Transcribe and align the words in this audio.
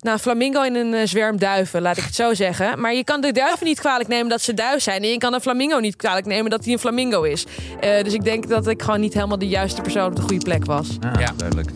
Nou, 0.00 0.14
een 0.16 0.22
flamingo 0.22 0.62
in 0.62 0.74
een 0.74 0.94
eh, 0.94 1.06
zwerm 1.06 1.38
duiven, 1.38 1.82
laat 1.82 1.96
ik 1.96 2.04
het 2.04 2.14
zo 2.14 2.34
zeggen. 2.34 2.80
Maar 2.80 2.94
je 2.94 3.04
kan 3.04 3.20
de 3.20 3.32
duiven 3.32 3.66
niet 3.66 3.80
kwalijk 3.80 4.08
nemen 4.08 4.28
dat 4.28 4.40
ze 4.42 4.54
duif 4.54 4.82
zijn. 4.82 5.02
En 5.02 5.08
je 5.08 5.18
kan 5.18 5.34
een 5.34 5.40
flamingo 5.40 5.78
niet 5.78 5.96
kwalijk 5.96 6.26
nemen 6.26 6.50
dat 6.50 6.64
hij 6.64 6.72
een 6.72 6.78
flamingo 6.78 7.22
is. 7.22 7.44
Eh, 7.80 8.04
dus 8.04 8.12
ik 8.12 8.24
denk 8.24 8.48
dat 8.48 8.66
ik 8.66 8.82
gewoon 8.82 9.00
niet 9.00 9.14
helemaal 9.14 9.38
de 9.38 9.48
juiste 9.48 9.80
persoon 9.82 10.06
op 10.06 10.16
de 10.16 10.22
goede 10.22 10.44
plek 10.44 10.64
was. 10.64 10.88
Ah, 11.00 11.20
Ja. 11.20 11.32
duidelijk. 11.36 11.70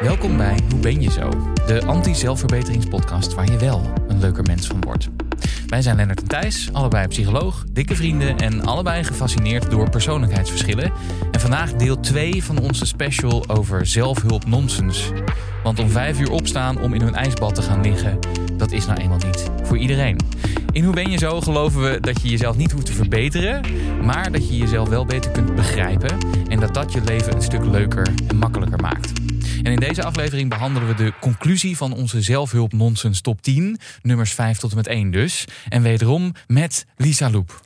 Welkom 0.00 0.36
bij 0.36 0.56
Hoe 0.70 0.80
ben 0.80 1.00
je 1.02 1.10
zo? 1.10 1.28
De 1.66 1.82
anti-zelfverbeteringspodcast 1.86 3.34
waar 3.34 3.50
je 3.50 3.56
wel 3.56 3.82
leuker 4.24 4.42
mens 4.42 4.66
van 4.66 4.80
wordt. 4.80 5.08
Wij 5.66 5.82
zijn 5.82 5.96
Lennart 5.96 6.20
en 6.20 6.28
Thijs, 6.28 6.68
allebei 6.72 7.06
psycholoog, 7.06 7.64
dikke 7.70 7.94
vrienden 7.94 8.38
en 8.38 8.64
allebei 8.64 9.04
gefascineerd 9.04 9.70
door 9.70 9.90
persoonlijkheidsverschillen. 9.90 10.92
En 11.30 11.40
vandaag 11.40 11.72
deel 11.72 12.00
2 12.00 12.44
van 12.44 12.58
onze 12.58 12.86
special 12.86 13.48
over 13.48 13.86
zelfhulp 13.86 14.46
nonsens. 14.46 15.10
Want 15.62 15.78
om 15.78 15.88
vijf 15.88 16.20
uur 16.20 16.30
opstaan 16.30 16.80
om 16.80 16.94
in 16.94 17.00
hun 17.00 17.14
ijsbad 17.14 17.54
te 17.54 17.62
gaan 17.62 17.82
liggen, 17.82 18.18
dat 18.56 18.72
is 18.72 18.86
nou 18.86 19.00
eenmaal 19.00 19.18
niet 19.26 19.50
voor 19.62 19.78
iedereen. 19.78 20.16
In 20.72 20.84
Hoe 20.84 20.94
ben 20.94 21.10
je 21.10 21.18
zo 21.18 21.40
geloven 21.40 21.82
we 21.82 22.00
dat 22.00 22.22
je 22.22 22.28
jezelf 22.28 22.56
niet 22.56 22.72
hoeft 22.72 22.86
te 22.86 22.92
verbeteren, 22.92 23.60
maar 24.04 24.32
dat 24.32 24.48
je 24.48 24.56
jezelf 24.56 24.88
wel 24.88 25.04
beter 25.04 25.30
kunt 25.30 25.54
begrijpen 25.54 26.18
en 26.48 26.60
dat 26.60 26.74
dat 26.74 26.92
je 26.92 27.00
leven 27.04 27.34
een 27.34 27.42
stuk 27.42 27.64
leuker 27.64 28.08
en 28.28 28.36
makkelijker 28.36 28.80
maakt. 28.80 29.33
En 29.62 29.72
in 29.72 29.78
deze 29.78 30.04
aflevering 30.04 30.48
behandelen 30.48 30.88
we 30.88 30.94
de 30.94 31.12
conclusie 31.20 31.76
van 31.76 31.92
onze 31.92 32.22
zelfhulp 32.22 32.72
nonsens 32.72 33.20
top 33.20 33.42
10, 33.42 33.78
nummers 34.02 34.32
5 34.32 34.58
tot 34.58 34.70
en 34.70 34.76
met 34.76 34.86
1 34.86 35.10
dus. 35.10 35.44
En 35.68 35.82
wederom 35.82 36.32
met 36.46 36.86
Lisa 36.96 37.30
Loep. 37.30 37.60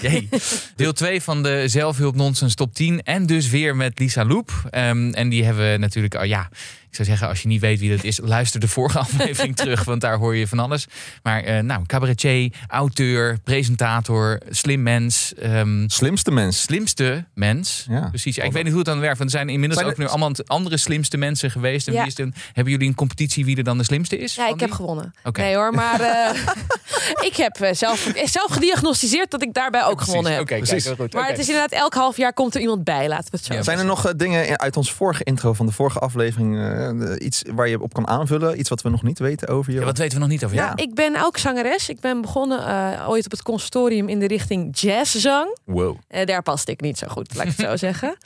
Jee. 0.00 0.28
Deel 0.76 0.92
2 0.92 1.22
van 1.22 1.42
de 1.42 1.68
zelfhulp 1.68 2.14
nonsens 2.14 2.54
top 2.54 2.74
10 2.74 3.02
en 3.02 3.26
dus 3.26 3.48
weer 3.48 3.76
met 3.76 3.98
Lisa 3.98 4.24
Loep. 4.24 4.52
Ehm, 4.70 5.10
en 5.10 5.28
die 5.28 5.44
hebben 5.44 5.70
we 5.70 5.78
natuurlijk, 5.78 6.14
oh 6.14 6.24
ja, 6.24 6.48
ik 6.90 6.96
zou 6.96 7.08
zeggen 7.08 7.28
als 7.28 7.42
je 7.42 7.48
niet 7.48 7.60
weet 7.60 7.80
wie 7.80 7.90
dat 7.90 8.04
is, 8.04 8.20
luister 8.22 8.60
de 8.60 8.68
vorige 8.68 8.98
aflevering 9.08 9.56
terug, 9.56 9.84
want 9.84 10.00
daar 10.00 10.16
hoor 10.16 10.36
je 10.36 10.46
van 10.46 10.58
alles. 10.58 10.86
Maar 11.22 11.42
eh, 11.42 11.62
nou, 11.62 11.86
cabaretier, 11.86 12.52
auteur, 12.68 13.38
presentator, 13.44 14.40
slim 14.50 14.82
mens, 14.82 15.34
ehm, 15.34 15.88
Slimste 15.88 16.30
mens. 16.30 16.62
slimste 16.62 17.24
mens. 17.34 17.86
Ja. 17.88 18.08
Precies. 18.08 18.36
Ja, 18.36 18.42
ik 18.44 18.52
weet 18.52 18.62
niet 18.62 18.72
hoe 18.72 18.82
het 18.82 18.90
dan 18.90 19.00
werkt. 19.00 19.18
Want 19.18 19.30
er 19.30 19.36
zijn 19.36 19.48
inmiddels 19.48 19.80
Zijn 19.80 19.92
ook 19.92 19.98
nu 19.98 20.06
allemaal 20.06 20.32
andere 20.46 20.76
slimste 20.76 21.16
mensen 21.16 21.50
geweest. 21.50 21.86
En 21.86 21.92
Ja. 21.92 21.98
wie 21.98 22.08
is 22.08 22.14
hebben 22.52 22.72
jullie 22.72 22.88
een 22.88 22.94
competitie 22.94 23.44
wie 23.44 23.56
er 23.56 23.64
dan 23.64 23.78
de 23.78 23.84
slimste 23.84 24.18
is? 24.18 24.34
Ja, 24.34 24.48
ik 24.48 24.60
heb 24.60 24.70
gewonnen. 24.70 25.14
Oké. 25.24 25.40
Nee 25.40 25.54
hoor, 25.54 25.72
maar 25.74 26.00
eh, 26.00 26.38
ik 27.28 27.36
heb 27.36 27.60
eh, 27.60 27.74
zelf, 27.74 28.12
zelf 28.24 28.50
gediagnosticeerd 28.50 29.30
dat 29.30 29.42
ik 29.42 29.54
daarbij 29.54 29.84
ook 29.84 29.90
Precies. 29.94 30.08
gewonnen 30.08 30.32
heb. 30.32 30.40
Oké, 30.40 30.50
kijk, 30.54 30.64
Precies. 30.64 30.92
goed. 30.96 31.12
Maar 31.12 31.28
het 31.28 31.38
is 31.38 31.48
inderdaad 31.48 31.72
elk 31.72 31.94
half 31.94 32.16
jaar 32.16 32.32
komt 32.32 32.54
er 32.54 32.60
iemand 32.60 32.84
bij, 32.84 33.08
laten 33.08 33.30
we 33.30 33.36
het 33.36 33.46
zo 33.46 33.54
Ja. 33.54 33.62
Zijn 33.62 33.78
er 33.78 33.84
nog 33.84 34.12
dingen 34.16 34.58
uit 34.58 34.76
onze 34.76 34.94
vorige 34.94 35.24
intro 35.24 35.52
van 35.52 35.66
de 35.66 35.72
vorige 35.72 35.98
aflevering, 35.98 36.58
eh, 36.58 36.79
iets 37.18 37.42
waar 37.54 37.68
je 37.68 37.80
op 37.82 37.94
kan 37.94 38.06
aanvullen? 38.08 38.58
Iets 38.58 38.68
wat 38.68 38.82
we 38.82 38.88
nog 38.88 39.02
niet 39.02 39.18
weten 39.18 39.48
over 39.48 39.72
je? 39.72 39.78
Ja, 39.78 39.84
wat 39.84 39.98
weten 39.98 40.14
we 40.14 40.20
nog 40.20 40.28
niet 40.32 40.44
over 40.44 40.56
Ja. 40.56 40.64
jou? 40.64 40.82
Ik 40.82 40.94
ben 40.94 41.22
ook 41.24 41.36
zangeres. 41.36 41.88
Ik 41.88 42.00
ben 42.00 42.20
begonnen 42.20 42.66
eh, 42.66 43.08
ooit 43.08 43.24
op 43.24 43.30
het 43.30 43.42
conservatorium 43.42 44.08
in 44.08 44.18
de 44.18 44.26
richting 44.26 44.78
jazzzang. 44.78 45.56
Wow. 45.64 45.96
Eh, 46.08 46.26
daar 46.26 46.42
paste 46.42 46.70
ik 46.70 46.80
niet 46.80 46.98
zo 46.98 47.06
goed, 47.08 47.34
laat 47.34 47.46
ik 47.46 47.56
het 47.56 47.66
zo 47.66 47.76
zeggen. 47.88 48.16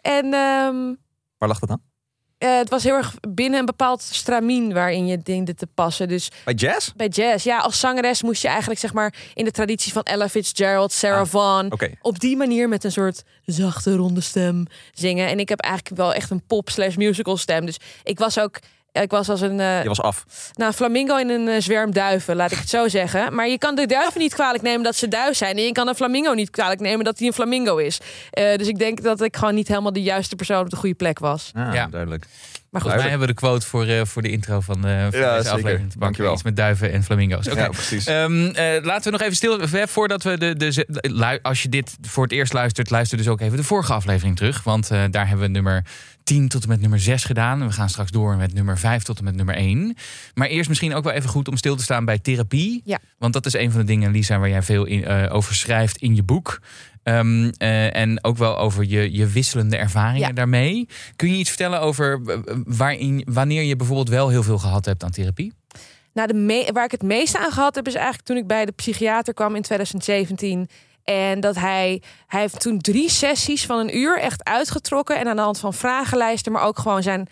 En 0.00 0.24
ehm, 0.24 0.94
Waar 1.38 1.48
lag 1.48 1.58
dat 1.58 1.68
dan? 1.68 1.80
Eh, 2.40 2.56
het 2.56 2.68
was 2.68 2.82
heel 2.82 2.94
erg 2.94 3.14
binnen 3.28 3.58
een 3.60 3.66
bepaald 3.66 4.02
stramien 4.02 4.72
waarin 4.72 5.06
je 5.06 5.18
diende 5.22 5.54
te 5.54 5.66
passen. 5.66 6.08
Dus 6.08 6.30
Bij 6.44 6.54
jazz? 6.54 6.90
bij 6.96 7.08
jazz, 7.08 7.44
ja, 7.44 7.58
als 7.58 7.80
zangeres 7.80 8.22
moest 8.22 8.42
je 8.42 8.48
eigenlijk 8.48 8.80
zeg 8.80 8.92
maar 8.92 9.14
in 9.34 9.44
de 9.44 9.50
traditie 9.50 9.92
van 9.92 10.02
Ella 10.02 10.28
Fitzgerald, 10.28 10.92
Sarah 10.92 11.20
Ah, 11.20 11.26
Vaughan, 11.26 11.72
op 12.02 12.20
die 12.20 12.36
manier 12.36 12.68
met 12.68 12.84
een 12.84 12.92
soort 12.92 13.22
zachte 13.44 13.96
ronde 13.96 14.20
stem 14.20 14.66
zingen. 14.92 15.28
En 15.28 15.38
ik 15.38 15.48
heb 15.48 15.60
eigenlijk 15.60 15.96
wel 15.96 16.14
echt 16.14 16.30
een 16.30 16.42
pop 16.46 16.70
slash 16.70 16.96
musical 16.96 17.36
stem. 17.36 17.66
Dus 17.66 17.76
ik 18.02 18.18
was 18.18 18.38
ook, 18.38 18.58
ik 18.92 19.10
was 19.10 19.28
als 19.28 19.40
een, 19.40 19.60
eh 19.60 19.82
Je 19.82 19.88
was 19.88 20.00
af. 20.00 20.24
nou, 20.54 20.72
flamingo 20.72 21.16
in 21.16 21.28
een 21.28 21.48
eh, 21.48 21.60
zwerm 21.60 21.92
duiven, 21.92 22.36
laat 22.36 22.52
ik 22.52 22.58
het 22.58 22.68
zo 22.68 22.88
zeggen. 22.88 23.34
Maar 23.34 23.48
je 23.48 23.58
kan 23.58 23.74
de 23.74 23.86
duiven 23.86 24.20
niet 24.20 24.34
kwalijk 24.34 24.62
nemen 24.62 24.82
dat 24.82 24.96
ze 24.96 25.08
duif 25.08 25.36
zijn. 25.36 25.56
En 25.56 25.62
je 25.62 25.72
kan 25.72 25.88
een 25.88 25.94
flamingo 25.94 26.32
niet 26.32 26.50
kwalijk 26.50 26.80
nemen 26.80 27.04
dat 27.04 27.18
hij 27.18 27.26
een 27.26 27.32
flamingo 27.34 27.76
is. 27.76 28.00
Eh, 28.30 28.56
dus 28.56 28.68
ik 28.68 28.78
denk 28.78 29.02
dat 29.02 29.22
ik 29.22 29.36
gewoon 29.36 29.54
niet 29.54 29.68
helemaal 29.68 29.92
de 29.92 30.02
juiste 30.02 30.36
persoon 30.36 30.60
op 30.60 30.70
de 30.70 30.76
goede 30.76 30.94
plek 30.94 31.18
was. 31.18 31.50
Ah, 31.54 31.74
Ja. 31.74 31.86
duidelijk. 31.86 32.24
Maar 32.70 32.80
goed, 32.80 32.90
Volgens 32.90 33.10
mij 33.10 33.10
hebben 33.10 33.28
we 33.28 33.34
de 33.34 33.40
quote 33.48 33.66
voor, 33.66 33.86
eh, 33.86 34.04
voor 34.04 34.22
de 34.22 34.30
intro 34.30 34.60
van, 34.60 34.74
eh 34.76 34.82
van 34.82 34.90
Ja, 34.92 35.08
deze 35.08 35.16
zeker. 35.20 35.50
aflevering. 35.50 35.78
te 35.78 35.78
pakken. 35.78 36.00
Dankjewel. 36.00 36.32
Iets 36.32 36.42
met 36.42 36.56
duiven 36.56 36.92
en 36.92 37.02
flamingo's. 37.02 37.48
Oké. 37.48 37.60
Ja, 37.60 37.68
precies. 37.68 38.06
Ehm, 38.06 38.46
eh, 38.46 38.84
laten 38.84 39.04
we 39.04 39.10
nog 39.10 39.20
even 39.20 39.36
stil. 39.36 39.60
eh, 39.60 39.86
Voordat 39.86 40.22
we 40.22 40.38
de, 40.38 40.56
de, 40.56 41.38
Als 41.42 41.62
je 41.62 41.68
dit 41.68 41.96
voor 42.00 42.22
het 42.22 42.32
eerst 42.32 42.52
luistert, 42.52 42.90
luister 42.90 43.18
dus 43.18 43.28
ook 43.28 43.40
even 43.40 43.56
de 43.56 43.64
vorige 43.64 43.92
aflevering 43.92 44.36
terug. 44.36 44.62
Want 44.62 44.90
eh, 44.90 45.02
daar 45.10 45.28
hebben 45.28 45.46
we 45.46 45.52
nummer 45.52 45.84
10 46.30 46.48
tot 46.48 46.62
en 46.62 46.68
met 46.68 46.80
nummer 46.80 47.00
6 47.00 47.24
gedaan. 47.24 47.60
En 47.60 47.66
we 47.66 47.72
gaan 47.72 47.88
straks 47.88 48.10
door 48.10 48.36
met 48.36 48.54
nummer 48.54 48.78
5 48.78 49.02
tot 49.02 49.18
en 49.18 49.24
met 49.24 49.34
nummer 49.34 49.54
1. 49.54 49.96
Maar 50.34 50.48
eerst 50.48 50.68
misschien 50.68 50.94
ook 50.94 51.04
wel 51.04 51.12
even 51.12 51.28
goed 51.30 51.48
om 51.48 51.56
stil 51.56 51.76
te 51.76 51.82
staan 51.82 52.04
bij 52.04 52.18
therapie. 52.18 52.82
Ja. 52.84 52.98
Want 53.18 53.32
dat 53.32 53.46
is 53.46 53.52
een 53.52 53.70
van 53.70 53.80
de 53.80 53.86
dingen, 53.86 54.10
Lisa, 54.10 54.38
waar 54.38 54.48
jij 54.48 54.62
veel 54.62 54.84
in, 54.84 55.04
eh, 55.04 55.34
over 55.34 55.54
schrijft 55.54 55.96
in 55.96 56.14
je 56.14 56.22
boek. 56.22 56.60
Ehm, 57.02 57.50
eh, 57.56 57.96
en 57.96 58.24
ook 58.24 58.36
wel 58.36 58.58
over 58.58 58.84
je, 58.84 59.12
je 59.12 59.26
wisselende 59.26 59.76
ervaringen 59.76 60.28
Ja. 60.28 60.32
daarmee. 60.32 60.88
Kun 61.16 61.30
je 61.30 61.36
iets 61.36 61.48
vertellen 61.48 61.80
over 61.80 62.20
eh, 62.26 62.38
waarin, 62.64 63.26
wanneer 63.30 63.62
je 63.62 63.76
bijvoorbeeld 63.76 64.08
wel 64.08 64.28
heel 64.28 64.42
veel 64.42 64.58
gehad 64.58 64.84
hebt 64.84 65.04
aan 65.04 65.10
therapie? 65.10 65.52
nou, 66.12 66.28
de 66.28 66.70
waar 66.72 66.84
ik 66.84 66.90
het 66.90 67.02
meeste 67.02 67.38
aan 67.38 67.52
gehad 67.52 67.74
heb, 67.74 67.86
is 67.86 67.94
eigenlijk 67.94 68.24
toen 68.26 68.36
ik 68.36 68.46
bij 68.46 68.64
de 68.64 68.72
psychiater 68.72 69.34
kwam 69.34 69.54
in 69.54 69.62
2017. 69.62 70.68
En 71.10 71.40
dat 71.40 71.56
hij, 71.56 72.02
hij 72.26 72.40
heeft 72.40 72.60
toen 72.60 72.78
drie 72.78 73.08
sessies 73.08 73.66
van 73.66 73.78
een 73.78 73.96
uur 73.96 74.18
echt 74.18 74.44
uitgetrokken. 74.44 75.18
En 75.18 75.28
aan 75.28 75.36
de 75.36 75.42
hand 75.42 75.58
van 75.58 75.74
vragenlijsten, 75.74 76.52
maar 76.52 76.62
ook 76.62 76.78
gewoon 76.78 77.02
zijn 77.02 77.28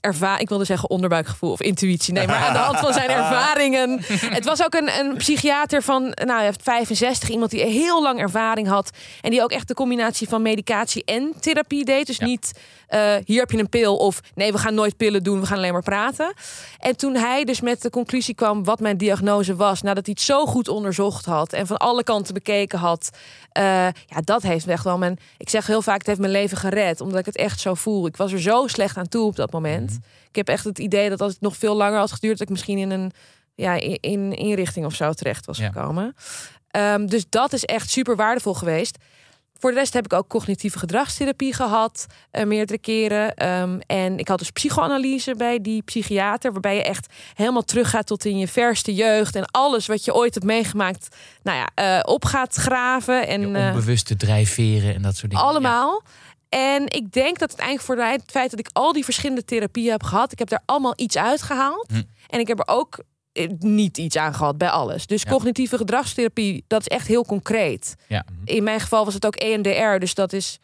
ervaring. 0.00 0.40
Ik 0.40 0.48
wilde 0.48 0.64
zeggen 0.64 0.90
onderbuikgevoel 0.90 1.50
of 1.52 1.60
intuïtie. 1.60 2.12
Nee, 2.12 2.26
maar 2.26 2.36
aan 2.36 2.52
de 2.52 2.58
hand 2.58 2.78
van 2.78 2.92
zijn 2.92 3.08
ervaringen. 3.20 4.00
Het 4.08 4.44
was 4.44 4.64
ook 4.64 4.74
een, 4.74 4.90
een 4.98 5.16
psychiater 5.16 5.82
van, 5.82 6.02
nou, 6.02 6.32
hij 6.32 6.44
heeft 6.44 6.62
65, 6.62 7.28
iemand 7.28 7.50
die 7.50 7.64
heel 7.64 8.02
lang 8.02 8.20
ervaring 8.20 8.68
had. 8.68 8.90
En 9.20 9.30
die 9.30 9.42
ook 9.42 9.50
echt 9.52 9.68
de 9.68 9.74
combinatie 9.74 10.28
van 10.28 10.42
medicatie 10.42 11.04
en 11.04 11.32
therapie 11.40 11.84
deed. 11.84 12.06
Dus 12.06 12.16
Ja. 12.16 12.26
niet, 12.26 12.52
eh, 12.86 13.14
hier 13.24 13.40
heb 13.40 13.50
je 13.50 13.58
een 13.58 13.68
pil 13.68 13.96
of 13.96 14.20
nee, 14.34 14.52
we 14.52 14.58
gaan 14.58 14.74
nooit 14.74 14.96
pillen 14.96 15.22
doen, 15.22 15.40
we 15.40 15.46
gaan 15.46 15.56
alleen 15.56 15.72
maar 15.72 15.82
praten. 15.82 16.34
En 16.78 16.96
toen 16.96 17.14
hij 17.14 17.44
dus 17.44 17.60
met 17.60 17.82
de 17.82 17.90
conclusie 17.90 18.34
kwam 18.34 18.64
wat 18.64 18.80
mijn 18.80 18.96
diagnose 18.96 19.56
was, 19.56 19.82
nadat 19.82 20.04
hij 20.06 20.14
het 20.18 20.24
zo 20.24 20.46
goed 20.46 20.68
onderzocht 20.68 21.24
had 21.24 21.52
en 21.52 21.66
van 21.66 21.76
alle 21.76 22.02
kanten 22.02 22.34
bekeken 22.34 22.78
had, 22.78 23.10
eh, 23.52 23.64
ja, 23.84 24.20
dat 24.24 24.42
heeft 24.42 24.66
echt 24.66 24.84
wel 24.84 24.98
mijn. 24.98 25.18
Ik 25.38 25.48
zeg 25.48 25.66
heel 25.66 25.82
vaak, 25.82 25.98
het 25.98 26.06
heeft 26.06 26.18
mijn 26.20 26.32
leven 26.32 26.56
gered, 26.56 27.00
omdat 27.00 27.18
ik 27.18 27.26
het 27.26 27.36
echt 27.36 27.60
zo 27.60 27.74
voel. 27.74 28.06
Ik 28.06 28.16
was 28.16 28.32
er 28.32 28.40
zo 28.40 28.66
slecht 28.66 28.96
aan 28.96 29.08
toe 29.08 29.24
op 29.26 29.36
dat 29.36 29.52
moment. 29.52 29.89
Ik 30.28 30.36
heb 30.36 30.48
echt 30.48 30.64
het 30.64 30.78
idee 30.78 31.08
dat 31.08 31.20
als 31.20 31.32
het 31.32 31.40
nog 31.40 31.56
veel 31.56 31.76
langer 31.76 31.98
had 31.98 32.12
geduurd, 32.12 32.38
dat 32.38 32.46
ik 32.46 32.52
misschien 32.52 32.78
in 32.78 32.90
een 32.90 33.12
ja, 33.54 33.74
in, 33.74 33.98
in 34.00 34.32
inrichting 34.32 34.86
of 34.86 34.94
zo 34.94 35.12
terecht 35.12 35.46
was 35.46 35.58
Ja. 35.58 35.66
gekomen. 35.66 36.14
Ehm, 36.70 37.06
dus 37.06 37.24
dat 37.28 37.52
is 37.52 37.64
echt 37.64 37.90
super 37.90 38.16
waardevol 38.16 38.54
geweest. 38.54 38.98
Voor 39.58 39.70
de 39.70 39.76
rest 39.76 39.92
heb 39.92 40.04
ik 40.04 40.12
ook 40.12 40.28
cognitieve 40.28 40.78
gedragstherapie 40.78 41.54
gehad, 41.54 42.06
eh, 42.30 42.44
meerdere 42.46 42.78
keren. 42.78 43.34
Ehm, 43.34 43.78
en 43.86 44.18
ik 44.18 44.28
had 44.28 44.38
dus 44.38 44.50
psychoanalyse 44.50 45.34
bij 45.36 45.60
die 45.60 45.82
psychiater, 45.82 46.52
waarbij 46.52 46.76
je 46.76 46.82
echt 46.82 47.06
helemaal 47.34 47.62
teruggaat 47.62 48.06
tot 48.06 48.24
in 48.24 48.38
je 48.38 48.48
verste 48.48 48.94
jeugd 48.94 49.36
en 49.36 49.44
alles 49.46 49.86
wat 49.86 50.04
je 50.04 50.14
ooit 50.14 50.34
hebt 50.34 50.46
meegemaakt, 50.46 51.16
nou 51.42 51.58
ja, 51.58 51.68
eh, 51.74 52.00
op 52.12 52.24
gaat 52.24 52.54
graven. 52.54 53.26
En, 53.26 53.40
Je 53.40 53.58
eh, 53.58 53.66
onbewuste 53.66 54.16
drijfveren 54.16 54.94
en 54.94 55.02
dat 55.02 55.16
soort 55.16 55.30
dingen. 55.30 55.46
allemaal. 55.46 56.02
En 56.50 56.82
ik 56.88 57.12
denk 57.12 57.38
dat 57.38 57.50
het 57.50 57.60
eigenlijk 57.60 58.00
voor 58.00 58.06
het 58.06 58.22
feit 58.30 58.50
dat 58.50 58.58
ik 58.60 58.68
al 58.72 58.92
die 58.92 59.04
verschillende 59.04 59.44
therapieën 59.44 59.90
heb 59.90 60.02
gehad, 60.02 60.32
ik 60.32 60.38
heb 60.38 60.48
daar 60.48 60.62
allemaal 60.64 60.92
iets 60.96 61.16
uitgehaald. 61.16 61.86
Hm. 61.90 62.02
En 62.28 62.40
ik 62.40 62.48
heb 62.48 62.58
er 62.58 62.68
ook 62.74 62.98
eh, 63.32 63.48
niet 63.58 63.98
iets 63.98 64.16
aan 64.16 64.34
gehad 64.34 64.58
bij 64.58 64.68
alles. 64.70 65.06
Dus 65.06 65.22
Ja. 65.22 65.30
cognitieve 65.30 65.76
gedragstherapie, 65.76 66.64
dat 66.66 66.80
is 66.80 66.86
echt 66.86 67.06
heel 67.06 67.24
concreet. 67.24 67.94
Ja. 68.08 68.24
In 68.44 68.62
mijn 68.62 68.80
geval 68.80 69.04
was 69.04 69.14
het 69.14 69.26
ook 69.26 69.36
EMDR, 69.36 69.98
dus 69.98 70.14
dat 70.14 70.32
is, 70.32 70.58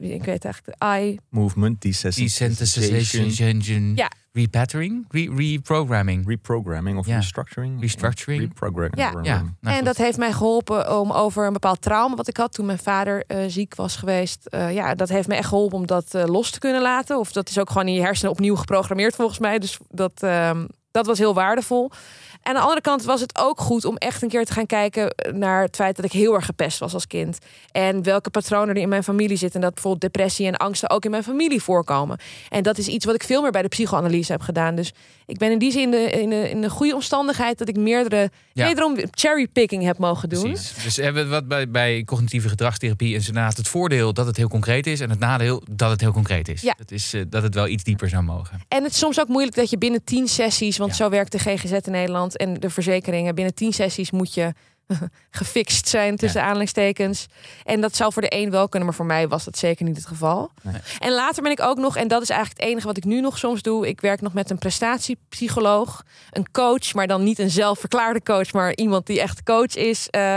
ik 0.00 0.24
weet 0.24 0.44
eigenlijk, 0.44 0.78
de 0.78 0.86
I. 1.00 1.18
Movement, 1.30 1.80
Desensitization, 1.82 3.92
Ja. 3.94 4.10
repattering, 4.32 5.04
Re- 5.08 5.30
reprogramming. 5.36 6.26
reprogramming 6.28 6.98
of 6.98 7.06
Ja. 7.06 7.16
restructuring. 7.16 7.80
Restructuring. 7.80 8.40
Reprogramming. 8.42 8.96
Ja. 8.96 9.10
Ja, 9.22 9.36
nou 9.38 9.50
en 9.60 9.74
goed. 9.74 9.84
dat 9.84 9.96
heeft 9.96 10.18
mij 10.18 10.32
geholpen 10.32 10.98
om 11.00 11.10
over 11.12 11.46
een 11.46 11.52
bepaald 11.52 11.82
trauma 11.82 12.14
wat 12.14 12.28
ik 12.28 12.36
had 12.36 12.52
toen 12.52 12.66
mijn 12.66 12.78
vader 12.78 13.24
eh, 13.26 13.38
ziek 13.46 13.74
was 13.74 13.96
geweest. 13.96 14.46
eh, 14.46 14.74
ja, 14.74 14.94
dat 14.94 15.08
heeft 15.08 15.28
me 15.28 15.34
echt 15.34 15.48
geholpen 15.48 15.78
om 15.78 15.86
dat 15.86 16.14
eh, 16.14 16.24
los 16.24 16.50
te 16.50 16.58
kunnen 16.58 16.82
laten. 16.82 17.18
Of 17.18 17.32
dat 17.32 17.48
is 17.48 17.58
ook 17.58 17.70
gewoon 17.70 17.88
in 17.88 17.94
je 17.94 18.00
hersenen 18.00 18.30
opnieuw 18.32 18.56
geprogrammeerd 18.56 19.14
volgens 19.14 19.38
mij. 19.38 19.58
Dus 19.58 19.78
dat, 19.88 20.22
ehm, 20.22 20.66
dat 20.90 21.06
was 21.06 21.18
heel 21.18 21.34
waardevol. 21.34 21.90
En 22.42 22.48
aan 22.50 22.54
de 22.54 22.60
andere 22.60 22.80
kant 22.80 23.02
was 23.04 23.20
het 23.20 23.38
ook 23.38 23.60
goed 23.60 23.84
om 23.84 23.96
echt 23.96 24.22
een 24.22 24.28
keer 24.28 24.44
te 24.44 24.52
gaan 24.52 24.66
kijken 24.66 25.14
naar 25.34 25.62
het 25.62 25.76
feit 25.76 25.96
dat 25.96 26.04
ik 26.04 26.12
heel 26.12 26.34
erg 26.34 26.44
gepest 26.46 26.78
was 26.78 26.94
als 26.94 27.06
kind. 27.06 27.38
En 27.72 28.02
welke 28.02 28.30
patronen 28.30 28.74
er 28.74 28.80
in 28.82 28.88
mijn 28.88 29.02
familie 29.04 29.36
zitten. 29.36 29.60
En 29.60 29.66
dat 29.66 29.74
bijvoorbeeld 29.74 30.12
depressie 30.12 30.46
en 30.46 30.56
angsten 30.56 30.90
ook 30.90 31.04
in 31.04 31.10
mijn 31.10 31.22
familie 31.22 31.62
voorkomen. 31.62 32.18
En 32.48 32.62
dat 32.62 32.78
is 32.78 32.86
iets 32.86 33.04
wat 33.04 33.14
ik 33.14 33.22
veel 33.22 33.42
meer 33.42 33.50
bij 33.50 33.62
de 33.62 33.68
psychoanalyse 33.68 34.32
heb 34.32 34.40
gedaan. 34.40 34.74
Dus 34.74 34.92
ik 35.26 35.38
ben 35.38 35.50
in 35.50 35.58
die 35.58 35.72
zin 35.72 35.82
in 35.82 35.90
de, 35.90 36.10
in 36.10 36.30
de, 36.30 36.50
in 36.50 36.60
de 36.60 36.70
goede 36.70 36.94
omstandigheid 36.94 37.58
dat 37.58 37.68
ik 37.68 37.76
meerdere, 37.76 38.30
Ja. 38.52 38.66
wederom 38.66 38.96
cherrypicking 39.10 39.82
heb 39.84 39.98
mogen 39.98 40.28
doen. 40.28 40.42
Precies. 40.52 40.82
Dus 40.84 40.96
hebben 40.96 41.24
we 41.24 41.30
wat 41.30 41.48
bij, 41.48 41.68
bij 41.70 42.02
cognitieve 42.04 42.48
gedragstherapie 42.48 43.14
is 43.14 43.26
inderdaad 43.26 43.56
het 43.56 43.68
voordeel 43.68 44.12
dat 44.12 44.26
het 44.26 44.36
heel 44.36 44.48
concreet 44.48 44.86
is 44.86 45.00
en 45.00 45.10
het 45.10 45.18
nadeel 45.18 45.62
dat 45.70 45.90
het 45.90 46.00
heel 46.00 46.12
concreet 46.12 46.48
is. 46.48 46.60
Ja. 46.60 46.74
Dat 46.78 46.90
is 46.90 47.14
eh, 47.14 47.22
dat 47.28 47.42
het 47.42 47.54
wel 47.54 47.66
iets 47.68 47.82
dieper 47.84 48.08
zou 48.08 48.22
mogen. 48.22 48.60
En 48.68 48.82
het 48.82 48.92
is 48.92 48.98
soms 48.98 49.20
ook 49.20 49.28
moeilijk 49.28 49.56
dat 49.56 49.70
je 49.70 49.78
binnen 49.78 50.04
10 50.04 50.28
sessies, 50.28 50.76
want 50.76 50.90
Ja. 50.90 50.96
zo 50.96 51.10
werkt 51.10 51.32
de 51.32 51.38
GGZ 51.38 51.72
in 51.72 51.92
Nederland 51.92 52.31
en 52.36 52.54
de 52.54 52.70
verzekeringen, 52.70 53.34
binnen 53.34 53.54
10 53.54 53.72
sessies 53.72 54.10
moet 54.10 54.34
je 54.34 54.52
gefixt 55.30 55.88
zijn 55.88 56.16
tussen 56.16 56.42
aanhalingstekens. 56.42 57.26
En 57.64 57.80
dat 57.80 57.96
zou 57.96 58.12
voor 58.12 58.22
de 58.22 58.36
een 58.36 58.50
wel 58.50 58.68
kunnen, 58.68 58.88
maar 58.88 58.96
voor 58.96 59.06
mij 59.06 59.28
was 59.28 59.44
dat 59.44 59.58
zeker 59.58 59.84
niet 59.84 59.96
het 59.96 60.06
geval. 60.06 60.50
Nee. 60.62 60.80
En 60.98 61.12
later 61.12 61.42
ben 61.42 61.52
ik 61.52 61.60
ook 61.60 61.78
nog, 61.78 61.96
en 61.96 62.08
dat 62.08 62.22
is 62.22 62.28
eigenlijk 62.28 62.60
het 62.60 62.70
enige 62.70 62.86
wat 62.86 62.96
ik 62.96 63.04
nu 63.04 63.20
nog 63.20 63.38
soms 63.38 63.62
doe, 63.62 63.88
ik 63.88 64.00
werk 64.00 64.20
nog 64.20 64.32
met 64.32 64.50
een 64.50 64.58
prestatiepsycholoog, 64.58 66.04
een 66.30 66.50
coach, 66.50 66.94
maar 66.94 67.06
dan 67.06 67.24
niet 67.24 67.38
een 67.38 67.50
zelfverklaarde 67.50 68.22
coach, 68.22 68.52
maar 68.52 68.74
iemand 68.74 69.06
die 69.06 69.20
echt 69.20 69.42
coach 69.42 69.74
is. 69.74 70.10
Eh, 70.10 70.36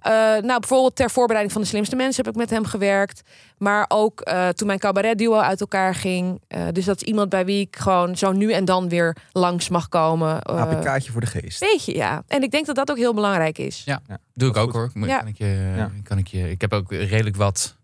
eh, 0.00 0.12
nou, 0.12 0.60
bijvoorbeeld 0.60 0.96
ter 0.96 1.10
voorbereiding 1.10 1.52
van 1.52 1.62
de 1.62 1.68
slimste 1.68 1.96
mensen 1.96 2.24
heb 2.24 2.32
ik 2.34 2.40
met 2.40 2.50
hem 2.50 2.64
gewerkt. 2.64 3.22
Maar 3.58 3.84
ook 3.88 4.20
eh, 4.20 4.48
toen 4.48 4.66
mijn 4.66 4.78
cabaret 4.78 5.18
duo 5.18 5.34
uit 5.38 5.60
elkaar 5.60 5.94
ging. 5.94 6.40
Eh, 6.48 6.62
dus 6.72 6.84
dat 6.84 6.96
is 6.96 7.02
iemand 7.02 7.28
bij 7.28 7.44
wie 7.44 7.60
ik 7.60 7.76
gewoon 7.76 8.16
zo 8.16 8.32
nu 8.32 8.52
en 8.52 8.64
dan 8.64 8.88
weer 8.88 9.16
langs 9.32 9.68
mag 9.68 9.88
komen. 9.88 10.42
Eh, 10.42 10.60
APK'tje 10.60 11.12
voor 11.12 11.20
de 11.20 11.26
geest. 11.26 11.60
Weet 11.60 11.84
je, 11.84 11.94
ja. 11.94 12.22
En 12.28 12.42
ik 12.42 12.50
denk 12.50 12.66
dat 12.66 12.74
dat 12.76 12.90
ook 12.90 12.96
heel 12.96 13.14
belangrijk 13.14 13.58
is. 13.58 13.82
Ja. 13.84 14.00
Ja, 14.08 14.18
Doe 14.34 14.48
ik 14.48 14.56
ook 14.56 14.72
hoor. 14.72 14.90
Ja. 14.94 15.18
Kan 15.18 15.26
ik, 15.28 15.38
je, 15.38 15.72
Ja. 15.76 15.90
kan 16.02 16.18
ik, 16.18 16.26
je, 16.26 16.50
ik 16.50 16.60
heb 16.60 16.72
ook 16.72 16.92
redelijk 16.92 17.36
wat 17.36 17.76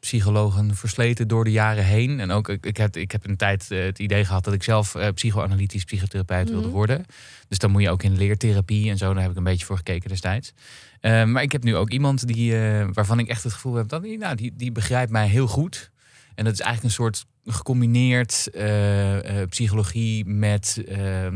psychologen 0.00 0.74
versleten 0.76 1.28
door 1.28 1.44
de 1.44 1.50
jaren 1.50 1.84
heen. 1.84 2.20
En 2.20 2.30
ook 2.30 2.48
ik, 2.48 2.66
ik, 2.66 2.76
heb, 2.76 2.96
ik 2.96 3.12
heb 3.12 3.26
een 3.26 3.36
tijd 3.36 3.68
het 3.68 3.98
idee 3.98 4.24
gehad 4.24 4.44
dat 4.44 4.54
ik 4.54 4.62
zelf 4.62 4.94
psychoanalytisch 5.14 5.84
psychotherapeut 5.84 6.48
wilde 6.50 6.66
Mhm. 6.66 6.74
worden. 6.76 7.04
Dus 7.48 7.58
dan 7.58 7.70
moet 7.70 7.82
je 7.82 7.90
ook 7.90 8.02
in 8.02 8.16
leertherapie 8.16 8.90
en 8.90 8.96
zo. 8.98 9.12
Daar 9.12 9.22
heb 9.22 9.30
ik 9.30 9.36
een 9.36 9.44
beetje 9.44 9.66
voor 9.66 9.76
gekeken 9.76 10.08
destijds. 10.08 10.52
Eh, 11.00 11.24
maar 11.24 11.42
ik 11.42 11.52
heb 11.52 11.62
nu 11.62 11.76
ook 11.76 11.90
iemand 11.90 12.26
die, 12.26 12.58
eh, 12.58 12.86
waarvan 12.92 13.18
ik 13.18 13.28
echt 13.28 13.42
het 13.42 13.52
gevoel 13.52 13.74
heb 13.74 13.88
dat 13.88 14.02
die, 14.02 14.18
nou, 14.18 14.34
die, 14.36 14.52
die 14.56 14.72
begrijpt 14.72 15.10
mij 15.10 15.26
heel 15.28 15.46
goed. 15.46 15.90
En 16.34 16.44
dat 16.44 16.52
is 16.52 16.60
eigenlijk 16.60 16.94
een 16.98 17.04
soort 17.04 17.26
gecombineerd 17.44 18.50
eh, 18.50 19.16
psychologie 19.48 20.24
met 20.26 20.82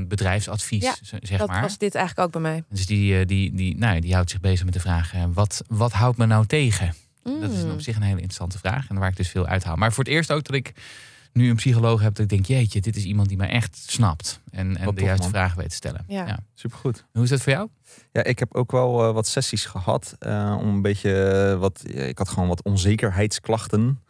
bedrijfsadvies, 0.09 0.83
Ja, 0.83 0.95
zeg 1.23 1.39
dat 1.39 1.49
maar. 1.49 1.61
was 1.63 1.79
dit 1.79 1.95
eigenlijk 1.95 2.27
ook 2.27 2.33
bij 2.43 2.51
mij. 2.51 2.65
Dus 2.71 2.87
die, 2.87 3.25
die, 3.27 3.55
die, 3.55 3.77
nou, 3.77 4.01
die 4.01 4.15
houdt 4.15 4.31
zich 4.31 4.41
bezig 4.41 4.65
met 4.65 4.75
de 4.75 4.81
vraag: 4.81 5.13
wat, 5.33 5.63
wat 5.69 5.93
houdt 5.93 6.19
me 6.19 6.27
nou 6.27 6.47
tegen? 6.47 6.95
Dat 7.23 7.51
is 7.51 7.63
Mm. 7.65 7.71
op 7.71 7.81
zich 7.81 7.97
een 7.97 8.03
hele 8.03 8.15
interessante 8.15 8.59
vraag 8.59 8.89
en 8.89 8.99
waar 8.99 9.09
ik 9.09 9.17
dus 9.17 9.29
veel 9.29 9.47
uithaal. 9.47 9.77
Maar 9.77 9.93
voor 9.93 10.05
het 10.05 10.13
eerst 10.13 10.33
ook 10.33 10.45
dat 10.45 10.57
ik 10.57 10.73
nu 11.33 11.51
een 11.51 11.57
psycholoog 11.57 12.01
heb, 12.01 12.15
dat 12.15 12.25
ik 12.25 12.29
denk: 12.29 12.47
jeetje, 12.47 12.81
dit 12.81 12.97
is 12.97 13.05
iemand 13.05 13.29
die 13.29 13.37
mij 13.37 13.49
echt 13.49 13.77
snapt 13.87 14.41
en, 14.51 14.77
en 14.77 14.85
Wat 14.85 14.95
de 14.95 15.01
tof, 15.01 15.09
juiste 15.09 15.23
man. 15.23 15.31
vragen 15.33 15.59
weet 15.59 15.69
te 15.69 15.75
stellen. 15.75 16.05
Ja. 16.09 16.39
Supergoed. 16.55 17.05
Hoe 17.13 17.23
is 17.23 17.29
dat 17.31 17.41
voor 17.43 17.53
jou? 17.53 17.69
Ja, 18.13 18.23
ik 18.25 18.39
heb 18.39 18.55
ook 18.55 18.73
wel 18.73 19.05
eh, 19.09 19.13
wat 19.15 19.27
sessies 19.27 19.65
gehad 19.65 20.17
eh, 20.19 20.57
om 20.61 20.69
een 20.69 20.83
beetje 20.83 21.31
eh, 21.53 21.59
wat. 21.59 21.81
ja, 21.87 22.03
ik 22.03 22.19
had 22.19 22.29
gewoon 22.29 22.49
wat 22.49 22.63
onzekerheidsklachten. 22.63 24.01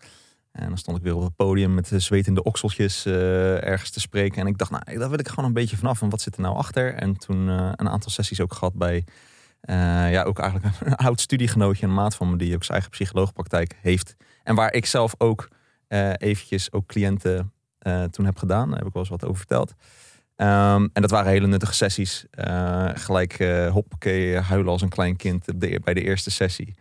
En 0.53 0.69
dan 0.69 0.79
stond 0.79 0.97
ik 0.97 1.03
weer 1.03 1.15
op 1.17 1.23
het 1.23 1.37
podium 1.37 1.75
met 1.75 1.89
de 1.89 1.99
zwetende 1.99 2.43
okseltjes 2.43 3.07
eh, 3.07 3.65
ergens 3.65 3.91
te 3.91 4.01
spreken. 4.01 4.41
En 4.41 4.47
ik 4.47 4.59
dacht, 4.59 4.71
nou, 4.71 4.99
daar 4.99 5.11
wil 5.11 5.19
ik 5.19 5.29
gewoon 5.29 5.45
een 5.45 5.53
beetje 5.53 5.77
vanaf. 5.77 6.03
En 6.03 6.09
wat 6.11 6.21
zit 6.21 6.35
er 6.37 6.41
nou 6.43 6.57
achter? 6.57 6.95
En 6.95 7.17
toen 7.17 7.49
eh, 7.49 7.73
een 7.77 7.89
aantal 7.89 8.11
sessies 8.11 8.41
ook 8.41 8.53
gehad 8.55 8.75
bij. 8.75 9.05
eh, 9.61 9.77
ja, 10.13 10.23
ook 10.23 10.39
eigenlijk 10.39 10.75
een 10.81 10.95
oud 10.97 11.21
studiegenootje, 11.21 11.87
een 11.87 11.95
maat 11.95 12.15
van 12.15 12.31
me, 12.31 12.37
die 12.37 12.55
ook 12.55 12.61
zijn 12.65 12.73
eigen 12.73 12.91
psycholoogpraktijk 12.91 13.77
heeft. 13.83 14.17
En 14.43 14.55
waar 14.55 14.73
ik 14.73 14.87
zelf 14.87 15.15
ook 15.19 15.49
eventjes 16.19 16.73
ook 16.73 16.87
cliënten 16.87 17.53
eh, 17.83 18.05
toen 18.05 18.25
heb 18.25 18.39
gedaan. 18.39 18.69
Daar 18.69 18.79
heb 18.79 18.87
ik 18.87 18.93
wel 18.93 19.03
eens 19.03 19.11
wat 19.11 19.25
over 19.25 19.37
verteld. 19.37 19.75
Ehm, 20.37 20.89
en 20.93 21.03
dat 21.03 21.11
waren 21.11 21.33
hele 21.33 21.47
nuttige 21.47 21.75
sessies. 21.75 22.27
Eh, 22.31 22.89
gelijk 22.95 23.33
eh 23.33 23.71
hoppakee, 23.73 24.39
huilen 24.39 24.73
als 24.73 24.83
een 24.83 24.89
klein 24.89 25.17
kind 25.17 25.61
de, 25.61 25.81
bij 25.85 25.95
de 25.95 26.03
eerste 26.03 26.31
sessie. 26.31 26.75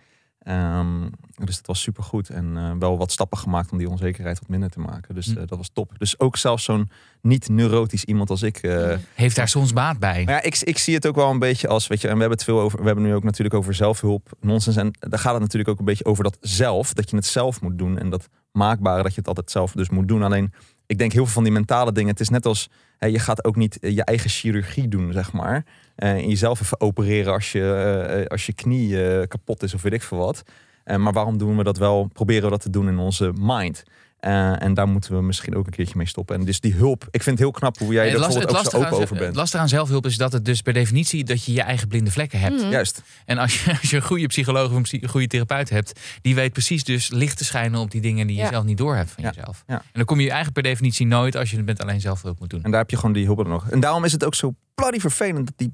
Ehm, 0.43 1.01
dus 1.45 1.55
dat 1.55 1.65
was 1.65 1.81
supergoed. 1.81 2.29
En 2.29 2.57
eh, 2.57 2.71
wel 2.79 2.97
wat 2.97 3.11
stappen 3.11 3.37
gemaakt 3.37 3.71
om 3.71 3.77
die 3.77 3.89
onzekerheid 3.89 4.39
wat 4.39 4.49
minder 4.49 4.69
te 4.69 4.79
maken. 4.79 5.15
Dus 5.15 5.25
Hm. 5.25 5.37
eh, 5.37 5.47
dat 5.47 5.57
was 5.57 5.69
top. 5.73 5.91
Dus 5.97 6.19
ook 6.19 6.37
zelfs 6.37 6.63
zo'n 6.63 6.89
niet-neurotisch 7.21 8.03
iemand 8.03 8.29
als 8.29 8.41
ik. 8.41 8.57
eh, 8.57 8.97
Heeft 9.13 9.35
daar 9.35 9.47
soms 9.47 9.73
baat 9.73 9.99
bij? 9.99 10.23
maar 10.25 10.33
ja, 10.33 10.41
ik, 10.41 10.57
ik 10.59 10.77
zie 10.77 10.95
het 10.95 11.07
ook 11.07 11.15
wel 11.15 11.29
een 11.29 11.39
beetje 11.39 11.67
als, 11.67 11.87
weet 11.87 12.01
je, 12.01 12.07
en 12.07 12.13
we 12.13 12.19
hebben 12.19 12.37
het 12.37 12.47
veel 12.47 12.59
over, 12.59 12.79
we 12.79 12.85
hebben 12.85 13.03
nu 13.03 13.13
ook 13.13 13.23
natuurlijk 13.23 13.55
over 13.55 13.73
zelfhulp, 13.73 14.31
nonsens. 14.39 14.75
En 14.75 14.91
daar 14.99 15.19
gaat 15.19 15.33
het 15.33 15.41
natuurlijk 15.41 15.69
ook 15.69 15.79
een 15.79 15.85
beetje 15.85 16.05
over 16.05 16.23
dat 16.23 16.37
zelf, 16.41 16.93
dat 16.93 17.09
je 17.09 17.15
het 17.15 17.25
zelf 17.25 17.61
moet 17.61 17.77
doen. 17.77 17.97
En 17.97 18.09
dat 18.09 18.29
maakbare, 18.51 19.03
dat 19.03 19.11
je 19.13 19.19
het 19.19 19.27
altijd 19.27 19.51
zelf 19.51 19.71
dus 19.71 19.89
moet 19.89 20.07
doen. 20.07 20.23
Alleen, 20.23 20.53
ik 20.85 20.97
denk 20.97 21.11
heel 21.11 21.23
veel 21.23 21.33
van 21.33 21.43
die 21.43 21.51
mentale 21.53 21.91
dingen, 21.91 22.09
het 22.11 22.19
is 22.19 22.29
net 22.29 22.45
als, 22.45 22.69
je 23.09 23.19
gaat 23.19 23.43
ook 23.45 23.55
niet 23.55 23.79
eh, 23.79 23.95
je 23.95 24.03
eigen 24.03 24.29
chirurgie 24.29 24.87
doen, 24.87 25.13
zeg 25.13 25.31
maar. 25.33 25.65
Eh, 25.95 26.09
en 26.11 26.27
jezelf 26.27 26.61
even 26.61 26.81
opereren 26.81 27.33
als 27.33 27.51
je, 27.51 27.73
eh, 27.73 28.25
als 28.27 28.45
je 28.45 28.53
knie 28.53 29.03
eh, 29.05 29.27
kapot 29.27 29.63
is 29.63 29.73
of 29.73 29.81
weet 29.81 29.93
ik 29.93 30.01
veel 30.03 30.17
wat. 30.17 30.43
Eh, 30.83 30.97
maar 30.97 31.13
waarom 31.13 31.37
doen 31.37 31.57
we 31.57 31.63
dat 31.63 31.77
wel, 31.77 32.09
proberen 32.13 32.43
we 32.43 32.49
dat 32.49 32.61
te 32.61 32.69
doen 32.69 32.87
in 32.87 32.97
onze 32.97 33.33
mind? 33.39 33.83
Eh, 34.21 34.61
en 34.63 34.73
daar 34.73 34.87
moeten 34.87 35.15
we 35.15 35.21
misschien 35.21 35.55
ook 35.55 35.65
een 35.65 35.71
keertje 35.71 35.97
mee 35.97 36.07
stoppen. 36.07 36.35
En 36.35 36.45
dus 36.45 36.59
die 36.59 36.73
hulp, 36.73 37.03
ik 37.11 37.23
vind 37.23 37.25
het 37.25 37.39
heel 37.39 37.51
knap 37.51 37.77
hoe 37.77 37.93
jij 37.93 38.11
er 38.11 38.19
last- 38.19 38.33
bijvoorbeeld 38.33 38.57
ook 38.65 38.71
zo 38.71 38.77
open 38.77 38.87
aan, 38.89 39.01
over 39.01 39.15
bent. 39.15 39.25
het 39.27 39.35
lastige 39.35 39.61
aan 39.61 39.69
zelfhulp 39.69 40.05
is 40.05 40.17
dat 40.17 40.31
het 40.33 40.45
dus 40.45 40.61
per 40.61 40.73
definitie 40.73 41.23
dat 41.23 41.43
je 41.45 41.53
je 41.53 41.61
eigen 41.61 41.87
blinde 41.87 42.11
vlekken 42.11 42.39
hebt. 42.39 42.63
Mm. 42.63 42.69
Juist. 42.69 43.01
En 43.25 43.37
als 43.37 43.63
je, 43.63 43.71
als 43.81 43.89
je 43.89 43.95
een 43.95 44.01
goede 44.01 44.27
psycholoog 44.27 44.71
of 44.71 44.91
een 44.93 45.07
goede 45.09 45.27
therapeut 45.27 45.69
hebt, 45.69 45.99
die 46.21 46.35
weet 46.35 46.53
precies 46.53 46.83
dus 46.83 47.09
licht 47.09 47.37
te 47.37 47.43
schijnen 47.45 47.79
op 47.79 47.91
die 47.91 48.01
dingen 48.01 48.27
die 48.27 48.35
je 48.35 48.41
Ja. 48.41 48.49
zelf 48.49 48.63
niet 48.63 48.77
doorhebt 48.77 49.11
van 49.11 49.23
Ja. 49.23 49.31
jezelf. 49.35 49.63
Ja. 49.67 49.75
En 49.75 49.81
dan 49.91 50.05
kom 50.05 50.17
je 50.17 50.23
eigenlijk 50.25 50.53
per 50.53 50.63
definitie 50.63 51.05
nooit 51.05 51.35
als 51.35 51.49
je 51.51 51.57
het 51.57 51.65
met 51.65 51.81
alleen 51.81 52.01
zelfhulp 52.01 52.39
moet 52.39 52.49
doen. 52.49 52.63
En 52.63 52.71
daar 52.71 52.79
heb 52.79 52.89
je 52.89 52.95
gewoon 52.95 53.13
die 53.13 53.25
hulp 53.25 53.39
er 53.39 53.47
nog. 53.47 53.69
En 53.69 53.79
daarom 53.79 54.03
is 54.03 54.11
het 54.11 54.25
ook 54.25 54.35
zo 54.35 54.53
bloody 54.75 54.99
vervelend 54.99 55.45
dat, 55.45 55.53
die, 55.57 55.73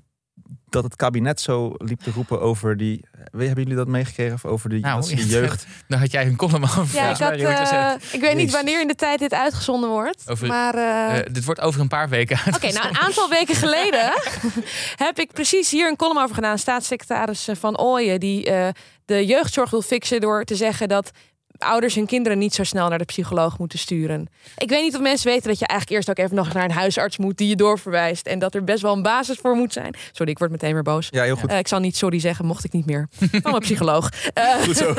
dat 0.70 0.84
het 0.84 0.96
kabinet 0.96 1.42
zo 1.42 1.74
liep 1.78 2.02
te 2.02 2.12
roepen 2.12 2.42
over 2.42 2.78
die... 2.78 3.06
Hebben 3.32 3.56
jullie 3.56 3.76
dat 3.76 3.88
meegekregen? 3.88 4.50
Over 4.50 4.70
die, 4.70 4.80
Nou, 4.80 5.16
jeugd... 5.16 5.66
Daar 5.88 6.00
had 6.00 6.12
jij 6.12 6.26
een 6.26 6.36
column 6.36 6.64
over. 6.64 6.96
Ja, 6.96 7.10
ik, 7.10 7.18
had, 7.18 7.72
eh, 7.72 7.92
ik 8.12 8.22
weet 8.22 8.36
niet 8.36 8.52
wanneer 8.52 8.82
in 8.82 8.88
de 8.88 8.96
tijd 8.96 9.20
dit 9.20 9.34
uitgezonden 9.34 9.90
wordt. 9.90 10.24
Over- 10.30 10.48
maar 10.48 10.76
eh, 10.76 11.18
Eh, 11.20 11.26
dit 11.32 11.46
wordt 11.46 11.62
over 11.62 11.82
een 11.82 11.88
paar 11.88 12.10
weken 12.10 12.40
Oké, 12.56 12.72
nou 12.72 12.88
een 12.88 12.98
aantal 12.98 13.30
weken 13.30 13.56
geleden 13.56 14.14
heb 15.06 15.20
ik 15.20 15.34
precies 15.34 15.72
hier 15.72 15.88
een 15.88 15.96
column 15.96 16.22
over 16.22 16.36
gedaan. 16.36 16.58
Staatssecretaris 16.58 17.48
Van 17.52 17.80
Ooyen 17.80 18.20
die 18.20 18.46
eh, 18.46 18.68
de 19.06 19.26
jeugdzorg 19.26 19.70
wil 19.70 19.82
fixen 19.82 20.22
door 20.22 20.44
te 20.44 20.56
zeggen 20.56 20.88
dat 20.88 21.12
ouders 21.60 21.96
hun 21.96 22.06
kinderen 22.06 22.38
niet 22.38 22.54
zo 22.54 22.64
snel 22.64 22.90
naar 22.90 22.98
de 22.98 23.06
psycholoog 23.06 23.58
moeten 23.58 23.80
sturen. 23.80 24.28
Ik 24.58 24.70
weet 24.70 24.82
niet 24.84 24.96
of 24.96 25.02
mensen 25.02 25.28
weten 25.32 25.48
dat 25.50 25.60
je 25.60 25.68
eigenlijk 25.68 26.00
eerst 26.00 26.10
ook 26.10 26.26
even 26.26 26.36
nog 26.36 26.54
naar 26.54 26.64
een 26.64 26.72
huisarts 26.72 27.18
moet 27.18 27.38
die 27.38 27.48
je 27.48 27.56
doorverwijst 27.56 28.26
en 28.28 28.40
dat 28.40 28.56
er 28.56 28.64
best 28.64 28.82
wel 28.82 28.94
een 28.94 29.02
basis 29.02 29.38
voor 29.42 29.56
moet 29.56 29.74
zijn. 29.74 29.96
Sorry, 30.12 30.32
ik 30.32 30.38
word 30.38 30.52
meteen 30.52 30.74
weer 30.74 30.84
boos. 30.84 31.08
Ja, 31.12 31.24
heel 31.24 31.36
goed. 31.36 31.50
Eh, 31.50 31.58
ik 31.58 31.68
zal 31.68 31.80
niet 31.80 31.98
sorry 31.98 32.20
zeggen, 32.20 32.46
mocht 32.46 32.64
ik 32.64 32.72
niet 32.72 32.86
meer. 32.86 33.08
Van 33.32 33.42
mijn 33.44 33.60
psycholoog. 33.60 34.10
Eh, 34.34 34.54
Goed 34.66 34.78
zo. 34.78 34.94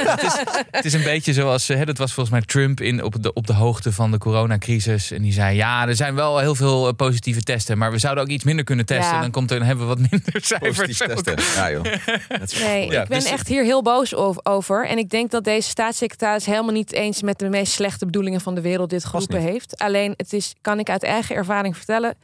Het 0.71 0.85
is 0.85 0.93
een 0.93 1.03
beetje 1.03 1.33
zoals, 1.33 1.69
eh, 1.69 1.77
hè, 1.77 1.85
dat 1.85 1.99
was 1.99 2.13
volgens 2.13 2.35
mij 2.37 2.45
Trump 2.47 2.81
in, 2.81 3.05
op, 3.05 3.23
de, 3.23 3.33
op 3.33 3.47
de 3.47 3.53
hoogte 3.53 3.93
van 3.93 4.11
de 4.11 4.19
coronacrisis. 4.19 5.11
En 5.11 5.23
die 5.23 5.33
zei, 5.33 5.57
ja, 5.57 5.87
er 5.89 5.97
zijn 5.97 6.15
wel 6.15 6.39
heel 6.39 6.55
veel 6.55 6.89
eh, 6.89 6.95
positieve 6.95 7.43
testen, 7.43 7.79
maar 7.79 7.91
we 7.91 7.99
zouden 7.99 8.25
ook 8.25 8.31
iets 8.31 8.45
minder 8.45 8.65
kunnen 8.65 8.87
testen. 8.87 9.15
Ja. 9.15 9.21
Dan, 9.21 9.31
komt 9.31 9.51
er, 9.51 9.59
dan 9.59 9.67
hebben 9.67 9.89
we 9.89 9.95
wat 9.95 10.11
minder 10.11 10.41
cijfers. 10.45 10.79
Positief 10.79 11.01
ook. 11.17 11.23
testen. 11.23 11.63
Ja 11.63 11.71
joh. 11.71 11.85
Is 12.43 12.59
Nee, 12.61 12.91
Ja, 12.91 13.03
ik 13.03 13.09
ben 13.09 13.19
dus- 13.21 13.31
echt 13.31 13.49
hier 13.49 13.65
heel 13.65 13.83
boos 13.83 14.15
ov- 14.15 14.37
over. 14.43 14.87
En 14.87 14.99
ik 14.99 15.11
denk 15.11 15.31
dat 15.31 15.45
deze 15.45 15.69
staatssecretaris 15.69 16.47
helemaal 16.49 16.73
niet 16.73 16.93
eens 16.93 17.23
met 17.23 17.39
de 17.39 17.49
meest 17.49 17.73
slechte 17.73 18.05
bedoelingen 18.05 18.41
van 18.41 18.55
de 18.55 18.61
wereld 18.61 18.91
dit 18.91 19.05
geroepen 19.05 19.41
heeft. 19.41 19.79
Alleen, 19.79 20.15
het 20.17 20.33
is, 20.33 20.55
kan 20.61 20.79
ik 20.79 20.91
uit 20.91 21.03
eigen 21.03 21.37
ervaring 21.37 21.77
vertellen, 21.77 22.17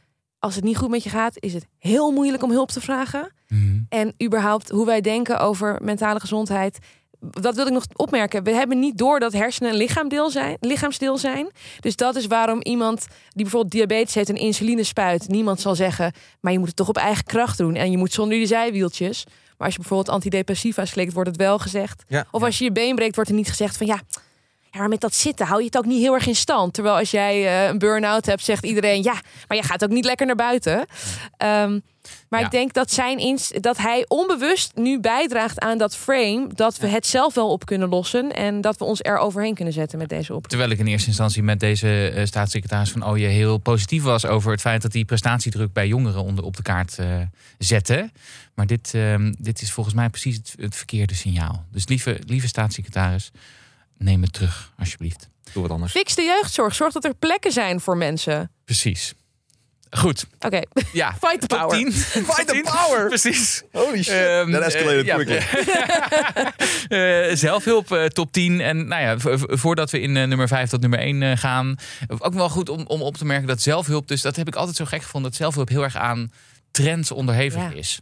als 0.45 0.55
het 0.55 0.63
niet 0.63 0.77
goed 0.77 0.89
met 0.89 1.03
je 1.03 1.09
gaat, 1.09 1.35
is 1.39 1.53
het 1.53 1.65
heel 1.77 2.11
moeilijk 2.11 2.43
om 2.43 2.51
hulp 2.51 2.69
te 2.71 2.81
vragen. 2.81 3.31
Mhm. 3.47 3.79
En 3.89 4.13
überhaupt 4.23 4.69
hoe 4.69 4.85
wij 4.85 5.01
denken 5.01 5.39
over 5.39 5.79
mentale 5.83 6.19
gezondheid. 6.19 6.79
Dat 7.19 7.55
wil 7.55 7.65
ik 7.67 7.73
nog 7.73 7.85
opmerken. 7.95 8.43
We 8.43 8.51
hebben 8.51 8.79
niet 8.79 8.97
door 8.97 9.19
dat 9.19 9.33
hersenen 9.33 9.71
een 9.71 9.77
lichaamdeel 9.77 10.29
zijn, 10.29 10.57
lichaamsdeel 10.59 11.17
zijn. 11.17 11.51
Dus 11.79 11.95
dat 11.95 12.15
is 12.15 12.27
waarom 12.27 12.61
iemand 12.61 13.07
die 13.29 13.43
bijvoorbeeld 13.43 13.71
diabetes 13.71 14.15
heeft 14.15 14.29
een 14.29 14.35
insuline 14.35 14.83
spuit. 14.83 15.27
Niemand 15.27 15.61
zal 15.61 15.75
zeggen, 15.75 16.13
maar 16.39 16.51
je 16.51 16.57
moet 16.59 16.67
het 16.67 16.75
toch 16.75 16.89
op 16.89 16.97
eigen 16.97 17.23
kracht 17.23 17.57
doen. 17.57 17.75
En 17.75 17.91
je 17.91 17.97
moet 17.97 18.13
zonder 18.13 18.37
die 18.37 18.47
zijwieltjes. 18.47 19.23
Maar 19.57 19.67
als 19.67 19.75
je 19.75 19.79
bijvoorbeeld 19.79 20.15
antidepressiva 20.15 20.85
slikt, 20.85 21.13
wordt 21.13 21.29
het 21.29 21.37
wel 21.37 21.59
gezegd. 21.59 22.03
Ja. 22.07 22.25
Of 22.31 22.43
als 22.43 22.57
je 22.57 22.63
je 22.63 22.71
been 22.71 22.95
breekt, 22.95 23.15
wordt 23.15 23.29
er 23.29 23.35
niet 23.35 23.49
gezegd 23.49 23.77
van 23.77 23.87
ja. 23.87 24.01
Ja, 24.71 24.79
maar 24.81 24.89
met 24.89 25.01
dat 25.01 25.13
zitten 25.13 25.45
hou 25.45 25.59
je 25.59 25.65
het 25.65 25.77
ook 25.77 25.85
niet 25.85 26.01
heel 26.01 26.13
erg 26.13 26.27
in 26.27 26.35
stand. 26.35 26.73
Terwijl 26.73 26.95
als 26.95 27.11
jij 27.11 27.45
eh, 27.45 27.67
een 27.67 27.77
burn-out 27.77 28.25
hebt, 28.25 28.43
zegt 28.43 28.65
iedereen 28.65 29.03
ja, 29.03 29.13
maar 29.47 29.57
je 29.57 29.63
gaat 29.63 29.83
ook 29.83 29.89
niet 29.89 30.05
lekker 30.05 30.25
naar 30.25 30.35
buiten. 30.35 30.85
Ehm, 31.37 31.79
maar 32.29 32.39
Ja. 32.39 32.45
ik 32.45 32.51
denk 32.51 32.73
dat, 32.73 32.91
zijn 32.91 33.17
ins 33.17 33.51
dat 33.59 33.77
hij 33.77 34.05
onbewust 34.07 34.71
nu 34.75 34.99
bijdraagt 34.99 35.59
aan 35.59 35.77
dat 35.77 35.95
frame. 35.97 36.47
Dat 36.53 36.77
we 36.77 36.87
het 36.87 37.05
zelf 37.07 37.33
wel 37.33 37.51
op 37.51 37.65
kunnen 37.65 37.89
lossen. 37.89 38.31
En 38.31 38.61
dat 38.61 38.77
we 38.77 38.83
ons 38.83 38.99
er 39.03 39.17
overheen 39.17 39.53
kunnen 39.55 39.73
zetten 39.73 39.97
met 39.97 40.09
deze 40.09 40.33
oproep. 40.33 40.47
Terwijl 40.47 40.69
ik 40.69 40.79
in 40.79 40.87
eerste 40.87 41.07
instantie 41.07 41.43
met 41.43 41.59
deze 41.59 42.09
eh, 42.09 42.25
staatssecretaris 42.25 42.91
van 42.91 43.05
Ooyen 43.05 43.29
heel 43.29 43.57
positief 43.57 44.03
was 44.03 44.25
over 44.25 44.51
het 44.51 44.61
feit 44.61 44.81
dat 44.81 44.93
hij 44.93 45.05
prestatiedruk 45.05 45.73
bij 45.73 45.87
jongeren 45.87 46.23
onder 46.23 46.43
op 46.43 46.55
de 46.55 46.61
kaart 46.61 46.99
eh, 46.99 47.07
zette. 47.57 48.11
Maar 48.53 48.67
dit, 48.67 48.93
ehm, 48.93 49.33
dit 49.39 49.61
is 49.61 49.71
volgens 49.71 49.95
mij 49.95 50.09
precies 50.09 50.35
het, 50.35 50.55
het 50.59 50.75
verkeerde 50.75 51.13
signaal. 51.15 51.65
Dus 51.71 51.87
lieve, 51.87 52.19
lieve 52.25 52.47
staatssecretaris, 52.47 53.31
neem 53.97 54.21
het 54.21 54.33
terug, 54.33 54.73
alsjeblieft. 54.77 55.29
Doe 55.53 55.61
wat 55.61 55.71
anders. 55.71 55.91
Fix 55.91 56.15
de 56.15 56.21
jeugdzorg. 56.21 56.75
Zorg 56.75 56.93
dat 56.93 57.05
er 57.05 57.15
plekken 57.15 57.51
zijn 57.51 57.79
voor 57.79 57.97
mensen. 57.97 58.51
Precies. 58.65 59.13
Goed, 59.89 60.25
Oké, 60.39 60.61
ja. 60.93 61.13
fight 61.27 61.41
the 61.41 61.47
power. 61.47 61.69
10. 61.69 61.91
Fight 62.33 62.47
the 62.47 62.61
power! 62.63 63.07
Precies. 63.15 63.63
Holy 63.71 64.03
shit. 64.03 64.13
Ehm, 64.13 64.51
That 64.51 64.61
escalated 64.61 65.05
ja. 65.05 65.15
quickly. 65.15 65.39
Eh, 66.87 67.35
zelfhulp 67.35 67.91
eh, 67.91 68.05
top 68.05 68.31
10. 68.31 68.61
En 68.61 68.87
nou 68.87 69.01
ja, 69.01 69.19
vo- 69.19 69.37
vo- 69.37 69.57
voordat 69.57 69.91
we 69.91 69.99
in 69.99 70.17
eh, 70.17 70.23
nummer 70.27 70.47
5 70.47 70.69
tot 70.69 70.81
nummer 70.81 70.99
1 70.99 71.23
eh, 71.23 71.37
gaan. 71.37 71.75
Ook 72.17 72.33
wel 72.33 72.49
goed 72.49 72.69
om, 72.69 72.83
om 72.87 73.01
op 73.01 73.17
te 73.17 73.25
merken 73.25 73.47
dat 73.47 73.61
zelfhulp. 73.61 74.07
Dus 74.07 74.21
dat 74.21 74.35
heb 74.35 74.47
ik 74.47 74.55
altijd 74.55 74.75
zo 74.75 74.85
gek 74.85 75.01
gevonden. 75.03 75.29
Dat 75.29 75.39
zelfhulp 75.39 75.69
heel 75.69 75.83
erg 75.83 75.95
aan 75.95 76.31
trends 76.75 77.11
onderhevig 77.11 77.61
Ja. 77.61 77.71
is. 77.73 77.99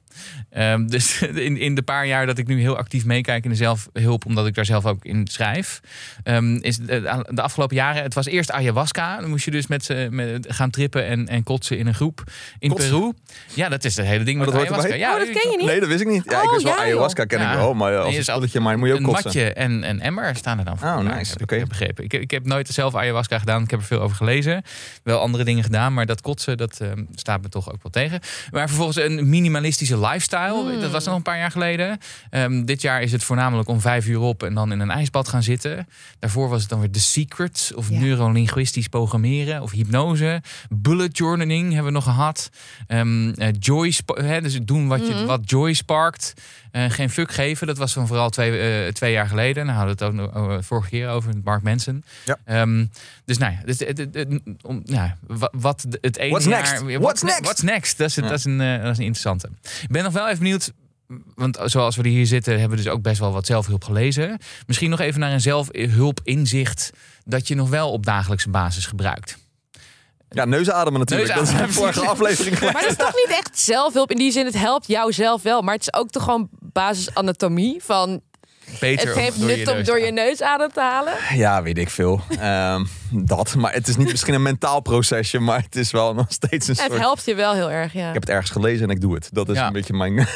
Ehm, 0.50 0.88
dus 0.88 1.22
in, 1.48 1.58
in 1.58 1.76
de 1.76 1.82
paar 1.82 2.08
jaar 2.08 2.26
dat 2.26 2.38
ik 2.38 2.48
nu 2.48 2.60
heel 2.60 2.78
actief 2.78 3.06
meekijk 3.06 3.44
in 3.44 3.50
de 3.50 3.56
zelfhulp, 3.56 4.26
omdat 4.26 4.48
ik 4.48 4.56
daar 4.56 4.66
zelf 4.66 4.86
ook 4.86 5.06
in 5.06 5.28
schrijf, 5.32 5.80
ehm, 6.24 6.56
is 6.56 6.78
de, 6.78 7.24
de 7.30 7.42
afgelopen 7.42 7.76
jaren, 7.76 8.04
het 8.04 8.14
was 8.14 8.26
eerst 8.26 8.52
ayahuasca. 8.52 9.20
Dan 9.20 9.30
moest 9.30 9.46
je 9.46 9.52
dus 9.52 9.68
met 9.68 9.84
ze 9.86 10.08
met, 10.12 10.46
gaan 10.50 10.70
trippen 10.70 11.06
en, 11.06 11.28
en 11.28 11.44
kotsen 11.44 11.78
in 11.78 11.88
een 11.88 11.94
groep 11.94 12.24
in 12.60 12.70
Kotsen? 12.70 12.90
Peru. 12.92 13.12
Ja, 13.54 13.70
dat 13.70 13.84
is 13.84 13.96
het 13.98 14.06
hele 14.06 14.24
ding 14.24 14.40
Oh, 14.40 14.46
met 14.46 14.54
dat 14.56 14.64
ayahuasca. 14.64 14.94
Ja, 14.96 15.12
Oh, 15.14 15.18
dat 15.20 15.30
ken 15.30 15.52
je 15.52 15.58
niet? 15.58 15.66
Nee, 15.66 15.80
dat 15.80 15.90
wist 15.90 16.02
ik 16.02 16.08
niet. 16.08 16.24
Ja, 16.26 16.38
ik 16.42 16.46
Oh, 16.48 16.52
wist 16.52 16.64
wel 16.64 16.74
ja, 16.74 16.80
ayahuasca 16.80 17.26
ken 17.26 17.40
Ja. 17.40 17.52
ik 17.52 17.58
wel, 17.58 17.74
maar 17.74 17.92
Nee, 17.92 18.00
als 18.00 18.12
je 18.12 18.18
een 18.18 18.24
spelletje, 18.24 18.60
maar 18.60 18.78
moet 18.78 18.88
je 18.88 18.94
ook 18.94 19.00
een 19.00 19.06
kotsen. 19.06 19.26
matje 19.26 19.54
en 19.54 19.90
een 19.90 20.02
emmer 20.02 20.36
staan 20.36 20.60
er 20.60 20.66
dan 20.66 20.78
voor. 20.78 20.88
Oh, 20.88 20.98
nice. 21.00 21.32
heb 21.32 21.42
Oké. 21.42 21.54
Ik 21.54 21.60
heb 21.60 21.70
begrepen. 21.70 22.04
Ik, 22.04 22.14
ik 22.14 22.32
heb 22.32 22.46
nooit 22.46 22.68
zelf 22.68 22.96
ayahuasca 22.96 23.40
gedaan. 23.40 23.64
Ik 23.64 23.70
heb 23.72 23.80
er 23.80 23.86
veel 23.86 24.02
over 24.02 24.16
gelezen. 24.18 24.64
Wel 25.04 25.20
andere 25.20 25.44
dingen 25.44 25.64
gedaan, 25.64 25.94
maar 25.94 26.06
dat 26.06 26.22
kotsen, 26.22 26.58
dat 26.58 26.80
ehm, 26.80 27.04
staat 27.16 27.42
me 27.42 27.50
toch 27.50 27.72
ook 27.74 27.84
wel 27.84 27.92
tegen. 27.92 28.20
Maar 28.52 28.63
vervolgens 28.68 28.98
een 28.98 29.30
minimalistische 29.30 30.00
lifestyle. 30.00 30.62
Hmm. 30.72 30.82
Dat 30.82 30.92
was 30.92 31.06
nog 31.06 31.16
een 31.16 31.22
paar 31.22 31.38
jaar 31.38 31.52
geleden. 31.52 31.98
Ehm, 32.30 32.66
dit 32.66 32.82
jaar 32.82 33.02
is 33.02 33.12
het 33.12 33.24
voornamelijk 33.24 33.70
om 33.70 33.82
vijf 33.82 34.08
uur 34.08 34.20
op 34.20 34.44
en 34.44 34.54
dan 34.54 34.72
in 34.72 34.80
een 34.80 34.92
ijsbad 34.92 35.28
gaan 35.28 35.44
zitten. 35.44 35.88
Daarvoor 36.20 36.50
was 36.50 36.62
het 36.62 36.70
dan 36.70 36.80
weer 36.80 36.92
The 36.92 37.00
Secrets 37.02 37.74
of 37.74 37.90
Ja. 37.90 38.00
neurolinguistisch 38.00 38.88
programmeren 38.88 39.62
of 39.62 39.72
hypnose. 39.72 40.42
Bullet 40.70 41.18
journaling 41.18 41.68
hebben 41.68 41.86
we 41.86 41.92
nog 41.92 42.04
gehad. 42.04 42.50
Eh, 42.88 43.02
joy, 43.60 43.94
hè, 44.06 44.42
dus 44.42 44.60
doen 44.62 44.88
wat, 44.88 45.08
je, 45.08 45.14
Mhm. 45.14 45.26
wat 45.26 45.50
joy 45.50 45.74
sparkt. 45.74 46.34
Eh, 46.74 46.90
geen 46.90 47.10
fuck 47.10 47.32
geven, 47.32 47.68
dat 47.68 47.78
was 47.78 47.94
van 47.94 48.08
vooral 48.08 48.30
twee, 48.30 48.60
eh, 48.60 48.92
twee 48.92 49.12
jaar 49.12 49.28
geleden. 49.28 49.66
Nou 49.66 49.78
hadden 49.78 49.98
we 49.98 50.22
het 50.22 50.36
ook 50.36 50.52
eh, 50.52 50.58
vorige 50.62 50.90
keer 50.90 51.10
over 51.10 51.34
Mark 51.44 51.62
Manson. 51.64 52.04
Ja. 52.26 52.38
Ehm, 52.46 52.86
dus 53.26 53.38
nou 53.38 53.54
ja, 53.54 53.60
dus, 53.66 53.78
nou, 54.84 55.12
wat 55.52 55.86
het 56.02 56.18
ene 56.18 56.30
What's 56.30 56.46
jaar... 56.46 56.84
next? 56.84 57.00
What's 57.00 57.22
ne- 57.22 57.28
next? 57.30 57.44
What's 57.44 57.62
next? 57.62 57.98
Dat 57.98 58.08
is, 58.10 58.16
Ja. 58.16 58.22
dat, 58.22 58.32
is 58.32 58.46
een, 58.46 58.58
dat 58.58 58.92
is 58.92 58.98
een 58.98 59.04
interessante. 59.04 59.50
Ik 59.82 59.90
ben 59.90 60.04
nog 60.04 60.14
wel 60.14 60.28
even 60.28 60.40
benieuwd... 60.40 60.72
Want 61.36 61.60
zoals 61.66 61.96
we 61.96 62.08
hier 62.08 62.26
zitten, 62.26 62.60
hebben 62.60 62.78
we 62.78 62.84
dus 62.84 62.94
ook 62.94 63.02
best 63.02 63.20
wel 63.20 63.32
wat 63.32 63.46
zelfhulp 63.46 63.84
gelezen. 63.84 64.38
Misschien 64.68 64.90
nog 64.90 65.00
even 65.00 65.20
naar 65.20 65.32
een 65.32 65.42
zelfhulpinzicht 65.42 66.92
dat 67.26 67.48
je 67.48 67.56
nog 67.56 67.70
wel 67.70 67.92
op 67.92 68.06
dagelijkse 68.06 68.50
basis 68.50 68.86
gebruikt. 68.86 69.38
Ja, 70.34 70.46
neusademen 70.46 71.00
natuurlijk. 71.00 71.36
Neusademen, 71.36 71.60
dat 71.60 71.70
is 71.70 71.76
de 71.76 71.82
vorige 71.82 72.08
aflevering. 72.08 72.60
Maar 72.60 72.82
dat 72.82 72.92
is 72.92 72.96
toch 72.96 73.14
niet 73.16 73.38
echt 73.38 73.60
zelfhulp 73.60 74.12
in 74.12 74.18
die 74.18 74.32
zin. 74.32 74.46
Het 74.46 74.58
helpt 74.58 74.88
jou 74.88 75.12
zelf 75.12 75.42
wel. 75.42 75.62
Maar 75.62 75.74
het 75.74 75.82
is 75.82 75.94
ook 75.94 76.10
toch 76.10 76.24
gewoon 76.24 76.50
basisanatomie 76.60 77.84
van... 77.84 78.22
Beter 78.80 79.08
Het 79.08 79.18
heeft 79.18 79.40
door 79.40 79.50
je 79.50 79.56
nut 79.58 79.68
om 79.68 79.76
neus 79.76 79.86
door 79.86 80.00
je 80.00 80.12
neus 80.12 80.42
adem 80.42 80.72
te 80.72 80.80
halen. 80.82 81.14
Ja, 81.36 81.64
weet 81.64 81.78
ik 81.78 81.90
veel. 81.90 82.22
Ehm, 82.40 82.86
dat. 83.12 83.56
Maar 83.56 83.74
het 83.74 83.88
is 83.88 83.98
niet 83.98 84.12
misschien 84.12 84.34
een 84.34 84.42
mentaal 84.42 84.80
procesje, 84.82 85.40
maar 85.40 85.62
het 85.62 85.76
is 85.76 85.92
wel 85.92 86.14
nog 86.14 86.26
steeds 86.30 86.68
een 86.68 86.76
Het 86.76 86.86
soort... 86.86 87.00
helpt 87.00 87.26
je 87.26 87.36
wel 87.36 87.54
heel 87.54 87.72
erg, 87.72 87.94
ja. 87.94 88.08
Ik 88.08 88.14
heb 88.14 88.22
het 88.22 88.32
ergens 88.32 88.50
gelezen 88.52 88.84
en 88.90 88.96
ik 88.96 89.02
doe 89.02 89.14
het. 89.14 89.30
Dat 89.32 89.50
is 89.50 89.56
Ja. 89.56 89.68
een 89.68 89.74
beetje 89.74 89.94
mijn... 89.94 90.18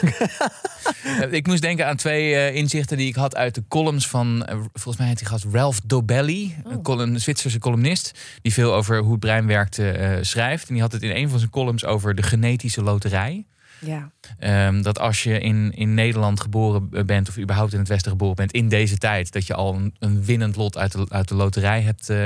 Eh, 1.22 1.31
Ik 1.31 1.48
moest 1.48 1.62
denken 1.62 1.88
aan 1.88 1.96
twee 1.96 2.36
eh, 2.36 2.55
inzichten 2.55 2.98
die 2.98 3.07
ik 3.07 3.15
had 3.15 3.36
uit 3.36 3.55
de 3.55 3.63
columns 3.67 4.07
van, 4.07 4.46
eh, 4.46 4.55
volgens 4.74 4.98
mij 4.98 5.07
heet 5.07 5.17
die 5.17 5.27
gast 5.27 5.46
Ralph 5.51 5.79
Dobelli, 5.86 6.55
Oh. 6.63 6.72
een, 6.72 6.81
column, 6.81 7.13
een 7.13 7.22
Zwitserse 7.22 7.60
columnist, 7.60 8.12
die 8.41 8.53
veel 8.53 8.74
over 8.74 8.98
hoe 8.98 9.12
het 9.12 9.19
brein 9.19 9.48
werkt 9.48 9.79
eh, 9.79 10.12
schrijft. 10.22 10.67
En 10.67 10.74
die 10.74 10.84
had 10.84 10.91
het 10.91 11.01
in 11.01 11.15
een 11.15 11.29
van 11.29 11.39
zijn 11.39 11.51
columns 11.51 11.86
over 11.86 12.15
de 12.15 12.24
genetische 12.24 12.84
loterij. 12.84 13.46
Ja. 13.79 14.12
Ehm, 14.39 14.81
dat 14.81 15.00
als 15.00 15.24
je 15.24 15.39
in, 15.39 15.72
in 15.75 15.93
Nederland 15.93 16.39
geboren 16.39 17.05
bent, 17.05 17.29
of 17.29 17.38
überhaupt 17.38 17.74
in 17.74 17.79
het 17.79 17.88
Westen 17.88 18.12
geboren 18.12 18.36
bent, 18.36 18.51
in 18.51 18.69
deze 18.69 18.98
tijd, 18.98 19.31
dat 19.31 19.48
je 19.48 19.53
al 19.53 19.75
een, 19.75 19.96
een 20.00 20.24
winnend 20.25 20.55
lot 20.55 20.77
uit 20.77 20.91
de, 20.91 21.05
uit 21.10 21.27
de 21.27 21.36
loterij 21.36 21.81
hebt, 21.81 22.10
eh, 22.10 22.17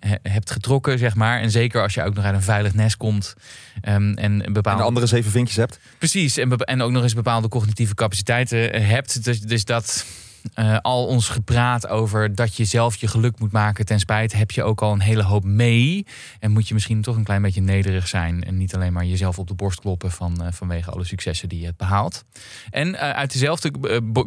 he- 0.00 0.16
hebt 0.30 0.50
getrokken, 0.50 0.98
zeg 0.98 1.14
maar. 1.14 1.40
En 1.40 1.50
zeker 1.50 1.82
als 1.82 1.94
je 1.94 2.02
ook 2.02 2.14
nog 2.14 2.24
uit 2.24 2.34
een 2.34 2.42
veilig 2.42 2.74
nest 2.74 2.96
komt. 2.96 3.34
ehm, 3.80 4.12
en 4.12 4.44
En 4.44 4.52
bepaalde 4.52 4.80
de 4.80 4.86
andere 4.86 5.06
zeven 5.06 5.30
vinkjes 5.30 5.56
hebt. 5.56 5.78
Precies, 5.98 6.36
en, 6.36 6.56
en 6.56 6.82
ook 6.82 6.90
nog 6.90 7.02
eens 7.02 7.14
bepaalde 7.14 7.48
cognitieve 7.48 7.94
capaciteiten 7.94 8.72
eh, 8.72 8.88
hebt. 8.88 9.24
Dus, 9.24 9.40
dus 9.40 9.64
dat 9.64 10.06
eh, 10.54 10.76
al 10.78 11.06
ons 11.06 11.28
gepraat 11.28 11.88
over 11.88 12.34
dat 12.34 12.56
je 12.56 12.64
zelf 12.64 12.96
je 12.96 13.06
geluk 13.06 13.38
moet 13.38 13.52
maken 13.52 13.84
ten 13.84 13.98
spijt, 13.98 14.32
heb 14.32 14.50
je 14.50 14.62
ook 14.62 14.82
al 14.82 14.92
een 14.92 15.00
hele 15.00 15.22
hoop 15.22 15.44
mee. 15.44 16.06
En 16.40 16.50
moet 16.50 16.68
je 16.68 16.74
misschien 16.74 17.02
toch 17.02 17.16
een 17.16 17.24
klein 17.24 17.42
beetje 17.42 17.60
nederig 17.60 18.08
zijn 18.08 18.44
en 18.44 18.56
niet 18.56 18.74
alleen 18.74 18.92
maar 18.92 19.04
jezelf 19.04 19.38
op 19.38 19.48
de 19.48 19.54
borst 19.54 19.80
kloppen 19.80 20.10
van, 20.10 20.42
eh, 20.42 20.52
vanwege 20.52 20.90
alle 20.90 21.04
successen 21.04 21.48
die 21.48 21.58
je 21.58 21.64
hebt 21.64 21.76
behaald. 21.76 22.24
En 22.70 22.94
eh, 22.94 23.10
uit 23.10 23.32
dezelfde 23.32 23.70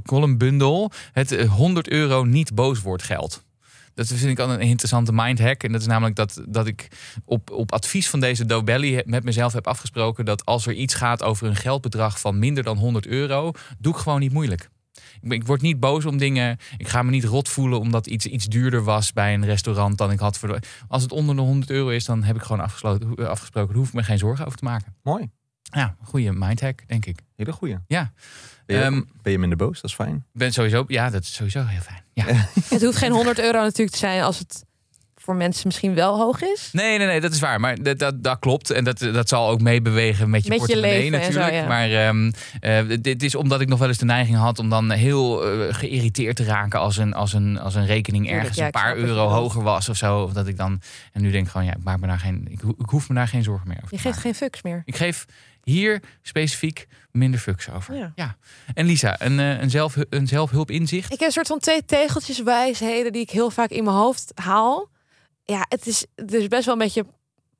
columnbundel 0.06 0.92
het 1.12 1.32
eh, 1.32 1.52
100 1.52 1.90
euro 1.90 2.24
niet 2.24 2.56
booswoord 2.56 3.04
geld. 3.04 3.44
Dat 3.94 4.08
vind 4.08 4.32
ik 4.32 4.40
al 4.40 4.52
een 4.52 4.60
interessante 4.60 5.14
mindhack. 5.14 5.64
En 5.64 5.72
dat 5.72 5.82
is 5.82 5.88
namelijk 5.88 6.16
dat, 6.16 6.42
dat 6.48 6.68
ik 6.68 6.88
op, 7.26 7.52
op 7.52 7.72
advies 7.72 8.10
van 8.10 8.20
deze 8.20 8.46
Dobelli 8.46 9.02
met 9.06 9.24
mezelf 9.24 9.54
heb 9.54 9.68
afgesproken 9.68 10.26
dat 10.26 10.46
als 10.46 10.68
er 10.68 10.74
iets 10.74 10.94
gaat 10.94 11.24
over 11.24 11.48
een 11.48 11.56
geldbedrag 11.56 12.20
van 12.20 12.40
minder 12.40 12.64
dan 12.64 12.78
100 12.78 13.08
euro, 13.08 13.52
doe 13.80 13.94
ik 13.94 14.00
gewoon 14.00 14.20
niet 14.20 14.34
moeilijk. 14.34 14.70
Ik, 15.22 15.30
ben- 15.30 15.38
ik 15.38 15.46
word 15.46 15.62
niet 15.62 15.80
boos 15.80 16.06
om 16.06 16.18
dingen. 16.18 16.58
Ik 16.78 16.88
ga 16.88 17.04
me 17.04 17.12
niet 17.12 17.24
rot 17.24 17.50
voelen 17.50 17.80
omdat 17.80 18.08
iets, 18.08 18.26
iets 18.26 18.46
duurder 18.46 18.84
was 18.84 19.14
bij 19.14 19.34
een 19.34 19.46
restaurant 19.46 19.98
dan 19.98 20.12
ik 20.12 20.20
had. 20.20 20.38
Voor 20.38 20.48
de, 20.48 20.60
als 20.88 21.02
het 21.02 21.12
onder 21.12 21.36
de 21.36 21.42
100 21.42 21.70
euro 21.72 21.90
is, 21.90 22.06
dan 22.06 22.24
heb 22.24 22.36
ik 22.36 22.42
gewoon 22.42 22.62
afgesloten, 22.62 23.30
afgesproken. 23.30 23.70
Daar 23.70 23.78
hoef 23.78 23.88
ik 23.88 23.94
me 23.94 24.04
geen 24.04 24.18
zorgen 24.18 24.46
over 24.46 24.58
te 24.58 24.64
maken. 24.64 24.96
Mooi. 25.04 25.30
Ja, 25.62 25.96
goede 26.04 26.32
mindhack, 26.34 26.84
denk 26.88 27.06
ik. 27.06 27.20
Hele 27.36 27.52
goeie. 27.52 27.78
Ja. 27.88 28.12
Ben 28.66 28.78
je, 28.78 28.84
Ehm, 28.84 29.02
ben 29.22 29.32
je 29.32 29.40
minder 29.40 29.58
boos? 29.58 29.82
Dat 29.82 29.90
is 29.90 29.96
fijn. 29.96 30.26
Ben 30.34 30.54
sowieso, 30.54 30.84
ja, 30.88 31.10
dat 31.10 31.22
is 31.22 31.34
sowieso 31.34 31.64
heel 31.66 31.82
fijn. 31.82 32.04
Ja. 32.14 32.26
Het 32.76 32.82
hoeft 32.84 32.98
geen 32.98 33.12
100 33.12 33.40
euro 33.40 33.60
natuurlijk 33.62 33.92
te 33.92 33.98
zijn 33.98 34.22
als 34.24 34.40
het 34.40 34.66
voor 35.26 35.36
mensen 35.36 35.62
misschien 35.68 35.94
wel 35.96 36.18
hoog 36.18 36.42
is. 36.42 36.70
Nee, 36.72 36.98
nee, 36.98 37.08
nee, 37.08 37.22
dat 37.22 37.32
is 37.32 37.40
waar. 37.40 37.60
Maar 37.60 37.84
dat, 37.84 38.00
dat, 38.00 38.24
dat 38.24 38.40
klopt. 38.40 38.70
En 38.70 38.84
dat, 38.84 39.00
dat 39.00 39.30
zal 39.30 39.50
ook 39.50 39.62
meebewegen 39.62 40.30
met 40.30 40.44
je 40.44 40.50
Met 40.50 40.60
je 40.60 40.66
portemonnee 40.66 41.04
zo, 41.12 41.18
natuurlijk. 41.18 41.54
ja. 41.54 41.68
Maar 41.68 41.90
eh, 42.60 42.98
dit 43.02 43.24
is 43.24 43.36
omdat 43.36 43.62
ik 43.62 43.68
nog 43.68 43.80
wel 43.80 43.88
eens 43.88 43.98
de 43.98 44.06
neiging 44.06 44.38
had 44.38 44.60
om 44.60 44.70
dan 44.70 44.92
heel 44.92 45.46
eh, 45.46 45.74
geïrriteerd 45.74 46.36
te 46.36 46.44
raken 46.44 46.80
als 46.80 46.98
een, 46.98 47.14
als 47.14 47.34
een, 47.34 47.60
als 47.60 47.76
een 47.76 47.86
rekening 47.86 48.30
ergens 48.30 48.58
ja, 48.58 48.66
een 48.66 48.72
paar 48.72 48.98
je 48.98 49.06
euro 49.06 49.28
hoger 49.28 49.64
was 49.64 49.90
of 49.90 49.98
zo. 49.98 50.22
Of 50.24 50.34
dat 50.34 50.48
ik 50.48 50.58
dan. 50.58 50.82
En 51.14 51.22
nu 51.22 51.32
denk 51.32 51.46
ik 51.46 51.52
gewoon, 51.52 51.68
ja, 51.68 51.74
ik 51.76 51.84
maak 51.84 52.00
me 52.00 52.08
daar 52.08 52.20
geen. 52.20 52.48
Ik, 52.50 52.60
ho- 52.62 52.76
ik 52.80 52.90
hoef 52.90 53.10
me 53.10 53.16
daar 53.16 53.28
geen 53.28 53.44
zorgen 53.44 53.68
meer 53.68 53.78
over. 53.78 53.90
Je 53.90 53.96
geeft 54.02 54.16
maken. 54.16 54.22
geen 54.22 54.36
fucks 54.36 54.62
meer. 54.62 54.82
Ik 54.86 54.96
geef 54.96 55.26
hier 55.64 56.02
specifiek 56.22 56.88
minder 57.12 57.40
fucks 57.40 57.70
over. 57.72 58.12
Ja. 58.16 58.36
En 58.74 58.86
Lisa, 58.86 59.22
een, 59.22 59.40
eh, 59.40 59.62
een, 59.62 59.70
zelf, 59.70 59.96
een 60.10 60.28
zelfhulp 60.28 60.72
inzicht. 60.72 61.14
Ik 61.14 61.20
heb 61.20 61.28
een 61.28 61.34
soort 61.34 61.48
van 61.48 61.60
twee 61.60 61.86
tegeltjes 61.86 62.44
wijsheden 62.44 63.12
die 63.12 63.22
ik 63.22 63.30
heel 63.30 63.50
vaak 63.50 63.70
in 63.70 63.84
mijn 63.84 63.96
hoofd 63.96 64.32
haal. 64.36 64.90
Ja, 65.46 65.66
het 65.70 65.88
is 65.88 66.06
dus 66.26 66.48
best 66.48 66.66
wel 66.66 66.74
een 66.74 66.80
beetje 66.80 67.06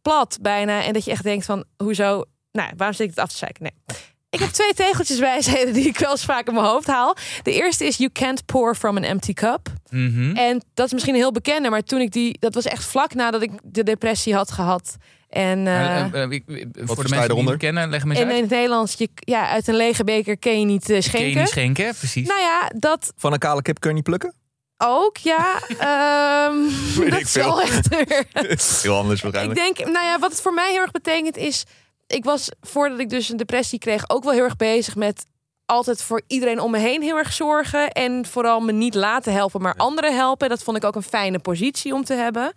plat 0.02 0.38
bijna. 0.42 0.84
En 0.84 0.94
dat 0.94 1.06
je 1.06 1.12
echt 1.12 1.24
denkt 1.24 1.46
van, 1.46 1.64
hoezo? 1.78 2.24
Nou, 2.52 2.72
waarom 2.78 2.96
zit 2.96 3.06
ik 3.10 3.16
het 3.16 3.24
af 3.24 3.30
te 3.30 3.38
zeiken? 3.38 3.64
Nee. 3.64 3.98
Ik 4.30 4.40
heb 4.42 4.50
twee 4.50 4.74
tegeltjes 4.74 5.20
wijsheden 5.20 5.74
die 5.74 5.88
ik 5.88 5.98
wel 5.98 6.12
eens 6.12 6.26
vaak 6.26 6.48
in 6.48 6.54
mijn 6.54 6.66
hoofd 6.66 6.88
haal. 6.88 7.16
De 7.44 7.52
eerste 7.54 7.86
is, 7.86 7.98
you 7.98 8.10
can't 8.12 8.46
pour 8.46 8.76
from 8.76 8.98
an 8.98 9.04
empty 9.04 9.34
cup. 9.34 9.68
Mhm. 9.90 10.36
En 10.36 10.62
dat 10.74 10.86
is 10.86 10.94
misschien 10.94 11.16
heel 11.16 11.32
bekende, 11.32 11.70
maar 11.70 11.82
toen 11.84 12.00
ik 12.02 12.12
die... 12.12 12.40
Dat 12.40 12.54
was 12.54 12.66
echt 12.66 12.84
vlak 12.86 13.14
nadat 13.14 13.42
ik 13.42 13.52
de 13.64 13.84
depressie 13.84 14.36
had 14.36 14.52
gehad. 14.52 14.96
En... 15.30 15.64
Maar, 15.64 16.32
ik- 16.32 16.44
eh, 16.48 16.56
voor 16.76 16.96
de 17.04 17.10
mensen 17.10 17.10
die 17.20 17.30
eronder? 17.30 17.54
het 17.54 17.62
kennen, 17.62 17.90
leg 17.90 18.04
me 18.04 18.10
eens 18.10 18.20
in, 18.20 18.26
uit. 18.26 18.36
in 18.36 18.42
het 18.42 18.52
Nederlands, 18.52 18.94
je, 18.94 19.10
ja, 19.16 19.50
uit 19.50 19.68
een 19.68 19.76
lege 19.76 20.04
beker 20.04 20.38
kun 20.38 20.60
je 20.60 20.66
niet 20.66 20.86
Kun 20.86 20.96
je 20.96 21.02
schenken. 21.02 21.40
niet 21.40 21.50
schenken, 21.50 21.96
precies. 21.96 22.28
Nou 22.28 22.40
ja, 22.40 22.72
dat 22.80 23.14
Van 23.16 23.34
een 23.34 23.40
kale 23.40 23.62
kip 23.62 23.80
kun 23.80 23.90
je 23.90 23.96
niet 23.96 24.04
plukken? 24.04 24.34
Ook, 24.78 25.18
ja. 25.18 25.60
Weet 26.98 27.12
dat 27.12 27.20
ik 27.20 27.26
is 27.26 27.32
veel. 27.32 27.62
echt. 27.62 27.90
Heel 28.84 28.98
anders 28.98 29.24
ik 29.24 29.32
waarschijnlijk. 29.32 29.60
denk, 29.60 29.78
nou 29.78 30.06
ja, 30.06 30.20
wat 30.20 30.32
het 30.32 30.42
voor 30.42 30.54
mij 30.54 30.72
heel 30.72 30.82
erg 30.82 30.92
betekent 30.92 31.38
is... 31.38 31.64
Ik 32.08 32.24
was, 32.24 32.50
voordat 32.62 33.00
ik 33.00 33.10
dus 33.10 33.30
een 33.30 33.38
depressie 33.38 33.80
kreeg, 33.80 34.10
ook 34.10 34.24
wel 34.24 34.34
heel 34.34 34.44
erg 34.44 34.56
bezig 34.56 34.96
met 34.96 35.26
altijd 35.66 36.02
voor 36.02 36.22
iedereen 36.28 36.60
om 36.60 36.72
me 36.72 36.78
heen 36.78 37.02
heel 37.02 37.18
erg 37.18 37.34
zorgen. 37.34 37.92
En 37.92 38.26
vooral 38.26 38.60
me 38.60 38.72
niet 38.72 38.96
laten 38.96 39.34
helpen, 39.34 39.62
maar 39.62 39.76
anderen 39.76 40.16
helpen. 40.16 40.50
Dat 40.50 40.64
vond 40.64 40.78
ik 40.78 40.84
ook 40.84 40.96
een 40.96 41.04
fijne 41.04 41.40
positie 41.40 41.94
om 41.94 42.04
te 42.04 42.14
hebben. 42.14 42.54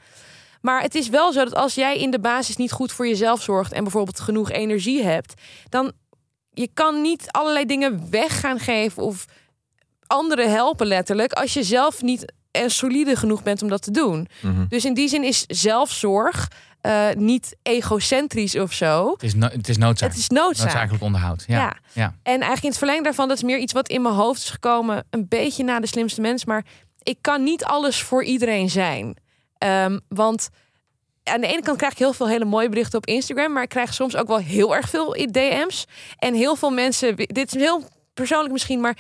Maar 0.61 0.83
het 0.83 0.95
is 0.95 1.09
wel 1.09 1.33
zo 1.33 1.45
dat 1.45 1.55
als 1.55 1.75
jij 1.75 1.99
in 1.99 2.11
de 2.11 2.21
basis 2.21 2.57
niet 2.57 2.73
goed 2.73 2.93
voor 2.93 3.09
jezelf 3.09 3.43
zorgt 3.43 3.73
en 3.73 3.83
bijvoorbeeld 3.83 4.21
genoeg 4.21 4.51
energie 4.51 5.03
hebt, 5.03 5.35
dan 5.69 5.93
je 6.51 6.69
kan 6.75 7.01
niet 7.01 7.31
allerlei 7.31 7.65
dingen 7.65 8.11
weg 8.11 8.41
gaan 8.41 8.59
geven 8.59 9.03
of 9.03 9.25
anderen 10.09 10.51
helpen 10.51 10.87
letterlijk 10.87 11.33
als 11.33 11.55
je 11.55 11.63
zelf 11.63 12.03
niet 12.03 12.33
en 12.51 12.71
solide 12.71 13.17
genoeg 13.17 13.43
bent 13.43 13.63
om 13.63 13.69
dat 13.69 13.83
te 13.83 13.91
doen. 13.91 14.29
Mhm. 14.41 14.67
Dus 14.69 14.85
in 14.85 14.95
die 14.95 15.09
zin 15.09 15.25
is 15.25 15.45
zelfzorg 15.47 16.49
eh, 16.81 17.09
niet 17.17 17.57
egocentrisch 17.63 18.57
of 18.57 18.73
zo. 18.73 19.11
Het 19.13 19.23
is, 19.23 19.35
no- 19.35 19.49
het 19.49 19.69
is 19.69 19.77
noodzaak. 19.77 20.11
Het 20.11 20.19
is 20.19 20.29
noodzaak. 20.29 20.65
Noodzakelijk 20.67 21.03
onderhoud. 21.03 21.45
Ja. 21.47 21.59
Ja. 21.59 21.77
ja. 21.93 22.15
En 22.23 22.33
eigenlijk 22.33 22.63
in 22.63 22.69
het 22.69 22.79
verlengde 22.79 23.05
daarvan, 23.05 23.29
dat 23.29 23.37
is 23.37 23.43
meer 23.43 23.59
iets 23.59 23.73
wat 23.73 23.89
in 23.89 24.03
mijn 24.03 24.15
hoofd 24.15 24.43
is 24.43 24.51
gekomen, 24.51 25.05
een 25.11 25.27
beetje 25.29 25.65
na 25.65 25.81
de 25.81 25.87
slimste 25.87 26.21
mens. 26.21 26.45
Maar 26.45 26.65
ik 27.03 27.19
kan 27.21 27.43
niet 27.43 27.65
alles 27.65 28.03
voor 28.03 28.25
iedereen 28.25 28.71
zijn. 28.71 29.17
Ehm, 29.59 29.99
want 30.09 30.49
aan 31.25 31.41
de 31.41 31.47
ene 31.47 31.63
kant 31.63 31.77
krijg 31.77 31.93
ik 31.93 31.99
heel 31.99 32.13
veel 32.13 32.29
hele 32.29 32.45
mooie 32.45 32.69
berichten 32.69 32.99
op 32.99 33.07
Instagram, 33.07 33.53
maar 33.53 33.63
ik 33.63 33.69
krijg 33.69 33.95
soms 33.95 34.17
ook 34.17 34.27
wel 34.27 34.39
heel 34.39 34.77
erg 34.77 34.89
veel 34.89 35.13
DM's. 35.13 35.85
En 36.17 36.35
heel 36.35 36.57
veel 36.57 36.71
mensen, 36.71 37.17
dit 37.17 37.55
is 37.55 37.61
heel 37.61 37.89
persoonlijk 38.15 38.53
misschien, 38.53 38.81
maar 38.81 38.97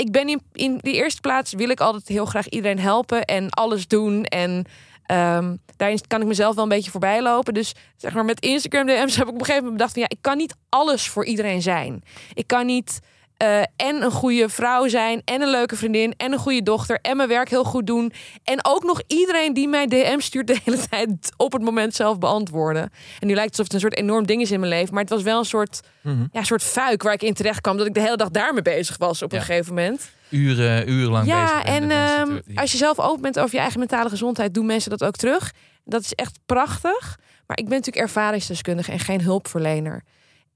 ik 0.00 0.12
ben 0.12 0.28
in, 0.28 0.42
in 0.52 0.78
de 0.82 0.92
eerste 0.92 1.20
plaats 1.20 1.52
wil 1.52 1.68
ik 1.68 1.80
altijd 1.80 2.08
heel 2.08 2.26
graag 2.26 2.48
iedereen 2.48 2.78
helpen 2.78 3.24
en 3.24 3.50
alles 3.50 3.88
doen. 3.88 4.24
En 4.24 4.64
ehm, 5.06 5.56
daarin 5.76 6.00
kan 6.06 6.20
ik 6.20 6.26
mezelf 6.26 6.54
wel 6.54 6.64
een 6.64 6.70
beetje 6.70 6.90
voorbij 6.90 7.22
lopen. 7.22 7.54
Dus 7.54 7.74
zeg 7.96 8.14
maar 8.14 8.24
met 8.24 8.40
Instagram 8.40 8.86
DM's 8.86 9.16
heb 9.16 9.26
ik 9.26 9.32
op 9.32 9.40
een 9.40 9.44
gegeven 9.44 9.54
moment 9.54 9.72
bedacht 9.72 9.92
van 9.92 10.02
ja, 10.02 10.08
ik 10.08 10.18
kan 10.20 10.36
niet 10.36 10.54
alles 10.68 11.08
voor 11.08 11.24
iedereen 11.24 11.62
zijn. 11.62 12.02
Ik 12.34 12.46
kan 12.46 12.66
niet 12.66 13.00
eh, 13.40 13.58
en 13.76 14.02
een 14.02 14.10
goede 14.10 14.48
vrouw 14.48 14.88
zijn 14.88 15.22
en 15.24 15.42
een 15.42 15.50
leuke 15.50 15.76
vriendin 15.76 16.14
en 16.16 16.32
een 16.32 16.38
goede 16.38 16.62
dochter 16.62 16.98
en 17.02 17.16
mijn 17.16 17.28
werk 17.28 17.50
heel 17.50 17.64
goed 17.64 17.86
doen 17.86 18.12
en 18.44 18.58
ook 18.62 18.84
nog 18.84 19.02
iedereen 19.06 19.54
die 19.54 19.68
mij 19.68 19.86
DM 19.86 20.18
stuurt 20.18 20.46
de 20.46 20.60
hele 20.64 20.78
tijd 20.90 21.32
op 21.36 21.52
het 21.52 21.62
moment 21.62 21.94
zelf 21.94 22.18
beantwoorden. 22.18 22.90
En 23.18 23.26
nu 23.26 23.34
lijkt 23.34 23.50
het 23.50 23.58
alsof 23.58 23.64
het 23.64 23.74
een 23.74 23.80
soort 23.80 23.96
enorm 23.96 24.26
ding 24.26 24.42
is 24.42 24.50
in 24.50 24.60
mijn 24.60 24.72
leven, 24.72 24.94
maar 24.94 25.02
het 25.02 25.12
was 25.12 25.22
wel 25.22 25.38
een 25.38 25.44
soort 25.44 25.80
ja, 26.02 26.28
een 26.32 26.44
soort 26.44 26.62
fuik 26.62 27.02
waar 27.02 27.12
ik 27.12 27.22
in 27.22 27.34
terecht 27.34 27.60
kwam 27.60 27.76
dat 27.76 27.86
ik 27.86 27.94
de 27.94 28.00
hele 28.00 28.16
dag 28.16 28.30
daarmee 28.30 28.62
bezig 28.62 28.96
was 28.96 29.22
op 29.22 29.32
een 29.32 29.40
gegeven 29.40 29.74
moment. 29.74 30.10
Uren, 30.28 30.90
urenlang 30.90 31.24
bezig. 31.24 31.38
Ja, 31.38 31.62
bent 31.62 31.68
en 31.68 31.90
ehm, 31.90 32.58
als 32.58 32.72
je 32.72 32.78
zelf 32.78 32.98
open 32.98 33.22
bent 33.22 33.38
over 33.38 33.54
je 33.54 33.60
eigen 33.60 33.78
mentale 33.78 34.08
gezondheid, 34.08 34.54
doen 34.54 34.66
mensen 34.66 34.90
dat 34.90 35.04
ook 35.04 35.16
terug. 35.16 35.52
Dat 35.84 36.00
is 36.00 36.12
echt 36.12 36.38
prachtig. 36.46 37.18
Maar 37.46 37.58
ik 37.58 37.68
ben 37.68 37.76
natuurlijk 37.76 38.04
ervaringsdeskundige 38.04 38.92
en 38.92 38.98
geen 38.98 39.20
hulpverlener. 39.20 40.02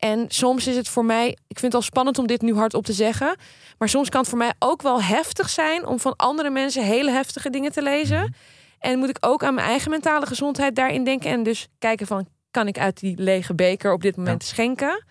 En 0.04 0.24
soms 0.28 0.66
is 0.66 0.76
het 0.76 0.88
voor 0.88 1.04
mij, 1.04 1.28
ik 1.28 1.58
vind 1.58 1.72
het 1.72 1.74
al 1.74 1.82
spannend 1.82 2.18
om 2.18 2.26
dit 2.26 2.42
nu 2.42 2.54
hardop 2.54 2.84
te 2.84 2.92
zeggen. 2.92 3.36
Maar 3.78 3.88
soms 3.88 4.08
kan 4.08 4.20
het 4.20 4.28
voor 4.28 4.38
mij 4.38 4.52
ook 4.58 4.82
wel 4.82 5.02
heftig 5.02 5.50
zijn 5.50 5.86
om 5.86 6.00
van 6.00 6.16
andere 6.16 6.50
mensen 6.50 6.84
hele 6.84 7.10
heftige 7.10 7.50
dingen 7.50 7.72
te 7.72 7.82
lezen. 7.82 8.18
Mhm. 8.18 8.32
En 8.78 8.98
moet 8.98 9.08
ik 9.08 9.16
ook 9.20 9.44
aan 9.44 9.54
mijn 9.54 9.66
eigen 9.66 9.90
mentale 9.90 10.26
gezondheid 10.26 10.76
daarin 10.76 11.04
denken. 11.04 11.30
En 11.30 11.42
dus 11.42 11.68
kijken 11.78 12.06
van, 12.06 12.26
kan 12.50 12.66
ik 12.66 12.78
uit 12.78 13.00
die 13.00 13.18
lege 13.18 13.54
beker 13.54 13.92
op 13.92 14.02
dit 14.02 14.16
moment 14.16 14.44
schenken? 14.44 15.04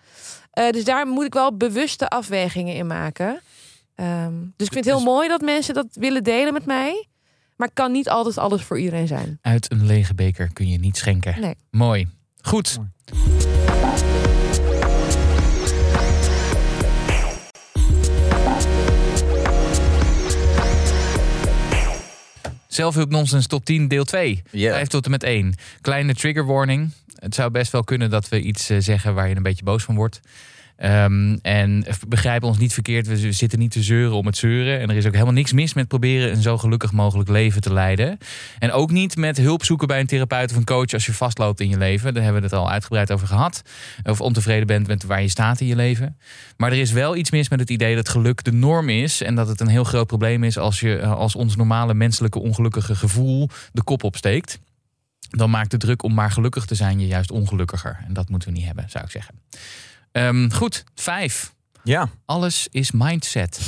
Eh, 0.50 0.70
dus 0.70 0.84
daar 0.84 1.06
moet 1.06 1.24
ik 1.24 1.32
wel 1.32 1.56
bewuste 1.56 2.08
afwegingen 2.08 2.74
in 2.74 2.86
maken. 2.86 3.40
Ehm, 3.94 4.32
dus 4.56 4.66
ik 4.66 4.72
vind 4.72 4.84
het 4.84 4.84
heel 4.84 4.94
Dus- 4.94 5.04
mooi 5.04 5.28
dat 5.28 5.40
mensen 5.40 5.74
dat 5.74 5.86
willen 5.92 6.24
delen 6.24 6.52
met 6.52 6.66
mij. 6.66 7.06
Maar 7.56 7.70
kan 7.72 7.92
niet 7.92 8.08
altijd 8.08 8.38
alles 8.38 8.62
voor 8.62 8.78
iedereen 8.78 9.06
zijn. 9.06 9.38
Uit 9.42 9.72
een 9.72 9.86
lege 9.86 10.14
beker 10.14 10.52
kun 10.52 10.68
je 10.68 10.78
niet 10.78 10.96
schenken. 10.96 11.40
Nee. 11.40 11.54
Mooi. 11.70 12.08
Goed. 12.40 12.78
Nonsens 23.08 23.46
top 23.46 23.64
10 23.64 23.88
deel 23.88 24.04
2. 24.04 24.42
Ja. 24.50 24.72
5 24.72 24.88
tot 24.88 25.04
en 25.04 25.10
met 25.10 25.22
1. 25.22 25.54
Kleine 25.80 26.14
trigger 26.14 26.46
warning. 26.46 26.90
Het 27.18 27.34
zou 27.34 27.50
best 27.50 27.72
wel 27.72 27.84
kunnen 27.84 28.10
dat 28.10 28.28
we 28.28 28.40
iets 28.40 28.70
eh, 28.70 28.76
zeggen 28.80 29.14
waar 29.14 29.28
je 29.28 29.36
een 29.36 29.42
beetje 29.42 29.64
boos 29.64 29.82
van 29.82 29.94
wordt. 29.94 30.20
Ehm, 30.76 31.36
en 31.42 31.84
begrijp 32.08 32.42
ons 32.42 32.58
niet 32.58 32.72
verkeerd, 32.72 33.06
we 33.06 33.32
zitten 33.32 33.58
niet 33.58 33.70
te 33.70 33.82
zeuren 33.82 34.16
om 34.16 34.26
het 34.26 34.36
zeuren. 34.36 34.80
En 34.80 34.90
er 34.90 34.96
is 34.96 35.06
ook 35.06 35.12
helemaal 35.12 35.34
niks 35.34 35.52
mis 35.52 35.74
met 35.74 35.88
proberen 35.88 36.30
een 36.30 36.42
zo 36.42 36.58
gelukkig 36.58 36.92
mogelijk 36.92 37.28
leven 37.28 37.60
te 37.60 37.72
leiden. 37.72 38.18
En 38.58 38.72
ook 38.72 38.90
niet 38.90 39.16
met 39.16 39.36
hulp 39.36 39.64
zoeken 39.64 39.86
bij 39.86 40.00
een 40.00 40.06
therapeut 40.06 40.50
of 40.50 40.56
een 40.56 40.64
coach 40.64 40.92
als 40.92 41.06
je 41.06 41.12
vastloopt 41.12 41.60
in 41.60 41.68
je 41.68 41.78
leven. 41.78 42.14
Daar 42.14 42.22
hebben 42.22 42.42
we 42.42 42.48
het 42.48 42.56
al 42.56 42.70
uitgebreid 42.70 43.12
over 43.12 43.26
gehad. 43.26 43.62
Of 44.02 44.20
ontevreden 44.20 44.66
bent 44.66 44.86
met 44.86 45.04
waar 45.04 45.22
je 45.22 45.28
staat 45.28 45.60
in 45.60 45.66
je 45.66 45.76
leven. 45.76 46.18
Maar 46.56 46.72
er 46.72 46.78
is 46.78 46.92
wel 46.92 47.16
iets 47.16 47.30
mis 47.30 47.48
met 47.48 47.60
het 47.60 47.70
idee 47.70 47.94
dat 47.94 48.08
geluk 48.08 48.44
de 48.44 48.52
norm 48.52 48.88
is. 48.88 49.22
En 49.22 49.34
dat 49.34 49.48
het 49.48 49.60
een 49.60 49.68
heel 49.68 49.84
groot 49.84 50.06
probleem 50.06 50.44
is 50.44 50.58
als 50.58 50.80
je 50.80 50.96
eh, 50.96 51.12
als 51.12 51.34
ons 51.34 51.56
normale 51.56 51.94
menselijke 51.94 52.38
ongelukkige 52.38 52.94
gevoel 52.94 53.48
de 53.72 53.82
kop 53.82 54.04
opsteekt. 54.04 54.58
Dan 55.30 55.50
maakt 55.50 55.70
de 55.70 55.76
druk 55.76 56.02
om 56.02 56.14
maar 56.14 56.30
gelukkig 56.30 56.64
te 56.64 56.74
zijn 56.74 57.00
je 57.00 57.06
juist 57.06 57.30
ongelukkiger. 57.30 58.04
En 58.06 58.12
dat 58.12 58.28
moeten 58.28 58.48
we 58.48 58.54
niet 58.54 58.66
hebben, 58.66 58.84
zou 58.88 59.04
ik 59.04 59.10
zeggen. 59.10 59.34
Ehm, 60.14 60.50
goed, 60.50 60.84
vijf. 60.94 61.52
Ja. 61.82 62.08
Alles 62.24 62.68
is 62.70 62.90
mindset. 62.90 63.60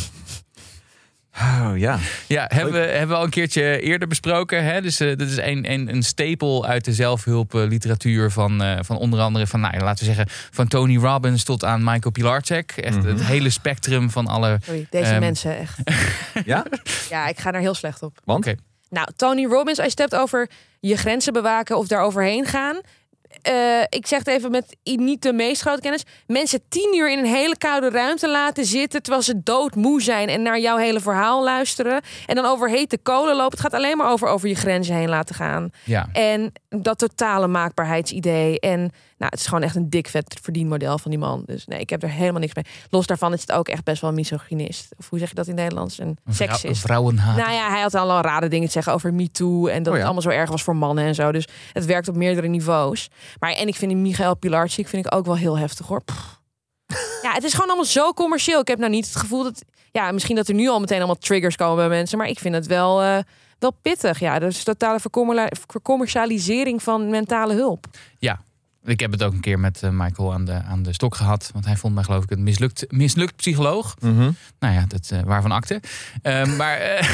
Oh, 1.41 1.71
ja. 1.75 1.99
Ja, 2.27 2.45
hebben 2.49 2.73
we, 2.73 2.79
hebben 2.79 3.09
we 3.09 3.15
al 3.15 3.25
een 3.25 3.31
keertje 3.31 3.81
eerder 3.81 4.09
besproken. 4.09 4.65
Hè? 4.65 4.81
Dus 4.81 5.01
eh, 5.01 5.09
dit 5.17 5.31
is 5.31 5.37
een, 5.37 5.73
een, 5.73 5.89
een 5.95 6.03
stapel 6.03 6.67
uit 6.67 6.85
de 6.85 6.93
zelfhulpliteratuur 6.93 8.31
van, 8.31 8.63
eh, 8.63 8.79
van 8.81 8.97
onder 8.97 9.21
andere 9.21 9.47
van, 9.47 9.61
nou, 9.61 9.79
laten 9.79 10.07
we 10.07 10.15
zeggen, 10.15 10.27
van 10.51 10.69
Tony 10.69 10.97
Robbins 10.97 11.45
tot 11.45 11.65
aan 11.65 11.85
Michael 11.85 12.11
Pilarczyk. 12.11 12.71
Echt 12.73 12.97
Mhm. 12.97 13.07
het 13.07 13.25
hele 13.25 13.51
spectrum 13.51 14.11
van 14.11 14.27
alle. 14.27 14.59
Sorry, 14.65 14.87
deze 14.91 15.11
Ehm. 15.11 15.21
mensen 15.21 15.59
echt. 15.59 15.79
Ja? 16.45 16.65
Ja, 17.11 17.27
ik 17.29 17.39
ga 17.39 17.51
daar 17.51 17.61
heel 17.61 17.75
slecht 17.75 18.03
op. 18.03 18.19
Want? 18.25 18.47
Oké. 18.47 18.57
Nou, 18.91 19.09
Tony 19.17 19.45
Robbins, 19.45 19.79
als 19.79 19.93
je 19.93 20.03
het 20.03 20.11
hebt 20.11 20.23
over 20.23 20.49
je 20.81 20.97
grenzen 20.97 21.33
bewaken 21.33 21.77
of 21.79 21.87
daar 21.87 22.03
overheen 22.03 22.45
gaan. 22.47 22.81
Eh, 23.43 23.81
ik 23.89 24.07
zeg 24.07 24.19
het 24.19 24.29
even 24.29 24.51
met 24.51 24.77
niet 24.83 25.23
de 25.23 25.33
meest 25.33 25.61
grote 25.61 25.81
kennis. 25.81 26.05
Mensen 26.27 26.61
tien 26.69 26.95
uur 26.97 27.11
in 27.11 27.19
een 27.19 27.25
hele 27.25 27.57
koude 27.59 27.91
ruimte 27.91 28.29
laten 28.29 28.65
zitten. 28.65 29.03
terwijl 29.03 29.25
ze 29.25 29.43
doodmoe 29.43 30.03
zijn. 30.03 30.29
en 30.29 30.43
naar 30.43 30.59
jouw 30.59 30.77
hele 30.77 31.01
verhaal 31.01 31.43
luisteren. 31.43 32.01
En 32.27 32.35
dan 32.35 32.45
over 32.45 32.71
hete 32.71 32.99
kolen 32.99 33.37
lopen. 33.37 33.59
Het 33.59 33.61
gaat 33.61 33.75
alleen 33.81 33.97
maar 33.97 34.11
over 34.11 34.29
over 34.29 34.49
je 34.49 34.55
grenzen 34.55 34.95
heen 34.95 35.09
laten 35.09 35.35
gaan. 35.35 35.71
Ja. 35.85 36.09
En 36.13 36.53
dat 36.69 36.99
totale 36.99 37.47
maakbaarheidsidee. 37.47 38.61
En 38.61 38.93
nou, 39.19 39.31
het 39.31 39.41
is 39.41 39.47
gewoon 39.47 39.63
echt 39.63 39.77
een 39.77 39.91
dik 39.91 40.09
vet 40.09 40.39
verdienmodel 40.43 40.99
van 40.99 41.11
die 41.11 41.21
man. 41.21 41.43
Dus 41.47 41.67
nee, 41.67 41.81
ik 41.81 41.91
heb 41.91 42.03
er 42.03 42.11
helemaal 42.11 42.41
niks 42.41 42.55
mee. 42.55 42.65
Los 42.91 43.07
daarvan 43.07 43.33
is 43.33 43.41
het 43.41 43.53
ook 43.53 43.69
echt 43.69 43.85
best 43.85 44.01
wel 44.01 44.11
een 44.11 44.17
misogynist. 44.17 44.95
Of 44.99 45.09
hoe 45.09 45.19
zeg 45.19 45.29
je 45.29 45.35
dat 45.35 45.47
in 45.47 45.53
het 45.53 45.61
Nederlands? 45.61 45.99
Een 45.99 46.19
seksist. 46.29 46.65
een 46.65 46.77
vrouwenhaat. 46.77 47.37
Nou 47.37 47.53
ja, 47.53 47.71
hij 47.71 47.81
had 47.81 47.95
al 47.95 48.21
rare 48.21 48.49
dingen 48.49 48.67
te 48.67 48.73
zeggen 48.73 48.93
over 48.93 49.15
MeToo. 49.15 49.67
En 49.67 49.83
dat 49.83 49.87
Oh 49.87 49.93
ja. 49.93 49.97
het 49.99 50.03
allemaal 50.05 50.23
zo 50.33 50.39
erg 50.39 50.51
was 50.51 50.63
voor 50.63 50.77
mannen 50.77 51.05
en 51.05 51.15
zo. 51.15 51.33
Dus 51.33 51.49
het 51.73 51.85
werkt 51.85 52.09
op 52.09 52.17
meerdere 52.17 52.47
niveaus. 52.49 53.11
Maar 53.39 53.53
en 53.53 53.69
ik 53.69 53.75
vind 53.77 53.91
die 53.91 54.01
Michael 54.01 54.37
Pilarczyk 54.37 54.89
vind 54.89 55.07
ik 55.07 55.15
ook 55.15 55.27
wel 55.27 55.37
heel 55.37 55.59
heftig 55.59 55.87
hoor. 55.87 56.03
Pff. 56.05 56.41
Ja, 57.23 57.33
het 57.33 57.45
is 57.45 57.53
gewoon 57.53 57.67
allemaal 57.67 57.85
zo 57.85 58.13
commercieel. 58.13 58.61
Ik 58.61 58.69
heb 58.69 58.79
nou 58.79 58.91
niet 58.91 59.07
het 59.07 59.17
gevoel 59.17 59.43
dat... 59.43 59.65
Ja, 59.93 60.13
misschien 60.13 60.37
dat 60.37 60.49
er 60.49 60.55
nu 60.55 60.69
al 60.69 60.81
meteen 60.81 60.97
allemaal 60.99 61.17
triggers 61.19 61.57
komen 61.57 61.77
bij 61.77 61.89
mensen. 61.89 62.19
Maar 62.19 62.29
ik 62.29 62.39
vind 62.39 62.55
het 62.55 62.67
wel, 62.67 63.03
eh, 63.03 63.19
wel 63.59 63.73
pittig. 63.83 64.19
Ja, 64.21 64.39
dus 64.39 64.63
totale 64.65 65.01
vercommerla- 65.01 65.51
vercommercialisering 65.69 66.83
van 66.83 67.11
mentale 67.11 67.55
hulp. 67.55 67.87
Ik 68.87 69.01
heb 69.01 69.11
het 69.13 69.23
ook 69.23 69.33
een 69.33 69.41
keer 69.41 69.59
met 69.59 69.83
eh, 69.83 69.91
Michael 69.91 70.33
aan 70.33 70.45
de, 70.45 70.53
aan 70.53 70.83
de 70.83 70.93
stok 70.93 71.15
gehad. 71.15 71.51
Want 71.53 71.65
hij 71.65 71.77
vond 71.77 71.95
mij 71.95 72.03
geloof 72.05 72.23
ik 72.23 72.31
een 72.31 72.43
mislukt, 72.43 72.85
mislukt 72.89 73.37
psycholoog. 73.37 73.97
Mhm. 74.01 74.31
Nou 74.61 74.75
ja, 74.75 74.85
dat, 74.89 75.11
eh, 75.13 75.21
waarvan 75.25 75.53
akte. 75.53 75.81
Ehm, 76.23 76.57
maar 76.61 76.77
eh, 76.77 77.09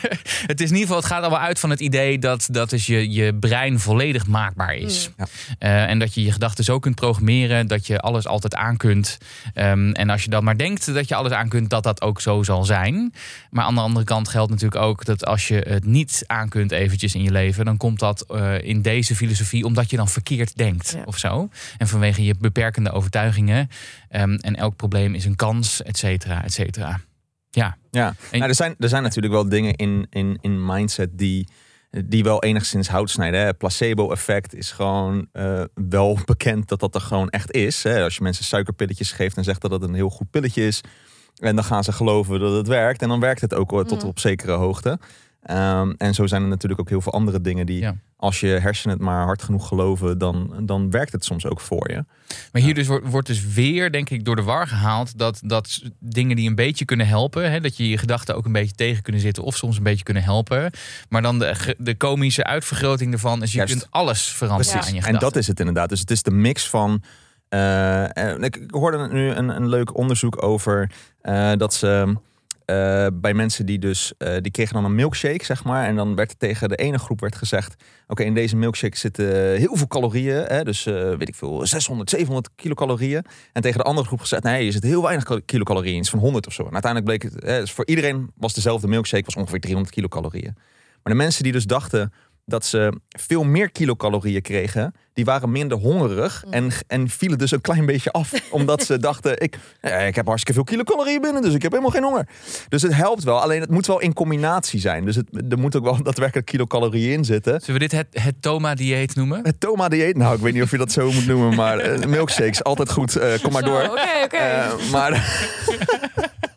het 0.50 0.60
is 0.60 0.70
in 0.70 0.76
ieder 0.76 0.80
geval, 0.80 0.96
het 0.96 1.04
gaat 1.06 1.20
allemaal 1.20 1.40
uit 1.40 1.58
van 1.58 1.70
het 1.70 1.80
idee 1.80 2.18
dat, 2.18 2.48
dat 2.50 2.70
dus 2.70 2.86
je, 2.86 3.10
je 3.10 3.34
brein 3.34 3.80
volledig 3.80 4.26
maakbaar 4.26 4.74
is. 4.74 5.08
Mm. 5.08 5.14
Ja. 5.16 5.26
Eh, 5.58 5.90
en 5.90 5.98
dat 5.98 6.14
je 6.14 6.22
je 6.24 6.32
gedachten 6.32 6.64
zo 6.64 6.78
kunt 6.78 6.94
programmeren 6.94 7.66
dat 7.66 7.86
je 7.86 8.00
alles 8.00 8.26
altijd 8.26 8.54
aan 8.54 8.76
kunt. 8.76 9.18
Ehm, 9.54 9.90
en 9.90 10.10
als 10.10 10.24
je 10.24 10.30
dan 10.30 10.44
maar 10.44 10.56
denkt 10.58 10.94
dat 10.94 11.08
je 11.08 11.14
alles 11.14 11.32
aan 11.32 11.48
kunt, 11.48 11.70
dat 11.70 11.82
dat 11.82 12.02
ook 12.02 12.20
zo 12.20 12.42
zal 12.42 12.64
zijn. 12.64 13.14
Maar 13.50 13.64
aan 13.64 13.74
de 13.74 13.80
andere 13.80 14.04
kant 14.04 14.28
geldt 14.28 14.50
natuurlijk 14.50 14.82
ook 14.82 15.04
dat 15.04 15.26
als 15.26 15.48
je 15.48 15.64
het 15.68 15.84
niet 15.84 16.24
aan 16.26 16.48
kunt 16.48 16.72
eventjes 16.72 17.14
in 17.14 17.22
je 17.22 17.30
leven, 17.30 17.64
dan 17.64 17.76
komt 17.76 17.98
dat 17.98 18.24
eh, 18.28 18.62
in 18.62 18.82
deze 18.82 19.16
filosofie 19.16 19.64
omdat 19.64 19.90
je 19.90 19.96
dan 19.96 20.08
verkeerd 20.08 20.56
denkt 20.56 20.90
Ja. 20.96 21.02
of 21.04 21.17
zo. 21.18 21.48
En 21.78 21.88
vanwege 21.88 22.24
je 22.24 22.34
beperkende 22.38 22.90
overtuigingen. 22.92 23.68
Ehm, 24.08 24.34
en 24.34 24.54
elk 24.56 24.76
probleem 24.76 25.14
is 25.14 25.24
een 25.24 25.36
kans, 25.36 25.82
et 25.82 25.96
cetera, 25.98 26.44
et 26.44 26.52
cetera. 26.52 27.00
Ja. 27.50 27.76
Ja, 27.90 28.06
En- 28.30 28.38
nou, 28.38 28.50
er, 28.50 28.56
zijn, 28.56 28.74
er 28.78 28.88
zijn 28.88 29.02
natuurlijk 29.02 29.34
wel 29.34 29.48
dingen 29.48 29.74
in, 29.74 30.06
in, 30.10 30.38
in 30.40 30.64
mindset 30.66 31.18
die, 31.18 31.48
die 32.04 32.22
wel 32.24 32.42
enigszins 32.42 32.88
hout 32.88 33.10
snijden. 33.10 33.40
hè. 33.40 33.54
Placebo-effect 33.54 34.54
is 34.54 34.70
gewoon 34.70 35.28
eh, 35.32 35.62
wel 35.88 36.18
bekend 36.24 36.68
dat 36.68 36.80
dat 36.80 36.94
er 36.94 37.00
gewoon 37.00 37.28
echt 37.30 37.52
is. 37.52 37.82
Hè. 37.82 38.02
Als 38.02 38.16
je 38.16 38.22
mensen 38.22 38.44
suikerpilletjes 38.44 39.12
geeft 39.12 39.36
en 39.36 39.44
zegt 39.44 39.60
dat 39.60 39.70
het 39.70 39.82
een 39.82 39.94
heel 39.94 40.10
goed 40.10 40.30
pilletje 40.30 40.66
is. 40.66 40.80
En 41.38 41.54
dan 41.54 41.64
gaan 41.64 41.84
ze 41.84 41.92
geloven 41.92 42.40
dat 42.40 42.56
het 42.56 42.66
werkt. 42.66 43.02
En 43.02 43.08
dan 43.08 43.20
werkt 43.20 43.40
het 43.40 43.54
ook 43.54 43.70
wel 43.70 43.84
tot 43.84 43.98
Mhm. 43.98 44.06
op 44.06 44.18
zekere 44.18 44.52
hoogte. 44.52 44.98
Ehm, 45.42 45.92
en 45.98 46.14
zo 46.14 46.26
zijn 46.26 46.42
er 46.42 46.48
natuurlijk 46.48 46.80
ook 46.80 46.88
heel 46.88 47.00
veel 47.00 47.12
andere 47.12 47.40
dingen 47.40 47.66
die, 47.66 47.80
Ja. 47.80 47.94
als 48.16 48.40
je 48.40 48.46
hersenen 48.46 48.96
het 48.96 49.04
maar 49.06 49.24
hard 49.24 49.42
genoeg 49.42 49.68
geloven, 49.68 50.18
dan, 50.18 50.52
dan 50.60 50.90
werkt 50.90 51.12
het 51.12 51.24
soms 51.24 51.46
ook 51.46 51.60
voor 51.60 51.90
je. 51.90 52.04
Maar 52.52 52.62
hier 52.62 52.74
dus 52.74 52.86
wordt, 52.86 53.08
wordt 53.08 53.26
dus 53.26 53.46
weer, 53.54 53.92
denk 53.92 54.10
ik, 54.10 54.24
door 54.24 54.36
de 54.36 54.42
war 54.42 54.66
gehaald 54.66 55.18
dat, 55.18 55.40
dat 55.44 55.82
dingen 55.98 56.36
die 56.36 56.48
een 56.48 56.54
beetje 56.54 56.84
kunnen 56.84 57.06
helpen, 57.06 57.50
hè, 57.50 57.60
dat 57.60 57.76
je 57.76 57.88
je 57.88 57.98
gedachten 57.98 58.36
ook 58.36 58.44
een 58.44 58.52
beetje 58.52 58.74
tegen 58.74 59.02
kunnen 59.02 59.20
zitten 59.20 59.42
of 59.42 59.56
soms 59.56 59.76
een 59.76 59.82
beetje 59.82 60.04
kunnen 60.04 60.22
helpen. 60.22 60.70
Maar 61.08 61.22
dan 61.22 61.38
de, 61.38 61.74
de 61.78 61.94
komische 61.96 62.44
uitvergroting 62.44 63.12
ervan 63.12 63.42
is 63.42 63.50
je 63.52 63.56
Juist. 63.58 63.72
kunt 63.72 63.86
alles 63.90 64.22
veranderen 64.28 64.72
Precies. 64.72 64.88
aan 64.88 64.94
je 64.94 65.00
en 65.00 65.06
gedachten. 65.06 65.28
dat 65.32 65.38
is 65.42 65.46
het 65.46 65.58
inderdaad. 65.58 65.88
Dus 65.88 66.00
het 66.00 66.10
is 66.10 66.22
de 66.22 66.30
mix 66.30 66.68
van. 66.68 67.02
eh, 67.48 68.16
en 68.16 68.42
ik, 68.42 68.56
ik 68.56 68.70
hoorde 68.70 69.08
nu 69.12 69.30
een, 69.30 69.48
een 69.48 69.68
leuk 69.68 69.96
onderzoek 69.96 70.42
over 70.42 70.90
eh, 71.20 71.52
dat 71.56 71.74
ze. 71.74 72.16
Eh, 72.68 73.06
bij 73.12 73.34
mensen 73.34 73.66
die 73.66 73.78
dus, 73.78 74.12
eh, 74.18 74.36
die 74.40 74.52
kregen 74.52 74.74
dan 74.74 74.84
een 74.84 74.94
milkshake, 74.94 75.44
zeg 75.44 75.64
maar. 75.64 75.86
En 75.86 75.96
dan 75.96 76.14
werd 76.14 76.30
er 76.30 76.36
tegen 76.36 76.68
de 76.68 76.76
ene 76.76 76.98
groep 76.98 77.20
werd 77.20 77.36
gezegd... 77.36 77.84
oké, 78.06 78.22
in 78.22 78.34
deze 78.34 78.56
milkshake 78.56 78.96
zitten 78.96 79.56
heel 79.56 79.76
veel 79.76 79.86
calorieën. 79.86 80.44
Hè, 80.46 80.64
dus, 80.64 80.86
eh, 80.86 80.94
weet 80.94 81.28
ik 81.28 81.34
veel, 81.34 81.66
600, 81.66 82.10
700 82.10 82.48
kilocalorieën. 82.54 83.24
En 83.52 83.62
tegen 83.62 83.78
de 83.78 83.84
andere 83.84 84.06
groep 84.06 84.20
gezegd... 84.20 84.42
nee, 84.42 84.66
er 84.66 84.72
zit 84.72 84.82
heel 84.82 85.02
weinig 85.02 85.44
kilocalorieën 85.44 85.94
in. 85.94 86.00
iets 86.00 86.10
van 86.10 86.18
100 86.18 86.46
of 86.46 86.52
zo. 86.52 86.66
En 86.66 86.72
uiteindelijk 86.72 87.18
bleek 87.18 87.32
het... 87.32 87.44
Hè, 87.44 87.60
dus 87.60 87.72
voor 87.72 87.86
iedereen 87.86 88.30
was 88.36 88.54
dezelfde 88.54 88.88
milkshake... 88.88 89.24
was 89.24 89.34
ongeveer 89.34 89.60
300 89.60 89.94
kilocalorieën. 89.94 90.54
Maar 91.02 91.12
de 91.12 91.22
mensen 91.22 91.42
die 91.42 91.52
dus 91.52 91.64
dachten 91.64 92.12
dat 92.48 92.64
ze 92.64 92.92
veel 93.08 93.44
meer 93.44 93.70
kilocalorieën 93.70 94.42
kregen, 94.42 94.94
die 95.12 95.24
waren 95.24 95.50
minder 95.50 95.78
hongerig 95.78 96.44
en, 96.50 96.70
en 96.86 97.08
vielen 97.08 97.38
dus 97.38 97.50
een 97.50 97.60
klein 97.60 97.86
beetje 97.86 98.12
af. 98.12 98.32
Omdat 98.50 98.82
ze 98.82 98.98
dachten, 98.98 99.40
ik, 99.40 99.58
eh, 99.80 100.06
ik 100.06 100.14
heb 100.14 100.26
hartstikke 100.26 100.60
veel 100.60 100.76
kilocalorieën 100.76 101.20
binnen, 101.20 101.42
dus 101.42 101.54
ik 101.54 101.62
heb 101.62 101.70
helemaal 101.70 101.92
geen 101.92 102.02
honger. 102.02 102.28
Dus 102.68 102.82
het 102.82 102.94
helpt 102.94 103.24
wel, 103.24 103.40
alleen 103.40 103.60
het 103.60 103.70
moet 103.70 103.86
wel 103.86 104.00
in 104.00 104.12
combinatie 104.12 104.80
zijn. 104.80 105.04
Dus 105.04 105.16
het, 105.16 105.26
er 105.48 105.58
moet 105.58 105.76
ook 105.76 105.84
wel 105.84 106.02
daadwerkelijk 106.08 106.46
kilocalorieën 106.46 107.12
in 107.12 107.24
zitten. 107.24 107.60
Zullen 107.60 107.80
we 107.80 107.88
dit 107.88 107.98
het, 107.98 108.22
het 108.22 108.42
Toma-dieet 108.42 109.14
noemen? 109.14 109.40
Het 109.42 109.60
Toma-dieet, 109.60 110.16
nou 110.16 110.34
ik 110.34 110.40
weet 110.40 110.52
niet 110.52 110.62
of 110.62 110.70
je 110.70 110.78
dat 110.78 110.92
zo 110.92 111.12
moet 111.12 111.26
noemen, 111.26 111.54
maar 111.54 111.78
eh, 111.78 112.06
milkshakes, 112.06 112.64
altijd 112.64 112.90
goed, 112.90 113.16
eh, 113.16 113.42
kom 113.42 113.52
maar 113.52 113.62
door. 113.62 113.82
Oké, 113.82 114.24
oké. 114.24 114.36
Eh, 114.36 114.90
maar, 114.90 115.12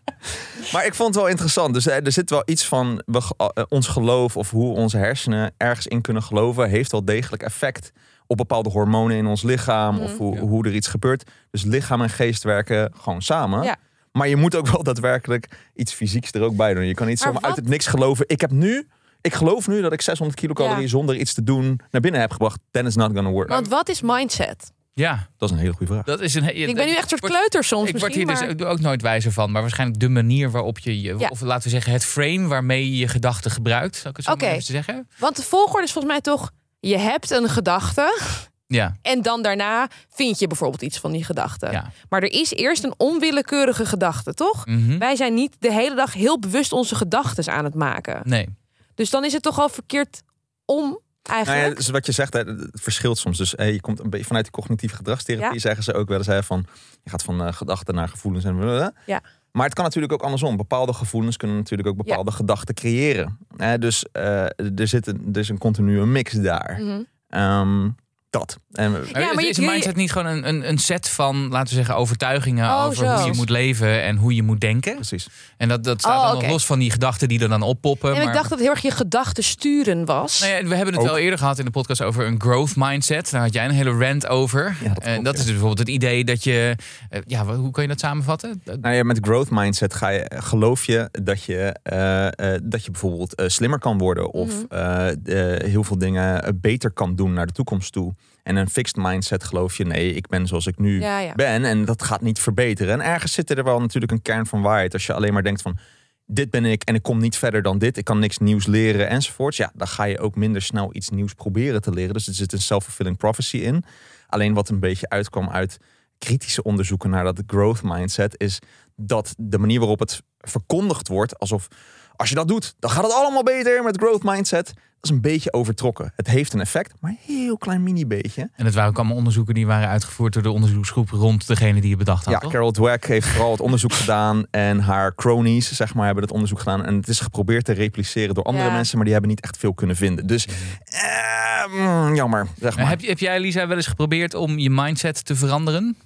maar 0.73 0.85
ik 0.85 0.93
vond 0.95 1.07
het 1.13 1.17
wel 1.23 1.27
interessant. 1.31 1.73
Dus 1.73 1.87
eh, 1.87 2.05
er 2.05 2.11
zit 2.11 2.29
wel 2.29 2.43
iets 2.45 2.65
van 2.65 3.01
we, 3.05 3.21
ge- 3.21 3.51
eh, 3.53 3.63
ons 3.69 3.87
geloof 3.87 4.37
of 4.37 4.49
hoe 4.49 4.75
onze 4.75 4.97
hersenen 4.97 5.53
ergens 5.57 5.87
in 5.87 6.01
kunnen 6.01 6.23
geloven, 6.23 6.69
heeft 6.69 6.91
wel 6.91 7.05
degelijk 7.05 7.43
effect 7.43 7.91
op 8.27 8.37
bepaalde 8.37 8.69
hormonen 8.69 9.17
in 9.17 9.25
ons 9.25 9.41
lichaam 9.43 9.99
of 9.99 10.17
hoe, 10.17 10.35
Ja. 10.35 10.41
hoe 10.41 10.65
er 10.65 10.73
iets 10.73 10.87
gebeurt. 10.87 11.29
Dus 11.51 11.63
lichaam 11.63 12.01
en 12.01 12.09
geest 12.09 12.43
werken 12.43 12.91
gewoon 13.01 13.21
samen. 13.21 13.63
Ja. 13.63 13.75
Maar 14.11 14.27
je 14.27 14.35
moet 14.35 14.55
ook 14.55 14.67
wel 14.67 14.83
daadwerkelijk 14.83 15.47
iets 15.75 15.93
fysieks 15.93 16.31
er 16.31 16.41
ook 16.41 16.55
bij 16.55 16.73
doen. 16.73 16.85
Je 16.85 16.93
kan 16.93 17.07
niet 17.07 17.19
Maar 17.19 17.27
zomaar 17.27 17.43
uit 17.43 17.55
het 17.55 17.67
niks 17.67 17.87
geloven. 17.87 18.25
Ik 18.27 18.41
heb 18.41 18.51
nu, 18.51 18.87
ik 19.21 19.33
geloof 19.33 19.67
nu 19.67 19.81
dat 19.81 19.93
ik 19.93 20.01
600 20.01 20.39
kilocalorieën 20.39 20.81
Ja. 20.81 20.87
zonder 20.87 21.15
iets 21.15 21.33
te 21.33 21.43
doen 21.43 21.79
naar 21.91 22.01
binnen 22.01 22.21
heb 22.21 22.31
gebracht. 22.31 22.59
Then 22.71 22.85
it's 22.85 22.95
not 22.95 23.11
gonna 23.13 23.29
work. 23.29 23.49
Want 23.49 23.67
wat 23.67 23.89
is 23.89 24.01
mindset? 24.01 24.71
Ja, 24.93 25.27
dat 25.37 25.49
is 25.49 25.55
een 25.55 25.61
hele 25.61 25.73
goede 25.73 25.93
vraag. 25.93 26.05
dat 26.05 26.19
is 26.21 26.33
een... 26.33 26.43
he- 26.43 26.49
Ik 26.51 26.75
ben 26.75 26.85
nu 26.85 26.91
echt 26.91 27.01
een 27.03 27.07
soort 27.09 27.21
Word- 27.21 27.33
kleuter 27.33 27.63
soms 27.63 27.89
Ik 27.89 27.97
word 27.99 28.13
hier 28.13 28.25
maar... 28.25 28.47
dus 28.55 28.65
ook, 28.65 28.71
ook 28.71 28.79
nooit 28.79 29.01
wijzer 29.01 29.31
van. 29.31 29.51
Maar 29.51 29.61
waarschijnlijk 29.61 29.99
de 29.99 30.09
manier 30.09 30.51
waarop 30.51 30.79
je, 30.79 31.01
je 31.01 31.15
Ja. 31.17 31.27
of 31.27 31.41
laten 31.41 31.63
we 31.63 31.69
zeggen 31.69 31.91
het 31.91 32.05
frame 32.05 32.47
waarmee 32.47 32.91
je 32.91 32.97
je 32.97 33.07
gedachten 33.07 33.51
gebruikt. 33.51 33.95
Zal 33.95 34.09
ik 34.11 34.15
het 34.17 34.25
zo 34.25 34.31
Oké. 34.31 34.43
maar 34.45 34.51
even 34.53 34.65
zeggen? 34.65 35.07
Want 35.17 35.35
de 35.35 35.43
volgorde 35.43 35.85
is 35.85 35.91
volgens 35.91 36.13
mij 36.13 36.21
toch... 36.21 36.51
Je 36.79 36.97
hebt 36.97 37.29
een 37.31 37.49
gedachte 37.49 38.19
Ja, 38.67 38.95
en 39.01 39.21
dan 39.21 39.41
daarna 39.41 39.87
vind 40.09 40.39
je 40.39 40.47
bijvoorbeeld 40.47 40.81
iets 40.81 40.97
van 40.99 41.11
die 41.11 41.23
gedachte. 41.23 41.67
ja. 41.71 41.91
Maar 42.09 42.21
er 42.23 42.31
is 42.31 42.51
eerst 42.53 42.83
een 42.83 42.93
onwillekeurige 42.97 43.85
gedachte, 43.85 44.33
toch? 44.33 44.65
Mhm. 44.65 44.97
Wij 44.97 45.15
zijn 45.15 45.33
niet 45.33 45.55
de 45.59 45.73
hele 45.73 45.95
dag 45.95 46.13
heel 46.13 46.39
bewust 46.39 46.71
onze 46.71 46.95
gedachten 46.95 47.53
aan 47.53 47.63
het 47.63 47.75
maken. 47.75 48.21
Nee. 48.23 48.47
Dus 48.95 49.09
dan 49.09 49.25
is 49.25 49.33
het 49.33 49.41
toch 49.41 49.59
al 49.59 49.69
verkeerd 49.69 50.21
om 50.65 50.99
Nou 51.23 51.35
eigenlijk. 51.35 51.67
ja, 51.69 51.75
dus 51.75 51.89
wat 51.89 52.05
je 52.05 52.11
zegt, 52.11 52.33
hè, 52.33 52.39
het 52.39 52.69
verschilt 52.73 53.17
soms. 53.17 53.37
Dus 53.37 53.53
hey, 53.55 53.73
je 53.73 53.81
komt 53.81 53.99
een 53.99 54.09
beetje 54.09 54.25
vanuit 54.25 54.45
de 54.45 54.51
cognitieve 54.51 54.95
gedragstherapie, 54.95 55.53
Ja. 55.53 55.59
zeggen 55.59 55.83
ze 55.83 55.93
ook 55.93 56.07
wel 56.07 56.17
eens 56.17 56.27
hè, 56.27 56.43
van 56.43 56.65
je 57.03 57.09
gaat 57.09 57.23
van 57.23 57.43
eh, 57.43 57.53
gedachten 57.53 57.95
naar 57.95 58.07
gevoelens 58.07 58.43
en 58.45 58.55
blablabla. 58.57 58.93
Ja. 59.05 59.21
Maar 59.51 59.65
het 59.65 59.73
kan 59.73 59.83
natuurlijk 59.83 60.13
ook 60.13 60.21
andersom. 60.21 60.57
Bepaalde 60.57 60.93
gevoelens 60.93 61.37
kunnen 61.37 61.57
natuurlijk 61.57 61.89
ook 61.89 61.97
bepaalde 61.97 62.31
gedachten 62.31 62.75
creëren. 62.75 63.37
Dus 63.79 64.05
eh, 64.11 64.43
er 64.75 64.87
zit 64.87 65.07
een, 65.07 65.29
is 65.33 65.49
een 65.49 65.57
continue 65.57 66.05
mix 66.05 66.33
daar. 66.33 66.77
Mhm. 66.81 67.01
Ehm, 67.29 67.89
dat. 68.29 68.59
En, 68.73 68.91
we- 68.91 69.09
Maar 69.13 69.21
is- 69.33 69.41
je- 69.43 69.49
is 69.49 69.57
een 69.57 69.65
mindset 69.65 69.95
niet 69.95 70.11
gewoon 70.11 70.27
een, 70.27 70.47
een, 70.47 70.69
een 70.69 70.77
set 70.77 71.09
van, 71.09 71.47
laten 71.49 71.69
we 71.69 71.75
zeggen, 71.75 71.95
overtuigingen 71.95 72.65
Oh, 72.69 72.83
over 72.85 72.95
zo. 73.05 73.15
hoe 73.15 73.25
je 73.25 73.33
moet 73.35 73.49
leven 73.49 74.01
en 74.03 74.15
hoe 74.17 74.35
je 74.35 74.43
moet 74.43 74.59
denken? 74.61 74.95
precies. 74.95 75.27
En 75.57 75.67
dat, 75.67 75.83
dat 75.83 75.99
staat 75.99 76.19
Oh, 76.23 76.31
dan 76.31 76.41
nog 76.41 76.51
los 76.51 76.65
van 76.65 76.79
die 76.79 76.91
gedachten 76.91 77.27
die 77.27 77.39
er 77.41 77.49
dan 77.49 77.61
oppoppen. 77.61 78.09
En 78.09 78.17
ik 78.17 78.23
maar... 78.23 78.33
dacht 78.33 78.49
dat 78.49 78.57
het 78.57 78.67
heel 78.67 78.75
erg 78.75 78.81
je 78.83 78.91
gedachten 78.91 79.43
sturen 79.43 80.05
was. 80.05 80.39
Nou 80.39 80.51
ja, 80.53 80.63
we 80.67 80.75
hebben 80.75 80.93
het 80.93 81.03
Ook. 81.03 81.09
wel 81.09 81.17
eerder 81.17 81.39
gehad 81.39 81.59
in 81.59 81.65
de 81.65 81.71
podcast 81.71 82.01
over 82.01 82.25
een 82.25 82.41
growth 82.41 82.73
mindset. 82.75 83.31
Daar 83.31 83.41
had 83.41 83.53
jij 83.53 83.65
een 83.65 83.71
hele 83.71 83.91
rant 83.97 84.27
over. 84.27 84.75
Ja, 84.81 84.87
dat 84.93 85.03
en 85.03 85.11
klopt, 85.11 85.23
dat 85.25 85.33
ja. 85.33 85.39
is 85.39 85.45
dus 85.45 85.45
bijvoorbeeld 85.45 85.79
het 85.79 85.87
idee 85.89 86.23
dat 86.25 86.43
je... 86.43 86.75
eh, 87.09 87.21
ja, 87.25 87.45
hoe 87.55 87.71
kan 87.71 87.83
je 87.83 87.89
dat 87.89 87.99
samenvatten? 87.99 88.61
Nou 88.81 88.95
ja, 88.95 89.03
met 89.03 89.17
growth 89.21 89.49
mindset 89.49 89.93
ga 89.93 90.09
je, 90.09 90.31
geloof 90.35 90.85
je 90.85 91.09
dat 91.23 91.43
je, 91.43 91.75
eh, 91.83 92.27
eh, 92.55 92.59
dat 92.63 92.85
je 92.85 92.91
bijvoorbeeld 92.91 93.35
eh, 93.35 93.47
slimmer 93.47 93.79
kan 93.79 93.97
worden 93.97 94.31
of 94.31 94.49
Mhm. 94.49 94.65
eh, 94.69 95.55
eh, 95.55 95.69
heel 95.69 95.83
veel 95.83 95.97
dingen 95.97 96.59
beter 96.61 96.91
kan 96.91 97.15
doen 97.15 97.33
naar 97.33 97.47
de 97.47 97.53
toekomst 97.53 97.91
toe. 97.93 98.13
En 98.43 98.55
een 98.55 98.69
fixed 98.69 98.95
mindset 98.95 99.43
geloof 99.43 99.77
je, 99.77 99.85
nee, 99.85 100.13
ik 100.13 100.27
ben 100.27 100.47
zoals 100.47 100.67
ik 100.67 100.77
nu 100.77 101.01
Ja, 101.01 101.19
ja. 101.19 101.33
ben 101.35 101.65
en 101.65 101.85
dat 101.85 102.03
gaat 102.03 102.21
niet 102.21 102.39
verbeteren. 102.39 102.93
En 102.93 103.01
ergens 103.01 103.33
zit 103.33 103.49
er 103.49 103.63
wel 103.63 103.79
natuurlijk 103.79 104.11
een 104.11 104.21
kern 104.21 104.45
van 104.45 104.61
waarheid. 104.61 104.93
Als 104.93 105.05
je 105.05 105.13
alleen 105.13 105.33
maar 105.33 105.43
denkt 105.43 105.61
van, 105.61 105.77
dit 106.25 106.49
ben 106.49 106.65
ik 106.65 106.83
en 106.83 106.95
ik 106.95 107.03
kom 107.03 107.19
niet 107.19 107.37
verder 107.37 107.61
dan 107.61 107.77
dit, 107.77 107.97
ik 107.97 108.03
kan 108.05 108.19
niks 108.19 108.37
nieuws 108.37 108.65
leren 108.65 109.09
enzovoorts. 109.09 109.57
Ja, 109.57 109.71
dan 109.75 109.87
ga 109.87 110.03
je 110.03 110.19
ook 110.19 110.35
minder 110.35 110.61
snel 110.61 110.89
iets 110.95 111.09
nieuws 111.09 111.33
proberen 111.33 111.81
te 111.81 111.91
leren. 111.91 112.13
Dus 112.13 112.27
er 112.27 112.33
zit 112.33 112.53
een 112.53 112.61
self-fulfilling 112.61 113.17
prophecy 113.17 113.57
in. 113.57 113.83
Alleen 114.27 114.53
wat 114.53 114.69
een 114.69 114.79
beetje 114.79 115.09
uitkwam 115.09 115.49
uit 115.49 115.77
kritische 116.17 116.63
onderzoeken 116.63 117.09
naar 117.09 117.23
dat 117.23 117.43
growth 117.47 117.81
mindset 117.83 118.35
is 118.37 118.59
dat 118.95 119.33
de 119.37 119.57
manier 119.57 119.79
waarop 119.79 119.99
het 119.99 120.21
verkondigd 120.39 121.07
wordt, 121.07 121.39
alsof 121.39 121.67
als 122.15 122.29
je 122.29 122.35
dat 122.35 122.47
doet, 122.47 122.75
dan 122.79 122.89
gaat 122.89 123.03
het 123.03 123.13
allemaal 123.13 123.43
beter 123.43 123.83
met 123.83 123.97
growth 123.97 124.23
mindset. 124.23 124.73
Dat 125.01 125.09
is 125.09 125.15
een 125.15 125.21
beetje 125.31 125.53
overtrokken. 125.53 126.13
Het 126.15 126.27
heeft 126.27 126.53
een 126.53 126.59
effect, 126.59 126.93
maar 126.99 127.11
een 127.11 127.35
heel 127.35 127.57
klein 127.57 127.83
mini 127.83 128.05
beetje. 128.07 128.49
En 128.55 128.65
dat 128.65 128.73
waren 128.73 128.89
ook 128.89 128.97
allemaal 128.97 129.15
onderzoeken 129.15 129.53
die 129.53 129.65
waren 129.65 129.87
uitgevoerd 129.89 130.33
door 130.33 130.43
de 130.43 130.49
onderzoeksgroep 130.51 131.09
rond 131.09 131.47
degene 131.47 131.81
die 131.81 131.89
je 131.89 131.95
bedacht 131.95 132.25
had, 132.25 132.33
Ja, 132.33 132.39
toch? 132.39 132.51
Carol 132.51 132.71
Dweck 132.71 133.05
heeft 133.07 133.27
vooral 133.27 133.51
het 133.51 133.59
onderzoek 133.61 133.93
gedaan 133.93 134.45
en 134.51 134.79
haar 134.79 135.15
cronies, 135.15 135.71
zeg 135.71 135.93
maar, 135.93 136.05
hebben 136.05 136.23
het 136.23 136.33
onderzoek 136.33 136.59
gedaan. 136.59 136.85
En 136.85 136.95
het 136.95 137.07
is 137.07 137.19
geprobeerd 137.19 137.65
te 137.65 137.71
repliceren 137.71 138.35
door 138.35 138.43
andere 138.43 138.65
Ja. 138.65 138.71
mensen, 138.73 138.95
maar 138.95 139.03
die 139.03 139.13
hebben 139.13 139.31
niet 139.31 139.41
echt 139.41 139.57
veel 139.57 139.73
kunnen 139.73 139.95
vinden. 139.95 140.27
Dus 140.27 140.47
eh, 140.85 141.65
mm, 142.07 142.15
jammer, 142.15 142.47
zeg 142.59 142.77
maar. 142.77 142.89
Heb, 142.89 143.01
je- 143.01 143.07
heb 143.07 143.19
jij, 143.19 143.39
Lisa, 143.39 143.67
wel 143.67 143.77
eens 143.77 143.87
geprobeerd 143.87 144.33
om 144.33 144.59
je 144.59 144.69
mindset 144.69 145.25
te 145.25 145.35
veranderen? 145.35 145.97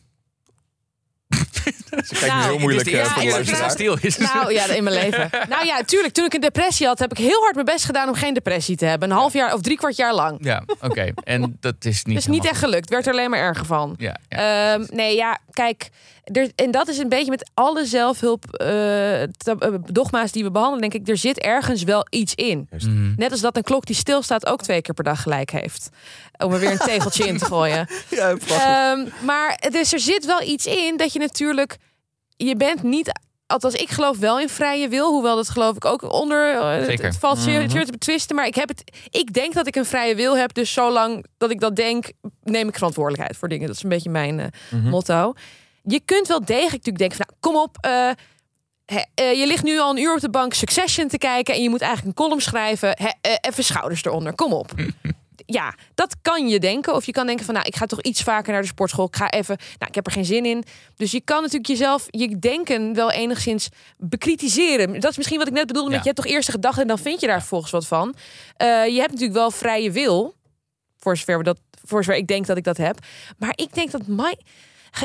Ze 2.04 2.14
kijkt 2.16 2.28
Nou, 2.36 2.44
heel 2.50 2.60
moeilijk 2.60 2.90
Het 2.90 3.00
is 3.00 3.08
eh, 3.08 3.14
voor 3.14 3.24
de 3.24 3.30
luisteraar. 3.30 3.64
het 3.64 3.72
stil 3.72 3.98
is. 4.02 4.18
Nou 4.18 4.54
ja, 4.54 4.66
in 4.74 4.84
mijn 4.84 4.96
leven. 4.96 5.30
Nou 5.50 5.66
ja, 5.66 5.84
tuurlijk. 5.84 6.14
Toen 6.14 6.26
ik 6.26 6.34
een 6.34 6.42
depressie 6.42 6.88
had, 6.88 7.00
heb 7.00 7.12
ik 7.12 7.18
heel 7.18 7.42
hard 7.42 7.54
mijn 7.54 7.66
best 7.66 7.86
gedaan 7.86 8.08
om 8.08 8.16
geen 8.16 8.34
depressie 8.34 8.76
te 8.76 8.86
hebben. 8.86 9.10
Een 9.10 9.16
half 9.18 9.34
jaar 9.34 9.54
of 9.54 9.62
drie 9.62 9.78
kwart 9.78 9.96
jaar 9.96 10.14
lang. 10.14 10.38
Ja, 10.42 10.64
oké. 10.82 11.14
En 11.24 11.58
dat 11.60 11.76
is 11.80 12.04
niet 12.04 12.16
Dus 12.16 12.26
niet 12.26 12.46
echt 12.46 12.60
gelukt. 12.60 12.90
Werd 12.90 13.06
er 13.06 13.12
alleen 13.12 13.30
maar 13.30 13.40
erger 13.40 13.66
van. 13.66 13.96
Ja, 13.98 14.18
ja. 14.30 14.74
Ehm, 14.74 14.86
nee, 14.90 15.16
ja, 15.16 15.40
kijk. 15.52 15.90
Er, 16.26 16.52
en 16.56 16.72
dat 16.72 16.88
is 16.88 16.98
een 16.98 17.10
beetje 17.10 17.30
met 17.30 17.50
alle 17.54 17.86
zelfhulp 17.86 18.54
eh, 18.54 19.24
eh, 19.24 19.30
dogma's 19.92 20.32
die 20.32 20.44
we 20.44 20.52
behandelen, 20.52 20.90
denk 20.90 21.04
ik. 21.04 21.10
Er 21.10 21.18
zit 21.18 21.40
ergens 21.40 21.84
wel 21.84 22.08
iets 22.10 22.36
in. 22.36 22.70
Mhm. 22.72 23.14
Net 23.16 23.32
als 23.32 23.42
dat 23.42 23.56
een 23.58 23.64
klok 23.64 23.86
die 23.86 23.96
stilstaat 23.96 24.46
ook 24.46 24.62
twee 24.62 24.82
keer 24.82 24.94
per 24.94 25.04
dag 25.04 25.22
gelijk 25.22 25.52
heeft. 25.52 25.90
Om 26.38 26.54
er 26.54 26.60
weer 26.60 26.72
een 26.72 26.78
tegeltje 26.78 27.28
in 27.28 27.38
te 27.38 27.46
gooien. 27.46 27.88
Ja, 28.10 28.36
prachtig. 28.36 28.68
Ehm, 28.68 29.26
maar 29.26 29.60
dus 29.72 29.94
er 29.94 30.00
zit 30.00 30.26
wel 30.26 30.42
iets 30.42 30.66
in 30.66 30.98
dat 30.98 31.14
je 31.14 31.20
natuurlijk... 31.20 31.78
Je 32.38 32.56
bent 32.56 32.84
niet... 32.84 33.12
Althans, 33.48 33.74
ik 33.74 33.90
geloof 33.90 34.18
wel 34.18 34.40
in 34.40 34.50
vrije 34.50 34.88
wil. 34.88 35.12
Hoewel 35.12 35.36
dat 35.36 35.50
geloof 35.50 35.76
ik 35.76 35.86
ook 35.86 36.12
onder... 36.14 36.56
eh, 36.56 36.88
het- 37.00 37.18
valt 37.18 37.38
zeer, 37.40 37.62
Mhm. 37.62 37.70
zeer 37.70 37.86
te 37.86 37.92
betwisten. 37.92 38.36
Maar 38.36 38.46
ik, 38.48 38.56
heb 38.56 38.68
het, 38.68 38.84
ik 39.10 39.34
denk 39.34 39.54
dat 39.54 39.68
ik 39.68 39.76
een 39.76 39.86
vrije 39.86 40.16
wil 40.16 40.38
heb. 40.38 40.54
Dus 40.54 40.74
zolang 40.74 41.26
dat 41.38 41.52
ik 41.52 41.60
dat 41.60 41.76
denk, 41.76 42.12
neem 42.44 42.68
ik 42.68 42.74
verantwoordelijkheid 42.74 43.38
voor 43.38 43.48
dingen. 43.48 43.68
Dat 43.68 43.76
is 43.76 43.84
een 43.84 43.90
beetje 43.90 44.10
mijn 44.10 44.40
eh, 44.40 44.48
Mhm. 44.72 44.90
motto. 44.90 45.34
Je 45.84 46.00
kunt 46.06 46.28
wel 46.28 46.40
degelijk 46.46 46.86
natuurlijk 46.86 46.98
denken 46.98 47.18
van... 47.18 47.26
Nou, 47.30 47.40
kom 47.40 47.56
op, 47.62 47.78
eh, 47.82 49.34
je 49.40 49.48
ligt 49.48 49.64
nu 49.64 49.80
al 49.80 49.90
een 49.90 50.02
uur 50.02 50.14
op 50.14 50.20
de 50.20 50.30
bank 50.30 50.54
Succession 50.54 51.08
te 51.08 51.18
kijken... 51.18 51.54
en 51.56 51.62
je 51.64 51.70
moet 51.70 51.82
eigenlijk 51.82 52.18
een 52.18 52.24
column 52.26 52.42
schrijven. 52.42 52.98
Even 53.42 53.64
schouders 53.64 54.04
eronder, 54.04 54.36
kom 54.36 54.54
op. 54.54 54.72
ja, 55.46 55.76
dat 55.96 56.16
kan 56.22 56.48
je 56.48 56.60
denken. 56.60 56.94
Of 56.94 57.06
je 57.06 57.12
kan 57.12 57.26
denken 57.26 57.46
van, 57.46 57.54
nou, 57.54 57.66
ik 57.66 57.76
ga 57.76 57.86
toch 57.86 58.02
iets 58.02 58.22
vaker 58.24 58.54
naar 58.54 58.62
de 58.62 58.68
sportschool. 58.68 59.06
Ik 59.06 59.16
ga 59.16 59.30
even, 59.30 59.58
nou, 59.58 59.90
ik 59.90 59.96
heb 59.96 60.06
er 60.06 60.12
geen 60.12 60.26
zin 60.26 60.46
in. 60.46 60.64
Dus 60.96 61.12
je 61.12 61.22
kan 61.22 61.42
natuurlijk 61.42 61.68
jezelf, 61.68 62.08
je 62.10 62.40
denken 62.40 62.94
wel 62.94 63.12
enigszins 63.12 63.70
bekritiseren. 63.98 65.00
Dat 65.00 65.12
is 65.12 65.18
misschien 65.18 65.38
wat 65.38 65.48
ik 65.48 65.54
net 65.54 65.68
bedoelde 65.68 65.90
met, 65.90 66.00
je 66.00 66.06
hebt 66.06 66.16
toch 66.16 66.32
eerst 66.32 66.48
een 66.48 66.54
gedachte 66.54 66.82
en 66.82 66.88
dan 66.88 67.00
vind 67.00 67.22
je 67.22 67.28
daar 67.28 67.44
volgens 67.44 67.72
wat 67.72 67.88
van. 67.88 68.16
Eh, 68.58 68.68
je 68.68 69.00
hebt 69.00 69.12
natuurlijk 69.12 69.40
wel 69.40 69.52
vrije 69.52 69.92
wil. 69.92 70.36
Voor 70.98 71.18
zover, 71.18 71.38
we 71.38 71.44
dat, 71.44 71.60
voor 71.84 72.04
zover 72.04 72.20
ik 72.20 72.28
denk 72.28 72.46
dat 72.46 72.58
ik 72.58 72.64
dat 72.64 72.78
heb. 72.78 72.98
Maar 73.38 73.54
ik 73.56 73.74
denk 73.74 73.92
dat 73.92 74.08
my, 74.08 74.36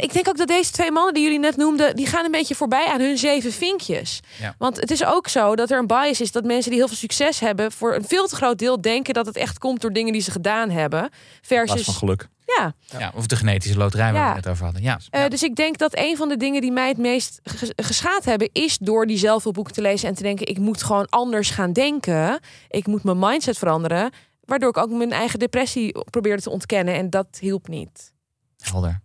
Ik 0.01 0.13
denk 0.13 0.29
ook 0.29 0.37
dat 0.37 0.49
deze 0.49 0.71
twee 0.71 0.91
mannen 0.91 1.15
die 1.15 1.23
jullie 1.23 1.39
net 1.39 1.57
noemden, 1.57 1.97
die 1.97 2.07
gaan 2.07 2.25
een 2.25 2.31
beetje 2.31 2.55
voorbij 2.55 2.87
aan 2.87 3.01
hun 3.01 3.19
zeven 3.19 3.53
vinkjes. 3.53 4.21
Ja. 4.41 4.55
Want 4.59 4.77
het 4.81 4.91
is 4.91 5.05
ook 5.05 5.29
zo 5.29 5.57
dat 5.57 5.71
er 5.71 5.79
een 5.79 5.87
bias 5.87 6.21
is 6.21 6.33
dat 6.33 6.45
mensen 6.45 6.71
die 6.71 6.79
heel 6.79 6.89
veel 6.89 6.97
succes 6.97 7.41
hebben, 7.41 7.73
voor 7.73 7.95
een 7.95 8.05
veel 8.05 8.27
te 8.27 8.37
groot 8.37 8.59
deel 8.59 8.81
denken 8.81 9.15
dat 9.15 9.27
het 9.27 9.37
echt 9.37 9.59
komt 9.59 9.81
door 9.81 9.93
dingen 9.93 10.13
die 10.13 10.23
ze 10.23 10.31
gedaan 10.31 10.71
hebben. 10.71 11.11
Versus. 11.43 11.85
van 11.85 11.95
geluk. 11.95 12.29
Ja. 12.59 12.75
Ja, 12.99 13.13
of 13.15 13.27
de 13.27 13.37
genetische 13.37 13.79
loterij 13.79 14.13
waar 14.13 14.23
Ja. 14.23 14.31
we 14.31 14.37
het 14.37 14.49
over 14.49 14.65
hadden. 14.65 14.83
Ja. 14.83 14.99
Eh, 15.11 15.21
Ja. 15.21 15.29
Dus 15.29 15.43
ik 15.43 15.55
denk 15.57 15.79
dat 15.79 15.97
een 15.97 16.17
van 16.17 16.29
de 16.29 16.37
dingen 16.37 16.61
die 16.61 16.73
mij 16.73 16.89
het 16.89 16.99
meest 16.99 17.41
ges- 17.45 17.73
geschaad 17.77 18.25
hebben, 18.25 18.49
is 18.53 18.79
door 18.79 19.07
die 19.07 19.19
zelfhulpboeken 19.19 19.73
te 19.75 19.81
lezen 19.81 20.09
en 20.09 20.15
te 20.15 20.23
denken: 20.23 20.47
ik 20.47 20.59
moet 20.59 20.83
gewoon 20.83 21.07
anders 21.09 21.51
gaan 21.51 21.73
denken. 21.73 22.41
Ik 22.69 22.87
moet 22.87 23.03
mijn 23.05 23.19
mindset 23.19 23.59
veranderen. 23.59 24.11
Waardoor 24.45 24.69
ik 24.69 24.77
ook 24.77 24.91
mijn 24.91 25.13
eigen 25.13 25.39
depressie 25.39 25.95
probeerde 26.11 26.43
te 26.43 26.51
ontkennen. 26.51 26.95
En 26.95 27.11
dat 27.11 27.27
hielp 27.41 27.69
niet. 27.69 28.13
Helder. 28.61 29.01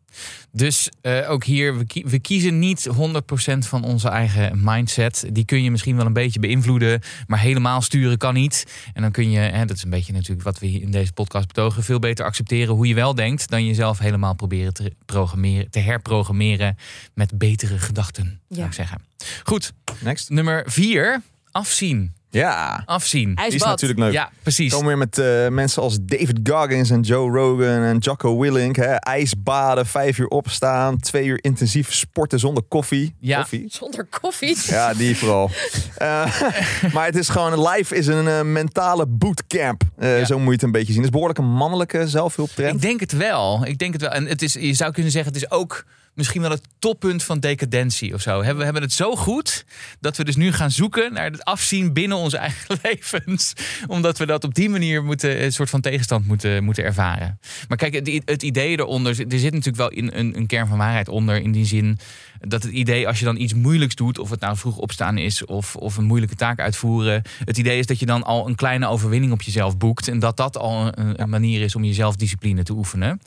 Dus 0.51 0.89
eh, 1.01 1.29
ook 1.29 1.43
hier, 1.43 1.77
we, 1.77 1.85
kie- 1.85 2.05
we 2.05 2.19
kiezen 2.19 2.59
niet 2.59 2.89
100% 2.89 3.57
van 3.57 3.83
onze 3.83 4.09
eigen 4.09 4.59
mindset. 4.63 5.25
Die 5.31 5.45
kun 5.45 5.63
je 5.63 5.71
misschien 5.71 5.95
wel 5.95 6.05
een 6.05 6.13
beetje 6.13 6.39
beïnvloeden, 6.39 7.01
maar 7.27 7.39
helemaal 7.39 7.81
sturen 7.81 8.17
kan 8.17 8.33
niet. 8.33 8.65
En 8.93 9.01
dan 9.01 9.11
kun 9.11 9.31
je, 9.31 9.39
hè, 9.39 9.65
dat 9.65 9.77
is 9.77 9.83
een 9.83 9.89
beetje 9.89 10.13
natuurlijk 10.13 10.43
wat 10.43 10.59
we 10.59 10.65
hier 10.65 10.81
in 10.81 10.91
deze 10.91 11.13
podcast 11.13 11.47
betogen, 11.47 11.83
veel 11.83 11.99
beter 11.99 12.25
accepteren 12.25 12.75
hoe 12.75 12.87
je 12.87 12.93
wel 12.95 13.15
denkt 13.15 13.49
dan 13.49 13.65
jezelf 13.65 13.99
helemaal 13.99 14.33
proberen 14.35 14.73
te, 14.73 14.93
programmeren, 15.05 15.69
te 15.69 15.79
herprogrammeren 15.79 16.77
met 17.13 17.37
betere 17.37 17.79
gedachten, 17.79 18.39
zou 18.49 18.65
ik 18.67 18.73
zeggen. 18.73 19.01
Goed, 19.43 19.73
Next. 19.99 20.29
nummer 20.29 20.63
vier, 20.65 21.21
afzien. 21.51 22.13
Ja, 22.35 22.81
Afzien. 22.85 23.35
die 23.35 23.45
is 23.45 23.63
natuurlijk 23.63 23.99
leuk. 23.99 24.11
Ja, 24.13 24.29
precies. 24.43 24.71
Komen 24.71 24.87
weer 24.87 24.97
met 24.97 25.17
eh, 25.17 25.47
mensen 25.47 25.81
als 25.81 25.97
David 26.01 26.39
Goggins 26.43 26.89
en 26.89 27.01
Joe 27.01 27.31
Rogan 27.31 27.83
en 27.83 27.97
Jocko 27.97 28.39
Willink. 28.39 28.75
Hè? 28.75 28.93
IJsbaden, 28.95 29.85
vijf 29.85 30.17
uur 30.17 30.27
opstaan, 30.27 30.97
twee 30.99 31.25
uur 31.25 31.43
intensief 31.43 31.93
sporten 31.93 32.39
zonder 32.39 32.63
koffie. 32.63 33.15
Ja. 33.19 33.37
Koffie? 33.39 33.65
Zonder 33.69 34.07
koffie. 34.21 34.57
Ja, 34.67 34.93
die 34.93 35.17
vooral. 35.17 35.49
Eh, 35.95 36.41
maar 36.93 37.05
het 37.05 37.15
is 37.15 37.29
gewoon, 37.29 37.67
live 37.69 37.95
is 37.95 38.07
een 38.07 38.27
eh, 38.27 38.41
mentale 38.41 39.05
bootcamp. 39.07 39.83
Eh, 39.97 40.19
Ja. 40.19 40.25
Zo 40.25 40.37
moet 40.37 40.45
je 40.47 40.51
het 40.53 40.63
een 40.63 40.71
beetje 40.71 40.87
zien. 40.87 40.95
Het 40.95 41.05
is 41.05 41.11
behoorlijk 41.11 41.39
een 41.39 41.51
mannelijke 41.53 42.07
zelfhulptrend. 42.07 42.75
Ik 42.75 42.81
denk 42.81 42.99
het 42.99 43.11
wel. 43.11 43.65
Ik 43.65 43.77
denk 43.77 43.93
het 43.93 44.01
wel. 44.01 44.11
En 44.11 44.25
het 44.25 44.41
is, 44.41 44.53
je 44.53 44.73
zou 44.73 44.91
kunnen 44.91 45.11
zeggen, 45.11 45.33
het 45.33 45.41
is 45.41 45.51
ook 45.51 45.85
misschien 46.15 46.41
wel 46.41 46.51
het 46.51 46.67
toppunt 46.79 47.23
van 47.23 47.39
decadentie 47.39 48.13
of 48.13 48.21
zo. 48.21 48.39
We 48.39 48.63
hebben 48.63 48.81
het 48.81 48.93
zo 48.93 49.15
goed 49.15 49.65
dat 49.99 50.17
we 50.17 50.23
dus 50.23 50.35
nu 50.35 50.51
gaan 50.51 50.71
zoeken 50.71 51.13
naar 51.13 51.31
het 51.31 51.43
afzien 51.43 51.93
binnen 51.93 52.17
onze 52.17 52.37
eigen 52.37 52.77
levens. 52.83 53.53
Omdat 53.87 54.17
we 54.17 54.25
dat 54.25 54.43
op 54.43 54.53
die 54.53 54.69
manier 54.69 55.03
moeten, 55.03 55.43
een 55.43 55.53
soort 55.53 55.69
van 55.69 55.81
tegenstand 55.81 56.27
moeten, 56.27 56.63
moeten 56.63 56.83
ervaren. 56.83 57.39
Maar 57.67 57.77
kijk, 57.77 57.93
het, 57.93 58.21
het 58.25 58.43
idee 58.43 58.79
eronder, 58.79 59.09
er 59.09 59.39
zit 59.39 59.53
natuurlijk 59.53 59.75
wel 59.75 59.91
in 59.91 60.11
een, 60.13 60.37
een 60.37 60.47
kern 60.47 60.67
van 60.67 60.77
waarheid 60.77 61.07
onder. 61.07 61.41
In 61.41 61.51
die 61.51 61.65
zin 61.65 61.99
dat 62.47 62.63
het 62.63 62.71
idee, 62.71 63.07
als 63.07 63.19
je 63.19 63.25
dan 63.25 63.37
iets 63.37 63.53
moeilijks 63.53 63.95
doet, 63.95 64.19
of 64.19 64.29
het 64.29 64.39
nou 64.39 64.57
vroeg 64.57 64.77
opstaan 64.77 65.17
is 65.17 65.45
of, 65.45 65.75
of 65.75 65.97
een 65.97 66.03
moeilijke 66.05 66.35
taak 66.35 66.59
uitvoeren. 66.59 67.21
Het 67.45 67.57
idee 67.57 67.79
is 67.79 67.85
dat 67.85 67.99
je 67.99 68.05
dan 68.05 68.23
al 68.23 68.47
een 68.47 68.55
kleine 68.55 68.87
overwinning 68.87 69.31
op 69.33 69.41
jezelf 69.41 69.77
boekt. 69.77 70.07
En 70.07 70.19
dat 70.19 70.37
dat 70.37 70.57
al 70.57 70.97
een, 70.97 71.21
een 71.21 71.29
manier 71.29 71.61
is 71.61 71.75
om 71.75 71.83
je 71.83 71.93
zelfdiscipline 71.93 72.63
te 72.63 72.73
oefenen. 72.73 73.21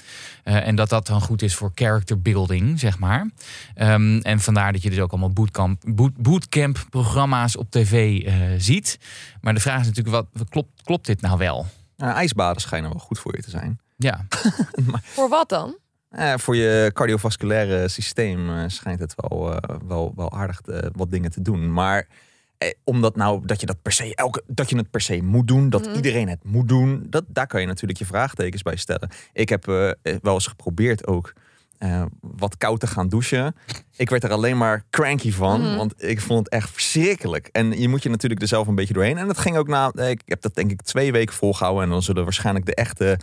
Eh, 0.45 0.67
en 0.67 0.77
dat 0.77 0.89
dat 0.89 1.07
dan 1.07 1.21
goed 1.21 1.43
is 1.43 1.55
voor 1.55 1.73
character 1.75 2.21
building, 2.21 2.78
zeg 2.79 2.99
maar. 2.99 3.31
Ehm, 3.75 4.19
en 4.19 4.41
vandaar 4.41 4.73
dat 4.73 4.83
je 4.83 4.91
dus 4.91 4.99
ook 5.01 5.11
allemaal 5.11 5.31
bootcamp, 5.33 5.83
boot, 5.87 6.17
bootcamp 6.17 6.87
programma's 6.91 7.57
op 7.57 7.71
tv 7.71 8.23
eh, 8.25 8.35
ziet. 8.59 8.99
Maar 9.41 9.55
de 9.55 9.61
vraag 9.61 9.81
is 9.81 9.87
natuurlijk, 9.87 10.15
wat, 10.33 10.49
klopt, 10.49 10.83
klopt 10.83 11.07
dit 11.07 11.21
nou 11.21 11.39
wel? 11.39 11.67
Eh, 11.97 12.09
ijsbaden 12.09 12.61
schijnen 12.63 12.91
wel 12.91 13.01
goed 13.01 13.19
voor 13.19 13.37
je 13.37 13.43
te 13.43 13.51
zijn. 13.51 13.81
Ja, 13.97 14.27
Voor 15.17 15.29
wat 15.29 15.49
dan? 15.49 15.77
Eh, 16.11 16.35
voor 16.37 16.57
je 16.57 16.91
cardiovasculaire 16.95 17.89
systeem 17.89 18.51
eh, 18.51 18.65
schijnt 18.67 19.01
het 19.01 19.15
wel, 19.17 19.55
eh, 19.61 19.77
wel, 19.87 20.13
wel 20.17 20.33
aardig 20.33 20.61
te- 20.61 20.91
wat 20.97 21.11
dingen 21.11 21.31
te 21.31 21.43
doen. 21.43 21.73
Maar 21.73 22.07
eh, 22.59 22.69
omdat 22.85 23.17
nou 23.17 23.47
dat 23.47 23.61
je 23.61 23.67
dat 23.67 23.83
per 23.83 23.93
se 23.93 24.15
elke 24.15 24.43
dat 24.47 24.71
je 24.71 24.77
het 24.77 24.91
per 24.91 25.01
se 25.01 25.23
moet 25.23 25.49
doen, 25.49 25.71
dat 25.71 25.87
Mhm. 25.87 25.97
iedereen 25.97 26.29
het 26.29 26.45
moet 26.45 26.69
doen, 26.69 27.07
dat 27.11 27.25
daar 27.29 27.47
kan 27.47 27.61
je 27.61 27.67
natuurlijk 27.67 27.99
je 27.99 28.07
vraagtekens 28.07 28.63
bij 28.63 28.77
stellen. 28.77 29.09
Ik 29.33 29.49
heb 29.49 29.65
wel 30.23 30.35
eens 30.35 30.47
geprobeerd 30.47 31.07
ook 31.07 31.33
eh, 31.79 32.03
wat 32.21 32.57
koud 32.57 32.81
te 32.81 32.87
gaan 32.87 33.09
douchen. 33.09 33.55
Ik 33.97 34.11
werd 34.11 34.25
er 34.25 34.33
alleen 34.33 34.57
maar 34.57 34.85
cranky 34.91 35.33
van, 35.33 35.61
Mhm. 35.61 35.77
want 35.77 35.95
ik 36.05 36.21
vond 36.21 36.39
het 36.39 36.49
echt 36.49 36.71
verschrikkelijk. 36.71 37.49
En 37.53 37.81
je 37.81 37.89
moet 37.89 38.03
je 38.03 38.09
natuurlijk 38.11 38.43
er 38.43 38.49
zelf 38.49 38.67
een 38.67 38.75
beetje 38.75 38.95
doorheen. 38.95 39.19
En 39.19 39.27
dat 39.27 39.39
ging 39.39 39.57
ook 39.57 39.69
na. 39.69 39.91
eh, 39.95 40.11
Ik 40.11 40.23
heb 40.25 40.41
dat 40.43 40.55
denk 40.55 40.71
ik 40.71 40.83
twee 40.83 41.13
weken 41.13 41.35
volgehouden 41.35 41.83
en 41.85 41.91
dan 41.91 42.03
zullen 42.03 42.25
waarschijnlijk 42.25 42.67
de 42.67 42.75
echte 42.75 43.19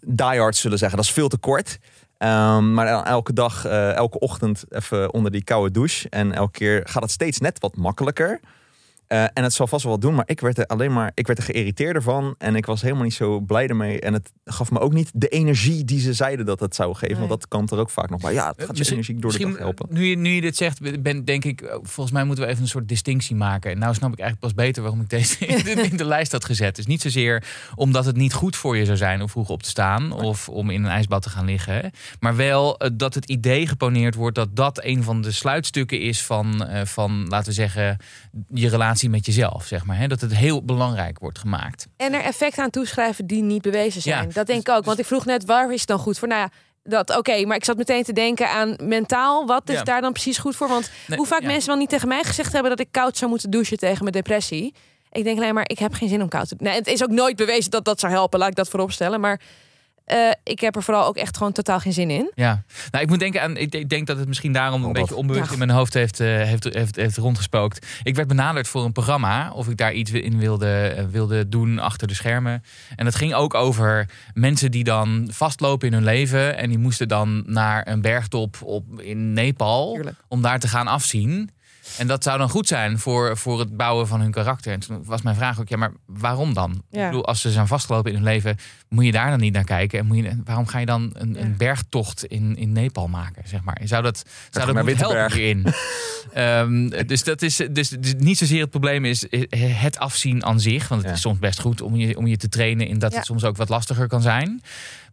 diehards 0.00 0.60
zullen 0.60 0.78
zeggen 0.78 0.96
dat 0.96 1.06
is 1.06 1.12
veel 1.12 1.28
te 1.28 1.38
kort. 1.38 1.78
Ehm, 2.18 2.72
maar 2.74 2.86
el- 2.86 3.04
elke 3.04 3.32
dag, 3.32 3.64
eh, 3.64 3.92
elke 3.94 4.18
ochtend 4.18 4.64
even 4.68 5.12
onder 5.12 5.30
die 5.30 5.44
koude 5.44 5.70
douche. 5.70 6.08
En 6.08 6.32
elke 6.32 6.50
keer 6.58 6.80
gaat 6.84 7.02
het 7.02 7.10
steeds 7.12 7.38
net 7.38 7.58
wat 7.60 7.76
makkelijker. 7.76 8.40
Eh, 9.06 9.22
en 9.22 9.42
het 9.42 9.52
zal 9.52 9.66
vast 9.66 9.82
wel 9.82 9.92
wat 9.92 10.00
doen, 10.00 10.14
maar 10.14 10.28
ik 10.28 10.40
werd 10.40 10.58
er 10.58 10.66
alleen 10.66 10.92
maar, 10.92 11.10
ik 11.14 11.26
werd 11.26 11.38
er 11.38 11.44
geïrriteerder 11.44 12.02
van. 12.02 12.34
En 12.38 12.56
ik 12.56 12.66
was 12.66 12.82
helemaal 12.82 13.04
niet 13.04 13.14
zo 13.14 13.40
blij 13.40 13.68
ermee. 13.68 14.00
En 14.00 14.12
het 14.12 14.32
gaf 14.44 14.70
me 14.70 14.78
ook 14.78 14.92
niet 14.92 15.10
de 15.14 15.28
energie 15.28 15.84
die 15.84 16.00
ze 16.00 16.12
zeiden 16.12 16.46
dat 16.46 16.60
het 16.60 16.74
zou 16.74 16.94
geven. 16.94 17.18
Nee. 17.18 17.28
Want 17.28 17.40
dat 17.40 17.48
kan 17.48 17.68
er 17.68 17.78
ook 17.78 17.90
vaak 17.90 18.10
nog 18.10 18.20
bij. 18.20 18.32
Ja, 18.32 18.52
het 18.56 18.66
gaat 18.66 18.78
je 18.78 18.92
energie 18.92 19.18
door 19.18 19.32
de 19.32 19.38
dag 19.38 19.58
helpen. 19.58 19.86
Nu 19.90 20.04
je, 20.04 20.16
nu 20.16 20.30
je 20.30 20.40
dit 20.40 20.56
zegt, 20.56 21.02
ben, 21.02 21.24
denk 21.24 21.44
ik, 21.44 21.60
eh, 21.60 21.76
volgens 21.82 22.10
mij 22.10 22.24
moeten 22.24 22.44
we 22.44 22.50
even 22.50 22.62
een 22.62 22.68
soort 22.68 22.88
distinctie 22.88 23.36
maken. 23.36 23.70
En 23.70 23.78
nou 23.78 23.94
snap 23.94 24.12
ik 24.12 24.18
eigenlijk 24.18 24.54
pas 24.54 24.64
beter 24.64 24.82
waarom 24.82 25.00
ik 25.00 25.10
deze 25.10 25.38
in 25.46 25.64
de, 25.64 25.70
in 25.70 25.96
de 25.96 26.04
lijst 26.04 26.32
had 26.32 26.44
gezet. 26.44 26.76
Dus 26.76 26.86
niet 26.86 27.02
zozeer 27.02 27.44
omdat 27.74 28.04
het 28.04 28.16
niet 28.16 28.32
goed 28.32 28.56
voor 28.56 28.76
je 28.76 28.84
zou 28.84 28.96
zijn 28.96 29.20
om 29.20 29.28
vroeg 29.28 29.48
op 29.48 29.62
te 29.62 29.68
staan 29.68 30.12
of 30.12 30.48
om 30.48 30.70
in 30.70 30.84
een 30.84 30.90
ijsbad 30.90 31.22
te 31.22 31.30
gaan 31.30 31.44
liggen. 31.44 31.90
Maar 32.20 32.36
wel 32.36 32.78
eh, 32.78 32.90
dat 32.92 33.14
het 33.14 33.24
idee 33.24 33.66
geponeerd 33.66 34.14
wordt 34.14 34.36
dat 34.36 34.56
dat 34.56 34.84
een 34.84 35.02
van 35.02 35.22
de 35.22 35.30
sluitstukken 35.30 36.00
is 36.00 36.22
van, 36.22 36.66
eh, 36.66 36.84
van 36.84 37.26
laten 37.28 37.48
we 37.48 37.54
zeggen, 37.54 37.98
je 38.48 38.68
relatie 38.68 38.95
met 39.02 39.26
jezelf. 39.26 39.64
Zeg 39.66 39.84
maar, 39.84 39.98
hè? 39.98 40.06
Dat 40.06 40.20
het 40.20 40.34
heel 40.34 40.64
belangrijk 40.64 41.18
wordt 41.18 41.38
gemaakt. 41.38 41.86
En 41.96 42.12
er 42.14 42.20
effecten 42.20 42.62
aan 42.62 42.70
toeschrijven 42.70 43.26
die 43.26 43.42
niet 43.42 43.62
bewezen 43.62 44.02
zijn. 44.02 44.26
Ja, 44.26 44.32
dat 44.32 44.46
denk 44.46 44.60
ik 44.60 44.68
ook. 44.68 44.84
Want 44.84 44.98
ik 44.98 45.06
vroeg 45.06 45.24
net, 45.24 45.44
waar 45.44 45.72
is 45.72 45.78
het 45.80 45.88
dan 45.88 45.98
goed 45.98 46.18
voor? 46.18 46.28
Nou 46.28 46.40
ja, 46.40 46.50
dat 46.82 47.16
oké, 47.16 47.44
maar 47.46 47.56
ik 47.56 47.64
zat 47.64 47.76
meteen 47.76 48.02
te 48.02 48.12
denken 48.12 48.50
aan 48.50 48.76
mentaal. 48.82 49.46
Wat 49.46 49.68
is 49.68 49.74
Ja. 49.74 49.82
daar 49.82 50.00
dan 50.00 50.12
precies 50.12 50.38
goed 50.38 50.56
voor? 50.56 50.68
Want 50.68 50.90
Nee, 51.06 51.18
hoe 51.18 51.26
vaak 51.26 51.40
ja. 51.40 51.46
mensen 51.46 51.68
wel 51.68 51.78
niet 51.78 51.88
tegen 51.88 52.08
mij 52.08 52.22
gezegd 52.24 52.52
hebben 52.52 52.70
dat 52.70 52.80
ik 52.80 52.88
koud 52.90 53.16
zou 53.16 53.30
moeten 53.30 53.50
douchen 53.50 53.78
tegen 53.78 54.00
mijn 54.00 54.12
depressie. 54.14 54.74
Ik 55.12 55.24
denk 55.24 55.38
alleen 55.38 55.54
maar, 55.54 55.68
ik 55.68 55.78
heb 55.78 55.94
geen 55.94 56.08
zin 56.08 56.22
om 56.22 56.28
koud 56.28 56.48
te 56.48 56.54
Nee, 56.58 56.74
het 56.74 56.86
is 56.86 57.02
ook 57.02 57.10
nooit 57.10 57.36
bewezen 57.36 57.70
dat 57.70 57.84
dat 57.84 58.00
zou 58.00 58.12
helpen. 58.12 58.38
Laat 58.38 58.48
ik 58.48 58.54
dat 58.54 58.68
voorop 58.68 58.92
stellen. 58.92 59.20
Maar 59.20 59.40
eh, 60.06 60.18
ik 60.42 60.60
heb 60.60 60.76
er 60.76 60.82
vooral 60.82 61.06
ook 61.06 61.16
echt 61.16 61.36
gewoon 61.36 61.52
totaal 61.52 61.80
geen 61.80 61.92
zin 61.92 62.10
in. 62.10 62.30
Ja, 62.34 62.62
nou, 62.90 63.04
ik 63.04 63.10
moet 63.10 63.18
denken 63.18 63.42
aan. 63.42 63.56
Ik 63.56 63.74
ik 63.74 63.88
denk 63.88 64.06
dat 64.06 64.18
het 64.18 64.28
misschien 64.28 64.52
daarom 64.52 64.82
een 64.82 64.88
Oh, 64.88 64.92
beetje 64.94 65.14
onbewust 65.16 65.46
Ja. 65.46 65.52
in 65.52 65.58
mijn 65.58 65.70
hoofd 65.70 65.94
heeft, 65.94 66.20
eh, 66.20 66.26
heeft, 66.26 66.64
heeft, 66.64 66.96
heeft 66.96 67.16
rondgespookt. 67.16 67.86
Ik 68.02 68.14
werd 68.14 68.28
benaderd 68.28 68.68
voor 68.68 68.84
een 68.84 68.92
programma 68.92 69.50
of 69.52 69.68
ik 69.68 69.76
daar 69.76 69.92
iets 69.92 70.10
in 70.10 70.38
wilde, 70.38 70.68
eh, 70.96 71.04
wilde 71.04 71.48
doen 71.48 71.78
achter 71.78 72.08
de 72.08 72.14
schermen. 72.14 72.62
En 72.96 73.04
dat 73.04 73.14
ging 73.14 73.34
ook 73.34 73.54
over 73.54 74.08
mensen 74.34 74.70
die 74.70 74.84
dan 74.84 75.28
vastlopen 75.32 75.86
in 75.88 75.92
hun 75.94 76.04
leven 76.04 76.56
en 76.56 76.68
die 76.68 76.78
moesten 76.78 77.08
dan 77.08 77.42
naar 77.46 77.88
een 77.88 78.00
bergtop 78.00 78.56
op, 78.62 79.00
in 79.00 79.32
Nepal 79.32 80.00
om 80.28 80.42
daar 80.42 80.58
te 80.58 80.68
gaan 80.68 80.86
afzien. 80.86 81.50
En 81.98 82.06
dat 82.06 82.22
zou 82.22 82.38
dan 82.38 82.48
goed 82.50 82.68
zijn 82.68 82.98
voor, 82.98 83.36
voor 83.36 83.58
het 83.58 83.76
bouwen 83.76 84.06
van 84.06 84.20
hun 84.20 84.30
karakter. 84.30 84.72
En 84.72 84.80
toen 84.80 85.04
was 85.04 85.22
mijn 85.22 85.36
vraag 85.36 85.60
ook, 85.60 85.68
ja, 85.68 85.76
maar 85.76 85.92
waarom 86.06 86.54
dan? 86.54 86.82
Ja. 86.90 87.00
Ik 87.04 87.06
bedoel, 87.10 87.26
als 87.26 87.40
ze 87.40 87.50
zijn 87.50 87.66
vastgelopen 87.66 88.10
in 88.10 88.16
hun 88.16 88.26
leven, 88.26 88.56
moet 88.88 89.04
je 89.04 89.12
daar 89.12 89.30
dan 89.30 89.40
niet 89.40 89.52
naar 89.52 89.64
kijken? 89.64 89.98
En 89.98 90.06
moet 90.06 90.16
je, 90.16 90.40
waarom 90.44 90.66
ga 90.66 90.78
je 90.78 90.86
dan 90.86 91.10
een, 91.12 91.34
Ja. 91.34 91.40
een 91.40 91.56
bergtocht 91.56 92.24
in, 92.24 92.56
in 92.56 92.72
Nepal 92.72 93.08
maken, 93.08 93.42
zeg 93.48 93.62
maar? 93.62 93.80
Zou 93.84 94.02
dat, 94.02 94.22
zou 94.50 94.66
dat 94.66 94.74
moeten 94.84 94.96
helpen 94.96 95.32
hierin? 95.32 95.66
Ehm, 96.32 97.06
dus 97.06 97.24
dat 97.24 97.42
is 97.42 97.56
dus, 97.70 97.88
dus 97.88 98.14
niet 98.18 98.38
zozeer 98.38 98.60
het 98.60 98.70
probleem 98.70 99.04
is 99.04 99.26
het 99.60 99.98
afzien 99.98 100.44
aan 100.44 100.60
zich. 100.60 100.88
Want 100.88 101.00
het 101.00 101.10
Ja. 101.10 101.16
is 101.16 101.22
soms 101.22 101.38
best 101.38 101.60
goed 101.60 101.80
om 101.80 101.96
je, 101.96 102.16
om 102.16 102.26
je 102.26 102.36
te 102.36 102.48
trainen 102.48 102.86
in 102.86 102.98
dat 102.98 103.10
Ja. 103.10 103.16
het 103.16 103.26
soms 103.26 103.44
ook 103.44 103.56
wat 103.56 103.68
lastiger 103.68 104.06
kan 104.08 104.22
zijn. 104.22 104.62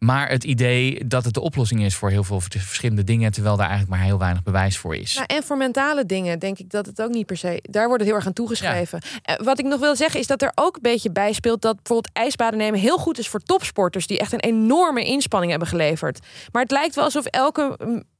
Maar 0.03 0.29
het 0.29 0.43
idee 0.43 1.07
dat 1.07 1.25
het 1.25 1.33
de 1.33 1.41
oplossing 1.41 1.83
is 1.83 1.95
voor 1.95 2.09
heel 2.09 2.23
veel 2.23 2.41
verschillende 2.41 3.03
dingen, 3.03 3.31
terwijl 3.31 3.55
daar 3.57 3.67
eigenlijk 3.69 3.97
maar 3.97 4.07
heel 4.07 4.17
weinig 4.17 4.43
bewijs 4.43 4.77
voor 4.77 4.95
is. 4.95 5.13
Nou, 5.15 5.25
en 5.27 5.43
voor 5.43 5.57
mentale 5.57 6.05
dingen 6.05 6.39
denk 6.39 6.59
ik 6.59 6.69
dat 6.69 6.85
het 6.85 7.01
ook 7.01 7.09
niet 7.09 7.25
per 7.25 7.37
se. 7.37 7.59
Daar 7.61 7.85
wordt 7.85 7.99
het 7.99 8.07
heel 8.07 8.15
erg 8.17 8.25
aan 8.27 8.33
toegeschreven. 8.33 9.01
Eh, 9.23 9.35
Wat 9.37 9.59
ik 9.59 9.65
nog 9.65 9.79
wil 9.79 9.95
zeggen 9.95 10.19
is 10.19 10.27
dat 10.27 10.41
er 10.41 10.51
ook 10.55 10.75
een 10.75 10.81
beetje 10.81 11.11
bij 11.11 11.33
speelt 11.33 11.61
dat 11.61 11.75
bijvoorbeeld 11.75 12.13
ijsbaden 12.13 12.59
nemen 12.59 12.79
heel 12.79 12.97
goed 12.97 13.17
is 13.17 13.27
voor 13.27 13.39
topsporters 13.39 14.07
die 14.07 14.19
echt 14.19 14.33
een 14.33 14.39
enorme 14.39 15.05
inspanning 15.05 15.51
hebben 15.51 15.69
geleverd. 15.69 16.19
Maar 16.51 16.61
het 16.61 16.71
lijkt 16.71 16.95
wel 16.95 17.03
alsof 17.03 17.25
elke 17.25 17.77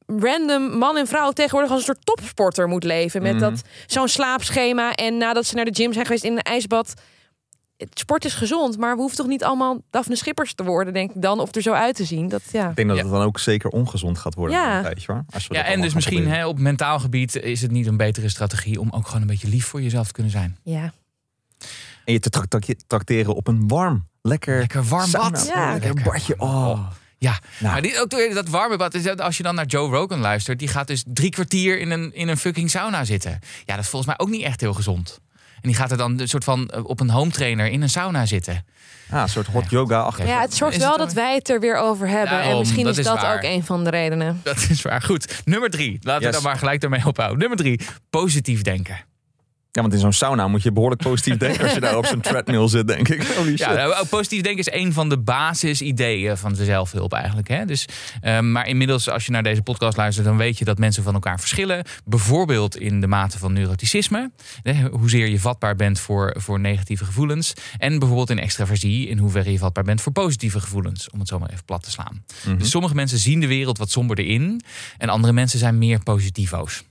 random 0.08 0.78
man 0.78 0.98
en 0.98 1.08
vrouw 1.08 1.32
tegenwoordig 1.32 1.72
als 1.72 1.80
een 1.80 1.86
soort 1.86 2.06
topsporter 2.06 2.68
moet 2.68 2.84
leven 2.84 3.22
met 3.22 3.32
Mhm. 3.34 3.42
dat 3.42 3.62
zo'n 3.88 4.08
slaapschema 4.08 4.94
en 4.96 5.18
nadat 5.18 5.46
ze 5.46 5.56
naar 5.56 5.66
de 5.66 5.74
gym 5.76 5.94
zijn 5.94 6.06
geweest 6.06 6.24
in 6.24 6.32
een 6.32 6.42
ijsbad. 6.42 6.94
Het 7.78 8.00
sport 8.00 8.26
is 8.26 8.34
gezond, 8.34 8.78
maar 8.78 8.94
we 8.94 9.00
hoeven 9.00 9.18
toch 9.18 9.28
niet 9.28 9.44
allemaal 9.44 9.82
Daphne 9.90 10.16
Schippers 10.16 10.54
te 10.54 10.64
worden, 10.64 10.94
denk 10.94 11.14
ik 11.16 11.22
dan, 11.22 11.40
of 11.40 11.56
er 11.56 11.62
zo 11.62 11.72
uit 11.74 11.96
te 11.96 12.04
zien. 12.06 12.28
Dat 12.30 12.42
ja. 12.52 12.70
Ik 12.70 12.76
denk 12.76 12.88
dat 12.88 12.98
Ja. 12.98 13.04
het 13.04 13.12
dan 13.12 13.22
ook 13.22 13.40
zeker 13.40 13.70
ongezond 13.70 14.18
gaat 14.18 14.34
worden. 14.36 14.58
Ja. 14.58 14.82
tijdje, 14.82 15.12
hoor, 15.14 15.26
als 15.34 15.48
we 15.48 15.54
Ja, 15.56 15.64
en 15.64 15.82
dus 15.82 15.94
misschien 15.94 16.28
hè, 16.28 16.46
op 16.48 16.60
mentaal 16.60 17.00
gebied 17.00 17.36
is 17.36 17.62
het 17.62 17.72
niet 17.72 17.88
een 17.88 17.98
betere 17.98 18.30
strategie 18.30 18.80
om 18.80 18.90
ook 18.92 19.06
gewoon 19.08 19.22
een 19.22 19.28
beetje 19.28 19.48
lief 19.48 19.66
voor 19.66 19.82
jezelf 19.82 20.08
te 20.08 20.14
kunnen 20.14 20.32
zijn. 20.32 20.58
ja. 20.64 20.94
En 22.06 22.14
je 22.14 22.20
te 22.20 22.30
tra- 22.30 22.46
tra- 22.50 22.74
trakteren 22.88 23.36
op 23.36 23.48
een 23.48 23.68
warm, 23.68 24.08
lekker, 24.22 24.58
Lekker 24.60 24.84
warm 24.84 25.12
bad. 25.12 25.52
Ja. 25.54 25.72
lekker 25.72 25.94
Lekker 25.94 26.12
badje. 26.12 26.34
Oh. 26.40 26.68
Oh. 26.70 26.88
Ja, 27.18 27.40
Nou. 27.60 27.74
maar 27.74 27.82
die, 27.82 28.00
ook 28.02 28.10
dat 28.34 28.48
warme 28.50 28.78
bad. 28.78 28.94
is 28.94 29.04
dat 29.04 29.22
Als 29.22 29.38
je 29.38 29.44
dan 29.44 29.56
naar 29.56 29.66
Joe 29.66 29.90
Rogan 29.90 30.20
luistert, 30.20 30.60
die 30.60 30.68
gaat 30.68 30.88
dus 30.88 31.04
drie 31.08 31.30
kwartier 31.30 31.80
in 31.80 31.92
een, 31.92 32.14
in 32.14 32.28
een 32.28 32.38
fucking 32.38 32.70
sauna 32.70 33.04
zitten. 33.04 33.40
Ja, 33.66 33.76
dat 33.76 33.84
is 33.84 33.90
volgens 33.90 34.16
mij 34.18 34.26
ook 34.28 34.34
niet 34.34 34.44
echt 34.44 34.62
heel 34.62 34.74
gezond. 34.74 35.20
En 35.64 35.70
die 35.70 35.78
gaat 35.78 35.92
er 35.92 35.98
dan 35.98 36.20
een 36.20 36.28
soort 36.28 36.44
van 36.44 36.70
eh, 36.70 36.86
op 36.86 37.00
een 37.00 37.10
home 37.10 37.32
trainer 37.32 37.68
in 37.68 37.82
een 37.82 37.90
sauna 37.90 38.26
zitten. 38.26 38.66
Ah, 39.10 39.22
een 39.22 39.30
soort 39.30 39.48
hot 39.48 39.70
yoga 39.70 40.00
achter. 40.00 40.26
Ja, 40.28 40.42
het 40.42 40.54
zorgt 40.54 40.78
wel 40.78 40.90
het 40.90 40.98
dat 41.00 41.14
wij 41.14 41.36
het 41.36 41.50
er 41.50 41.60
weer 41.60 41.76
over 41.76 42.08
hebben. 42.08 42.42
en 42.42 42.58
misschien 42.58 42.86
dat 42.86 42.98
is 42.98 43.06
dat 43.06 43.22
waar. 43.22 43.36
ook 43.36 43.44
een 43.44 43.64
van 43.64 43.84
de 43.84 43.90
redenen. 43.90 44.40
Dat 44.44 44.66
is 44.70 44.82
waar. 44.82 45.02
Goed. 45.02 45.42
Nummer 45.46 45.70
drie. 45.70 46.00
Laten 46.02 46.26
we 46.26 46.32
dan 46.32 46.44
maar 46.44 46.58
gelijk 46.58 46.82
daarmee 46.82 47.06
ophouden. 47.06 47.40
Nummer 47.40 47.58
drie. 47.58 47.80
Positief 48.10 48.62
denken. 48.62 48.98
Ja, 49.74 49.82
want 49.82 49.94
in 49.94 50.00
zo'n 50.00 50.14
sauna 50.14 50.48
moet 50.48 50.64
je 50.64 50.72
behoorlijk 50.72 51.02
positief 51.02 51.38
denken 51.38 51.64
als 51.64 51.74
je 51.74 51.80
daar 51.80 51.98
op 51.98 52.06
zo'n 52.06 52.22
treadmill 52.32 52.68
zit, 52.68 52.88
denk 52.88 53.10
ik. 53.10 53.24
Holy 53.24 53.48
shit. 53.48 53.60
Ja, 53.60 53.74
nou, 53.74 54.06
positief 54.06 54.42
denken 54.42 54.60
is 54.60 54.80
een 54.82 54.94
van 54.94 55.10
de 55.10 55.18
basisideeën 55.18 56.38
van 56.38 56.54
de 56.54 56.66
zelfhulp 56.66 57.14
eigenlijk. 57.14 57.48
Hè? 57.48 57.66
Dus, 57.66 57.86
ehm, 58.22 58.52
maar 58.52 58.68
inmiddels, 58.68 59.10
als 59.10 59.26
je 59.26 59.32
naar 59.32 59.44
deze 59.44 59.62
podcast 59.62 59.98
luistert, 59.98 60.26
dan 60.26 60.38
weet 60.38 60.58
je 60.58 60.66
dat 60.66 60.78
mensen 60.78 61.04
van 61.04 61.14
elkaar 61.14 61.40
verschillen. 61.40 61.86
Bijvoorbeeld 62.06 62.78
in 62.78 63.02
de 63.02 63.08
mate 63.08 63.38
van 63.38 63.54
neuroticisme. 63.54 64.32
Hè, 64.64 64.88
hoezeer 64.90 65.28
je 65.28 65.40
vatbaar 65.40 65.76
bent 65.76 66.00
voor, 66.00 66.36
voor 66.38 66.60
negatieve 66.60 67.06
gevoelens. 67.06 67.54
En 67.78 68.00
bijvoorbeeld 68.00 68.30
in 68.30 68.40
extraversie, 68.40 69.08
in 69.08 69.18
hoeverre 69.18 69.52
je 69.52 69.58
vatbaar 69.58 69.84
bent 69.84 70.02
voor 70.02 70.12
positieve 70.12 70.60
gevoelens. 70.60 71.10
Om 71.10 71.20
het 71.20 71.28
zo 71.28 71.40
maar 71.40 71.50
even 71.50 71.66
plat 71.66 71.84
te 71.84 71.92
slaan. 71.92 72.24
Mhm. 72.46 72.58
Dus 72.58 72.70
sommige 72.70 72.96
mensen 72.96 73.18
zien 73.18 73.40
de 73.40 73.48
wereld 73.48 73.78
wat 73.78 73.92
somberder 73.92 74.26
in. 74.26 74.62
En 74.98 75.10
andere 75.10 75.34
mensen 75.34 75.60
zijn 75.60 75.78
meer 75.78 76.04
positivo's. 76.04 76.84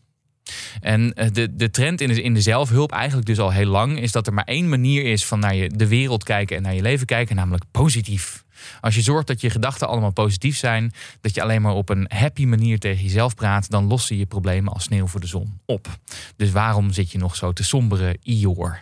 En 0.81 1.15
eh, 1.15 1.29
de, 1.33 1.57
de 1.57 1.71
trend 1.71 2.01
in 2.01 2.09
de, 2.09 2.23
in 2.23 2.35
de 2.35 2.41
zelfhulp, 2.41 2.93
eigenlijk 2.93 3.27
dus 3.27 3.39
al 3.39 3.53
heel 3.53 3.67
lang, 3.67 4.01
is 4.01 4.13
dat 4.13 4.27
er 4.27 4.35
maar 4.35 4.45
één 4.45 4.69
manier 4.69 5.05
is 5.05 5.25
van 5.25 5.39
naar 5.39 5.55
je, 5.55 5.69
de 5.69 5.89
wereld 5.89 6.25
kijken 6.25 6.57
en 6.57 6.63
naar 6.63 6.75
je 6.75 6.83
leven 6.83 7.07
kijken, 7.07 7.37
namelijk 7.37 7.65
positief. 7.71 8.45
Als 8.81 8.95
je 8.95 9.03
zorgt 9.03 9.27
dat 9.27 9.41
je 9.41 9.51
gedachten 9.51 9.89
allemaal 9.89 10.13
positief 10.13 10.57
zijn, 10.57 10.93
dat 11.21 11.35
je 11.35 11.43
alleen 11.43 11.63
maar 11.63 11.75
op 11.75 11.89
een 11.89 12.07
happy 12.09 12.45
manier 12.45 12.79
tegen 12.79 13.03
jezelf 13.03 13.35
praat, 13.35 13.71
dan 13.71 13.87
lossen 13.87 14.17
je 14.17 14.27
problemen 14.27 14.73
als 14.73 14.83
sneeuw 14.83 15.07
voor 15.07 15.21
de 15.21 15.27
zon 15.27 15.61
op. 15.67 15.89
Dus 16.37 16.51
waarom 16.51 16.93
zit 16.93 17.13
je 17.13 17.19
nog 17.19 17.37
zo 17.37 17.53
te 17.53 17.65
sombere, 17.65 18.17
Ior? 18.23 18.79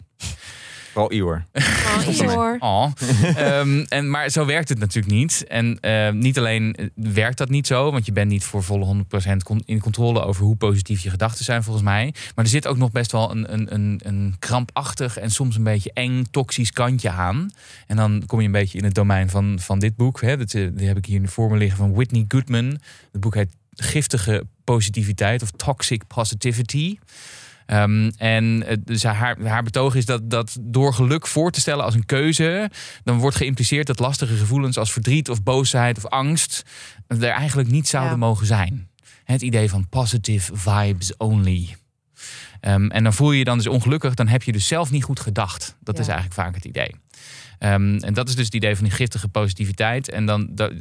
Vooral 0.93 1.13
Ior. 1.13 1.45
Oh, 1.53 2.35
hoor. 2.35 2.57
Oh. 2.59 2.91
Ehm, 3.37 3.85
en, 3.89 4.11
maar 4.11 4.31
zo 4.31 4.47
werkt 4.47 4.69
het 4.69 4.79
natuurlijk 4.79 5.15
niet. 5.15 5.45
En 5.49 5.79
ehm, 5.81 6.19
niet 6.19 6.39
alleen 6.39 6.75
eh, 6.75 6.87
werkt 6.95 7.39
dat 7.39 7.49
niet 7.49 7.67
zo, 7.67 7.91
want 7.91 8.07
je 8.07 8.13
bent 8.13 8.31
niet 8.31 8.45
voor 8.45 8.63
volle 8.63 8.85
100% 8.85 9.43
con- 9.43 9.63
in 9.65 9.81
controle 9.81 10.23
over 10.23 10.45
hoe 10.45 10.57
positief 10.57 11.01
je 11.01 11.11
gedachten 11.11 11.45
zijn, 11.45 11.63
volgens 11.63 11.85
mij. 11.85 12.15
Maar 12.35 12.45
er 12.45 12.51
zit 12.51 12.67
ook 12.67 12.77
nog 12.77 12.91
best 12.91 13.13
wel 13.13 13.31
een, 13.31 13.53
een, 13.53 13.75
een, 13.75 14.01
een 14.05 14.35
krampachtig 14.39 15.19
en 15.19 15.31
soms 15.31 15.57
een 15.57 15.63
beetje 15.65 15.91
eng, 15.95 16.25
toxisch 16.31 16.73
kantje 16.73 17.11
aan. 17.11 17.51
En 17.87 17.97
dan 17.97 18.23
kom 18.27 18.41
je 18.41 18.47
een 18.47 18.53
beetje 18.53 18.79
in 18.79 18.85
het 18.85 18.95
domein 18.95 19.31
van, 19.31 19.59
van 19.61 19.79
dit 19.79 19.97
boek. 19.97 20.21
Hè. 20.21 20.37
Dat, 20.37 20.55
eh, 20.55 20.69
die 20.73 20.87
heb 20.87 20.97
ik 20.97 21.07
hier 21.07 21.29
voor 21.29 21.51
me 21.51 21.57
liggen 21.57 21.79
van 21.79 21.95
Whitney 21.95 22.25
Goodman. 22.29 22.79
Het 23.13 23.21
boek 23.21 23.35
heet 23.35 23.51
Giftige 23.75 24.47
Positiviteit 24.65 25.43
of 25.43 25.51
Toxic 25.51 26.07
Positivity. 26.07 26.99
Ehm, 27.71 28.11
en 28.17 28.65
dus 28.85 29.03
haar, 29.03 29.37
haar 29.45 29.63
betoog 29.63 29.95
is 29.95 30.05
dat, 30.07 30.31
dat 30.31 30.57
door 30.61 30.95
geluk 30.95 31.27
voor 31.27 31.51
te 31.51 31.61
stellen 31.61 31.85
als 31.85 31.95
een 31.95 32.07
keuze, 32.07 32.71
dan 33.05 33.19
wordt 33.19 33.37
geïmpliceerd 33.37 33.87
dat 33.87 33.99
lastige 33.99 34.37
gevoelens 34.37 34.79
als 34.79 34.93
verdriet 34.93 35.29
of 35.31 35.43
boosheid 35.43 35.97
of 35.97 36.07
angst 36.07 36.63
er 37.07 37.23
eigenlijk 37.29 37.69
niet 37.71 37.89
zouden 37.89 38.13
Ja. 38.13 38.19
mogen 38.19 38.47
zijn. 38.47 38.89
Het 39.25 39.43
idee 39.43 39.69
van 39.71 39.89
positive 39.89 40.57
vibes 40.57 41.17
only. 41.17 41.77
Ehm, 42.61 42.87
en 42.87 43.03
dan 43.03 43.13
voel 43.13 43.33
je 43.33 43.39
je 43.39 43.45
dan 43.45 43.57
dus 43.57 43.67
ongelukkig, 43.67 44.15
dan 44.15 44.29
heb 44.29 44.43
je 44.43 44.53
dus 44.53 44.67
zelf 44.67 44.91
niet 44.91 45.05
goed 45.05 45.21
gedacht. 45.21 45.77
Dat 45.81 45.95
Ja. 45.97 46.03
is 46.03 46.09
eigenlijk 46.09 46.41
vaak 46.41 46.55
het 46.55 46.65
idee. 46.65 46.95
Ehm, 47.61 47.97
en 47.97 48.15
dat 48.15 48.29
is 48.29 48.35
dus 48.37 48.45
het 48.45 48.55
idee 48.55 48.75
van 48.77 48.85
die 48.85 48.93
giftige 48.93 49.29
positiviteit. 49.29 50.09
En 50.11 50.27
dan, 50.27 50.49
dat- 50.55 50.73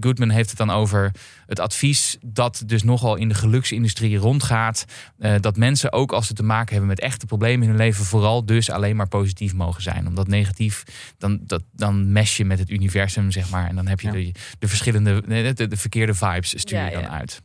Goodman 0.00 0.28
heeft 0.30 0.48
het 0.48 0.58
dan 0.58 0.70
over 0.70 1.10
het 1.46 1.60
advies 1.60 2.16
dat 2.24 2.62
dus 2.66 2.82
nogal 2.82 3.16
in 3.16 3.28
de 3.28 3.34
geluksindustrie 3.34 4.16
rondgaat. 4.16 4.84
eh, 5.18 5.34
dat 5.40 5.56
mensen 5.56 5.92
ook 5.92 6.12
als 6.12 6.26
ze 6.26 6.32
te 6.34 6.42
maken 6.42 6.70
hebben 6.70 6.88
met 6.88 7.00
echte 7.00 7.26
problemen 7.26 7.62
in 7.62 7.68
hun 7.68 7.78
leven, 7.78 8.04
vooral 8.04 8.44
dus 8.46 8.70
alleen 8.70 8.96
maar 8.96 9.08
positief 9.08 9.54
mogen 9.54 9.82
zijn. 9.82 10.06
Omdat 10.06 10.26
negatief, 10.28 10.82
dan, 11.16 11.40
dat, 11.42 11.62
dan 11.72 12.12
mes 12.12 12.36
je 12.36 12.44
met 12.44 12.58
het 12.58 12.70
universum, 12.70 13.30
zeg 13.30 13.50
maar. 13.50 13.68
En 13.68 13.74
dan 13.76 13.86
heb 13.86 14.00
je 14.00 14.06
Ja. 14.06 14.12
de, 14.12 14.32
de 14.58 14.68
verschillende, 14.68 15.22
de, 15.54 15.68
de 15.68 15.76
verkeerde 15.76 16.14
vibes 16.14 16.58
stuur 16.60 16.78
je 16.78 16.84
Ja, 16.84 16.90
dan 16.90 17.02
ja. 17.02 17.08
uit. 17.08 17.42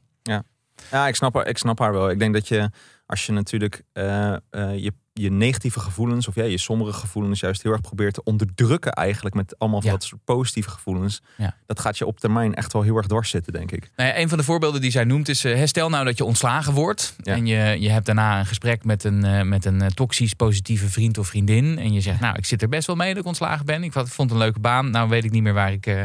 Ja, 0.92 1.08
ik 1.08 1.16
snap, 1.16 1.34
haar, 1.34 1.48
ik 1.48 1.58
snap 1.58 1.80
haar 1.80 1.92
wel. 1.94 2.10
Ik 2.10 2.20
denk 2.20 2.34
dat 2.34 2.48
je, 2.48 2.70
als 3.06 3.26
je 3.26 3.32
natuurlijk 3.32 3.82
eh, 3.94 4.34
eh, 4.34 4.40
je, 4.78 4.94
je 5.14 5.32
negatieve 5.32 5.80
gevoelens, 5.80 6.28
of 6.28 6.36
ja, 6.36 6.44
je 6.44 6.58
sombere 6.58 6.94
gevoelens, 6.94 7.40
juist 7.40 7.64
heel 7.64 7.72
erg 7.72 7.82
probeert 7.82 8.14
te 8.14 8.24
onderdrukken, 8.24 8.92
eigenlijk 8.92 9.36
met 9.36 9.56
allemaal 9.60 9.82
van 9.82 9.90
Ja. 9.92 9.96
dat 9.96 10.06
soort 10.06 10.24
positieve 10.26 10.70
gevoelens, 10.70 11.22
Ja. 11.38 11.56
dat 11.66 11.80
gaat 11.80 11.98
je 11.98 12.06
op 12.06 12.20
termijn 12.20 12.54
echt 12.56 12.74
wel 12.74 12.82
heel 12.82 12.98
erg 12.98 13.08
dwars 13.08 13.30
zitten, 13.30 13.54
denk 13.54 13.72
ik. 13.72 13.90
Nou 13.96 14.10
ja, 14.10 14.18
een 14.18 14.30
van 14.30 14.38
de 14.38 14.44
voorbeelden 14.44 14.82
die 14.82 14.92
zij 14.92 15.04
noemt 15.04 15.30
is: 15.30 15.44
eh, 15.46 15.62
stel 15.66 15.90
nou 15.90 16.06
dat 16.06 16.18
je 16.18 16.24
ontslagen 16.24 16.74
wordt. 16.74 17.16
Ja. 17.22 17.34
En 17.34 17.46
je, 17.46 17.78
je 17.80 17.90
hebt 17.90 18.06
daarna 18.06 18.40
een 18.40 18.46
gesprek 18.46 18.84
met 18.84 19.04
een, 19.04 19.24
eh, 19.24 19.42
met 19.42 19.66
een 19.66 19.82
eh, 19.82 19.88
toxisch 19.88 20.34
positieve 20.34 20.90
vriend 20.90 21.18
of 21.18 21.28
vriendin. 21.28 21.80
En 21.80 21.94
je 21.94 22.02
zegt: 22.02 22.20
Nou, 22.20 22.36
ik 22.38 22.46
zit 22.46 22.62
er 22.62 22.70
best 22.70 22.88
wel 22.88 22.96
mee 22.96 23.10
dat 23.10 23.18
ik 23.22 23.28
ontslagen 23.28 23.66
ben. 23.66 23.84
Ik 23.84 23.94
vond 23.94 24.32
een 24.32 24.38
leuke 24.38 24.60
baan. 24.60 24.90
Nou 24.90 25.10
weet 25.10 25.24
ik 25.24 25.32
niet 25.32 25.44
meer 25.44 25.54
waar 25.54 25.72
ik, 25.72 25.86
eh, 25.86 26.04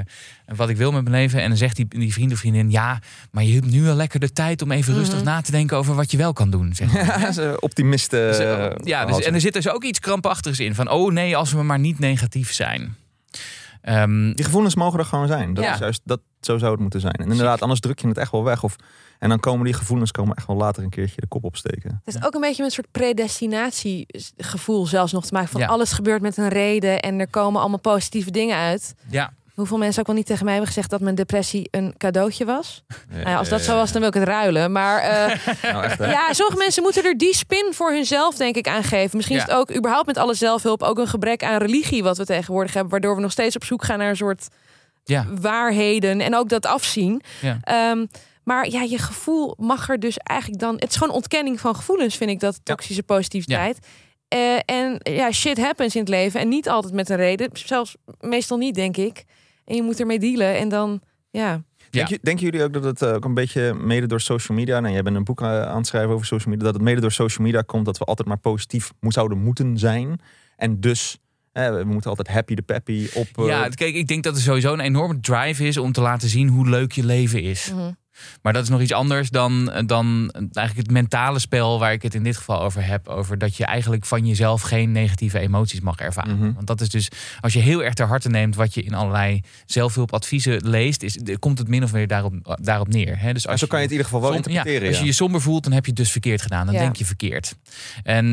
wat 0.56 0.68
ik 0.68 0.76
wil 0.76 0.92
met 0.92 1.02
mijn 1.02 1.14
leven. 1.14 1.42
En 1.42 1.48
dan 1.48 1.58
zegt 1.58 1.76
die, 1.76 1.86
die 1.88 2.12
vriend 2.12 2.32
of 2.32 2.38
vriendin: 2.38 2.70
Ja, 2.70 2.98
maar 3.30 3.44
je 3.44 3.54
hebt 3.54 3.70
nu 3.70 3.82
wel 3.82 3.94
lekker 3.94 4.20
de 4.20 4.32
tijd 4.32 4.62
om 4.62 4.70
even 4.70 4.94
rustig 4.94 5.16
Mhm. 5.16 5.24
na 5.24 5.40
te 5.40 5.50
denken 5.50 5.76
over 5.76 5.94
wat 5.94 6.10
je 6.10 6.16
wel 6.16 6.32
kan 6.32 6.50
doen. 6.50 6.74
Zeg 6.74 6.92
maar. 6.92 7.06
Ja, 7.20 7.32
ze 7.32 7.56
optimisten. 7.60 8.20
Dus, 8.26 8.38
eh, 8.38 8.66
ja, 9.00 9.06
dus, 9.16 9.24
en 9.26 9.34
er 9.34 9.40
zit 9.40 9.52
dus 9.52 9.68
ook 9.68 9.84
iets 9.84 9.98
krampachtigs 10.00 10.60
in. 10.60 10.74
Van, 10.74 10.90
oh 10.90 11.12
nee, 11.12 11.36
als 11.36 11.52
we 11.52 11.62
maar 11.62 11.78
niet 11.78 11.98
negatief 11.98 12.52
zijn. 12.52 12.96
Ehm, 13.82 14.32
Die 14.32 14.44
gevoelens 14.44 14.74
mogen 14.74 14.98
er 14.98 15.04
gewoon 15.04 15.26
zijn. 15.26 15.54
Dat 15.54 15.64
Ja. 15.64 15.72
is 15.72 15.78
juist, 15.78 16.00
dat, 16.04 16.20
zo 16.40 16.58
zou 16.58 16.70
het 16.72 16.80
moeten 16.80 17.00
zijn. 17.00 17.12
En 17.12 17.30
inderdaad, 17.30 17.62
anders 17.62 17.80
druk 17.80 17.98
je 18.00 18.08
het 18.08 18.18
echt 18.18 18.30
wel 18.32 18.44
weg. 18.44 18.62
Of, 18.64 18.76
en 19.18 19.28
dan 19.28 19.40
komen 19.40 19.64
die 19.64 19.74
gevoelens 19.74 20.10
komen 20.10 20.36
echt 20.36 20.46
wel 20.46 20.56
later 20.56 20.82
een 20.82 20.90
keertje 20.90 21.20
de 21.20 21.26
kop 21.26 21.44
opsteken. 21.44 22.00
Het 22.04 22.14
is 22.14 22.24
ook 22.24 22.34
een 22.34 22.40
beetje 22.40 22.62
met 22.62 22.70
een 22.70 22.82
soort 22.84 22.90
predestinatiegevoel 22.90 24.86
zelfs 24.86 25.12
nog 25.12 25.26
te 25.26 25.32
maken. 25.32 25.48
Van 25.48 25.60
Ja. 25.60 25.66
alles 25.66 25.92
gebeurt 25.92 26.22
met 26.22 26.36
een 26.36 26.48
reden 26.48 27.00
en 27.00 27.20
er 27.20 27.28
komen 27.30 27.60
allemaal 27.60 27.78
positieve 27.80 28.30
dingen 28.30 28.56
uit. 28.56 28.94
ja, 29.10 29.32
Hoeveel 29.58 29.78
mensen 29.78 30.00
ook 30.00 30.06
wel 30.06 30.16
niet 30.16 30.26
tegen 30.26 30.44
mij 30.44 30.54
hebben 30.54 30.72
gezegd 30.72 30.90
dat 30.90 31.00
mijn 31.00 31.14
depressie 31.14 31.68
een 31.70 31.94
cadeautje 31.96 32.44
was. 32.44 32.82
Nou 33.10 33.28
ja, 33.28 33.36
als 33.36 33.48
dat 33.48 33.62
zo 33.62 33.74
was, 33.74 33.92
dan 33.92 34.00
wil 34.00 34.10
ik 34.10 34.14
het 34.14 34.28
ruilen. 34.28 34.72
Maar 34.72 34.98
eh, 34.98 35.36
Nou, 35.72 35.84
echt, 35.84 35.98
hè? 35.98 36.10
ja, 36.10 36.32
sommige 36.32 36.58
mensen 36.58 36.82
moeten 36.82 37.04
er 37.04 37.16
die 37.16 37.34
spin 37.34 37.66
voor 37.70 37.92
hunzelf, 37.92 38.36
denk 38.36 38.56
ik, 38.56 38.68
aan 38.68 38.82
geven. 38.82 39.16
Misschien 39.16 39.36
is 39.36 39.42
het 39.42 39.52
ook 39.52 39.74
überhaupt 39.76 40.06
met 40.06 40.16
alle 40.16 40.34
zelfhulp 40.34 40.82
ook 40.82 40.98
een 40.98 41.06
gebrek 41.06 41.42
aan 41.44 41.58
religie 41.58 42.02
wat 42.02 42.16
we 42.16 42.24
tegenwoordig 42.24 42.72
hebben. 42.72 42.90
Waardoor 42.90 43.14
we 43.14 43.20
nog 43.20 43.32
steeds 43.32 43.56
op 43.56 43.64
zoek 43.64 43.84
gaan 43.84 43.98
naar 43.98 44.08
een 44.08 44.16
soort 44.16 44.48
ja, 45.04 45.26
waarheden 45.40 46.20
en 46.20 46.36
ook 46.36 46.48
dat 46.48 46.66
afzien. 46.66 47.22
ja. 47.40 47.58
Ehm, 47.62 48.06
maar 48.44 48.68
ja, 48.68 48.82
je 48.82 48.98
gevoel 48.98 49.54
mag 49.58 49.88
er 49.88 50.00
dus 50.00 50.16
eigenlijk 50.16 50.60
dan. 50.60 50.74
Het 50.74 50.90
is 50.90 50.96
gewoon 50.96 51.14
ontkenning 51.14 51.60
van 51.60 51.74
gevoelens, 51.74 52.16
vind 52.16 52.30
ik 52.30 52.40
dat 52.40 52.60
toxische 52.62 53.02
positiviteit. 53.02 53.78
Eh, 54.28 54.58
en 54.64 55.00
ja, 55.02 55.32
shit 55.32 55.58
happens 55.58 55.94
in 55.94 56.00
het 56.00 56.10
leven 56.10 56.40
en 56.40 56.48
niet 56.48 56.68
altijd 56.68 56.94
met 56.94 57.08
een 57.08 57.16
reden. 57.16 57.50
Zelfs 57.52 57.96
meestal 58.20 58.56
niet, 58.56 58.74
denk 58.74 58.96
ik. 58.96 59.24
En 59.68 59.76
je 59.76 59.82
moet 59.82 60.00
ermee 60.00 60.18
dealen 60.18 60.56
en 60.58 60.68
dan, 60.68 61.00
ja. 61.30 61.62
Denk 61.90 62.08
je- 62.08 62.18
denken 62.22 62.44
jullie 62.44 62.62
ook 62.62 62.72
dat 62.72 62.84
het 62.84 63.02
eh, 63.02 63.12
ook 63.14 63.24
een 63.24 63.34
beetje 63.34 63.74
mede 63.74 64.06
door 64.06 64.20
social 64.20 64.56
media... 64.58 64.80
Nou, 64.80 64.92
jij 64.92 65.02
bent 65.02 65.16
een 65.16 65.24
boek 65.24 65.40
eh, 65.40 65.62
aan 65.62 65.76
het 65.76 65.86
schrijven 65.86 66.10
over 66.14 66.26
social 66.26 66.50
media... 66.50 66.64
dat 66.64 66.74
het 66.74 66.82
mede 66.84 67.00
door 67.00 67.12
social 67.12 67.46
media 67.46 67.62
komt 67.62 67.84
dat 67.84 67.98
we 67.98 68.04
altijd 68.04 68.28
maar 68.28 68.38
positief 68.38 68.92
mo- 69.00 69.10
zouden 69.10 69.38
moeten 69.38 69.78
zijn. 69.78 70.20
En 70.56 70.80
dus, 70.80 71.18
eh, 71.52 71.70
we 71.74 71.84
moeten 71.84 72.10
altijd 72.10 72.28
happy 72.28 72.54
de 72.54 72.62
peppy 72.62 73.06
op... 73.14 73.26
eh, 73.38 73.46
Ja, 73.46 73.68
kijk, 73.68 73.94
ik 73.94 74.06
denk 74.08 74.22
dat 74.22 74.34
er 74.36 74.42
sowieso 74.42 74.72
een 74.72 74.80
enorme 74.80 75.20
drive 75.20 75.66
is 75.66 75.76
om 75.76 75.92
te 75.92 76.00
laten 76.00 76.28
zien 76.28 76.48
hoe 76.48 76.68
leuk 76.68 76.92
je 76.92 77.04
leven 77.04 77.42
is. 77.42 77.72
Mhm. 77.74 77.90
Maar 78.42 78.52
dat 78.52 78.62
is 78.62 78.68
nog 78.68 78.80
iets 78.80 78.92
anders 78.92 79.30
dan, 79.30 79.64
dan 79.86 80.30
eigenlijk 80.32 80.76
het 80.76 80.90
mentale 80.90 81.38
spel 81.38 81.78
waar 81.78 81.92
ik 81.92 82.02
het 82.02 82.14
in 82.14 82.22
dit 82.22 82.36
geval 82.36 82.62
over 82.62 82.84
heb. 82.86 83.08
Over 83.08 83.38
dat 83.38 83.56
je 83.56 83.64
eigenlijk 83.64 84.04
van 84.04 84.26
jezelf 84.26 84.62
geen 84.62 84.92
negatieve 84.92 85.38
emoties 85.38 85.80
mag 85.80 85.96
ervaren. 85.98 86.36
Mhm. 86.38 86.52
Want 86.52 86.66
dat 86.66 86.80
is 86.80 86.88
dus, 86.88 87.08
als 87.40 87.52
je 87.52 87.58
heel 87.58 87.84
erg 87.84 87.94
ter 87.94 88.06
harte 88.06 88.28
neemt 88.28 88.54
wat 88.56 88.74
je 88.74 88.82
in 88.82 88.94
allerlei 88.94 89.42
zelfhulpadviezen 89.66 90.68
leest, 90.68 91.02
is, 91.02 91.18
komt 91.38 91.58
het 91.58 91.68
min 91.68 91.82
of 91.82 91.92
meer 91.92 92.06
daarop, 92.06 92.56
daarop 92.62 92.88
neer. 92.88 93.18
Hè? 93.20 93.32
Dus 93.32 93.44
en 93.44 93.50
als 93.50 93.60
zo 93.60 93.66
kan 93.66 93.78
je 93.78 93.84
het 93.84 93.92
in 93.94 93.98
ieder 94.00 94.12
geval 94.12 94.20
wel 94.20 94.28
Som- 94.38 94.38
interpreteren. 94.38 94.82
ja, 94.82 94.88
als 94.88 94.98
je 94.98 95.04
je 95.04 95.12
somber 95.12 95.40
voelt, 95.40 95.62
dan 95.64 95.72
heb 95.72 95.84
je 95.84 95.90
het 95.90 95.98
dus 96.00 96.10
verkeerd 96.10 96.42
gedaan. 96.42 96.66
Dan 96.66 96.74
Ja. 96.74 96.80
denk 96.80 96.96
je 96.96 97.04
verkeerd. 97.04 97.54
En 98.02 98.26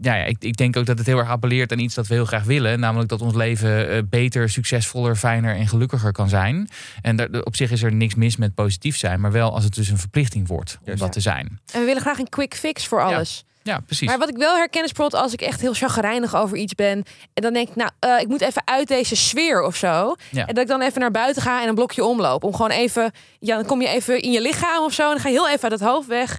ja, 0.00 0.14
ja, 0.14 0.24
ik, 0.24 0.36
ik 0.40 0.56
denk 0.56 0.76
ook 0.76 0.86
dat 0.86 0.98
het 0.98 1.06
heel 1.06 1.18
erg 1.18 1.28
appelleert 1.28 1.72
aan 1.72 1.78
iets 1.78 1.94
dat 1.94 2.06
we 2.06 2.14
heel 2.14 2.24
graag 2.24 2.44
willen. 2.44 2.80
Namelijk 2.80 3.08
dat 3.08 3.20
ons 3.22 3.34
leven 3.34 3.90
eh, 3.90 4.02
beter, 4.10 4.48
succesvoller, 4.50 5.16
fijner 5.16 5.56
en 5.56 5.68
gelukkiger 5.68 6.12
kan 6.12 6.28
zijn. 6.28 6.68
En 7.02 7.16
daar, 7.16 7.28
op 7.30 7.56
zich 7.56 7.70
is 7.70 7.82
er 7.82 7.92
niks 7.94 8.14
mis 8.14 8.36
met 8.36 8.54
positief 8.54 8.96
zijn. 8.96 9.20
Maar 9.20 9.29
wel 9.32 9.54
als 9.54 9.64
het 9.64 9.74
dus 9.74 9.88
een 9.88 9.98
verplichting 9.98 10.48
wordt 10.48 10.76
om 10.80 10.86
Juist. 10.86 11.00
dat 11.00 11.12
te 11.12 11.20
zijn. 11.20 11.60
En 11.72 11.80
we 11.80 11.86
willen 11.86 12.02
graag 12.02 12.18
een 12.18 12.28
quick 12.28 12.54
fix 12.54 12.86
voor 12.86 13.02
alles. 13.02 13.44
Ja, 13.62 13.80
precies. 13.80 14.08
Maar 14.08 14.18
wat 14.18 14.28
ik 14.28 14.36
wel 14.36 14.56
herken 14.56 14.84
is 14.84 14.92
bijvoorbeeld 14.92 15.22
als 15.22 15.32
ik 15.32 15.40
echt 15.40 15.60
heel 15.60 15.74
chagrijnig 15.74 16.36
over 16.36 16.56
iets 16.56 16.74
ben. 16.74 17.04
En 17.34 17.42
dan 17.42 17.52
denk 17.52 17.68
ik, 17.68 17.76
nou, 17.76 17.90
eh, 17.98 18.20
ik 18.20 18.28
moet 18.28 18.40
even 18.40 18.62
uit 18.64 18.88
deze 18.88 19.16
sfeer 19.16 19.62
of 19.62 19.76
zo. 19.76 20.14
Ja. 20.30 20.46
En 20.46 20.54
dat 20.54 20.62
ik 20.62 20.68
dan 20.68 20.82
even 20.82 21.00
naar 21.00 21.10
buiten 21.10 21.42
ga 21.42 21.62
en 21.62 21.68
een 21.68 21.74
blokje 21.74 22.04
omloop. 22.04 22.44
Om 22.44 22.54
gewoon 22.54 22.70
even, 22.70 23.12
ja, 23.38 23.56
dan 23.56 23.66
kom 23.66 23.80
je 23.80 23.88
even 23.88 24.22
in 24.22 24.30
je 24.30 24.40
lichaam 24.40 24.84
of 24.84 24.92
zo. 24.92 25.02
En 25.02 25.10
dan 25.10 25.20
ga 25.20 25.28
je 25.28 25.34
heel 25.34 25.48
even 25.48 25.70
uit 25.70 25.80
het 25.80 25.88
hoofd 25.88 26.08
weg. 26.08 26.38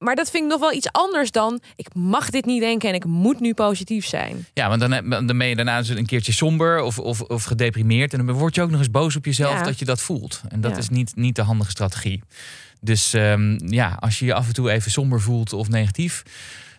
Maar 0.00 0.14
dat 0.14 0.30
vind 0.30 0.44
ik 0.44 0.50
nog 0.50 0.60
wel 0.60 0.72
iets 0.72 0.92
anders 0.92 1.30
dan 1.30 1.60
ik 1.76 1.94
mag 1.94 2.30
dit 2.30 2.44
niet 2.44 2.60
denken 2.60 2.88
en 2.88 2.94
ik 2.94 3.04
moet 3.04 3.40
nu 3.40 3.54
positief 3.54 4.06
zijn. 4.06 4.46
Ja, 4.54 4.68
want 4.68 4.80
dan, 4.80 4.92
heb- 4.92 5.10
dan 5.10 5.38
ben 5.38 5.46
je 5.46 5.54
daarna 5.56 5.78
dus 5.78 5.88
een 5.88 6.06
keertje 6.06 6.32
somber 6.32 6.80
of, 6.82 6.98
of, 6.98 7.20
of 7.20 7.44
gedeprimeerd. 7.44 8.12
En 8.14 8.26
dan 8.26 8.36
word 8.36 8.54
je 8.54 8.62
ook 8.62 8.70
nog 8.70 8.78
eens 8.78 8.90
boos 8.90 9.16
op 9.16 9.24
jezelf 9.24 9.52
Ja. 9.58 9.62
dat 9.62 9.78
je 9.78 9.84
dat 9.84 10.00
voelt. 10.00 10.40
En 10.48 10.60
dat 10.60 10.70
Ja. 10.70 10.76
is 10.78 10.88
niet, 10.88 11.16
niet 11.16 11.36
de 11.36 11.42
handige 11.42 11.70
strategie. 11.70 12.22
Dus 12.80 13.12
ehm, 13.14 13.58
ja, 13.72 13.96
als 14.00 14.18
je 14.18 14.24
je 14.24 14.34
af 14.34 14.46
en 14.46 14.52
toe 14.54 14.70
even 14.70 14.90
somber 14.90 15.20
voelt 15.20 15.52
of 15.52 15.68
negatief, 15.68 16.22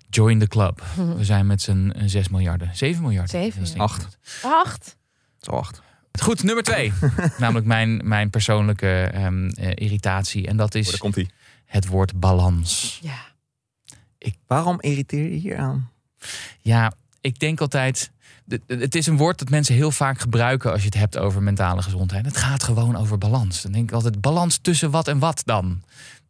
join 0.10 0.40
the 0.40 0.48
club. 0.48 0.84
We 1.18 1.24
zijn 1.26 1.48
met 1.48 1.62
z'n 1.62 1.94
6 2.06 2.30
miljarden, 2.30 2.70
7 2.74 3.02
miljard. 3.02 3.30
Zeven, 3.30 3.60
Dat 3.60 3.68
is 3.68 3.74
ja. 3.74 3.78
denk 3.78 3.90
ik 3.90 3.96
Acht. 3.96 4.18
het. 4.42 4.44
Acht. 4.52 4.98
Zo 5.42 5.52
acht. 5.52 5.82
Goed, 6.22 6.44
nummer 6.44 6.64
twee. 6.64 6.94
Namelijk 7.38 7.66
mijn, 7.66 8.02
mijn 8.04 8.30
persoonlijke 8.30 9.02
ehm, 9.14 9.48
eh, 9.50 9.70
irritatie. 9.76 10.48
En 10.48 10.58
dat 10.58 10.76
Oh, 10.76 10.82
is 10.82 10.90
daar 10.90 10.98
komt 11.00 11.16
hij. 11.16 11.30
Het 11.72 11.88
woord 11.88 12.20
balans. 12.20 13.00
Ja. 13.02 13.30
Waarom 14.48 14.82
irriteer 14.82 15.24
je 15.24 15.38
hier 15.38 15.58
aan? 15.58 15.92
Ja, 16.62 16.94
ik 17.22 17.40
denk 17.40 17.62
altijd. 17.62 18.12
Het 18.68 18.96
is 18.96 19.08
een 19.08 19.18
woord 19.18 19.40
dat 19.40 19.50
mensen 19.50 19.76
heel 19.76 19.92
vaak 19.92 20.20
gebruiken 20.20 20.72
als 20.72 20.80
je 20.80 20.86
het 20.86 20.98
hebt 20.98 21.18
over 21.18 21.44
mentale 21.44 21.82
gezondheid. 21.82 22.26
Het 22.26 22.38
gaat 22.38 22.64
gewoon 22.64 22.96
over 22.96 23.18
balans. 23.18 23.62
Dan 23.62 23.72
denk 23.72 23.90
ik 23.90 23.96
altijd: 23.96 24.22
balans 24.22 24.58
tussen 24.58 24.92
wat 24.92 25.08
en 25.08 25.20
wat 25.20 25.42
dan? 25.46 25.84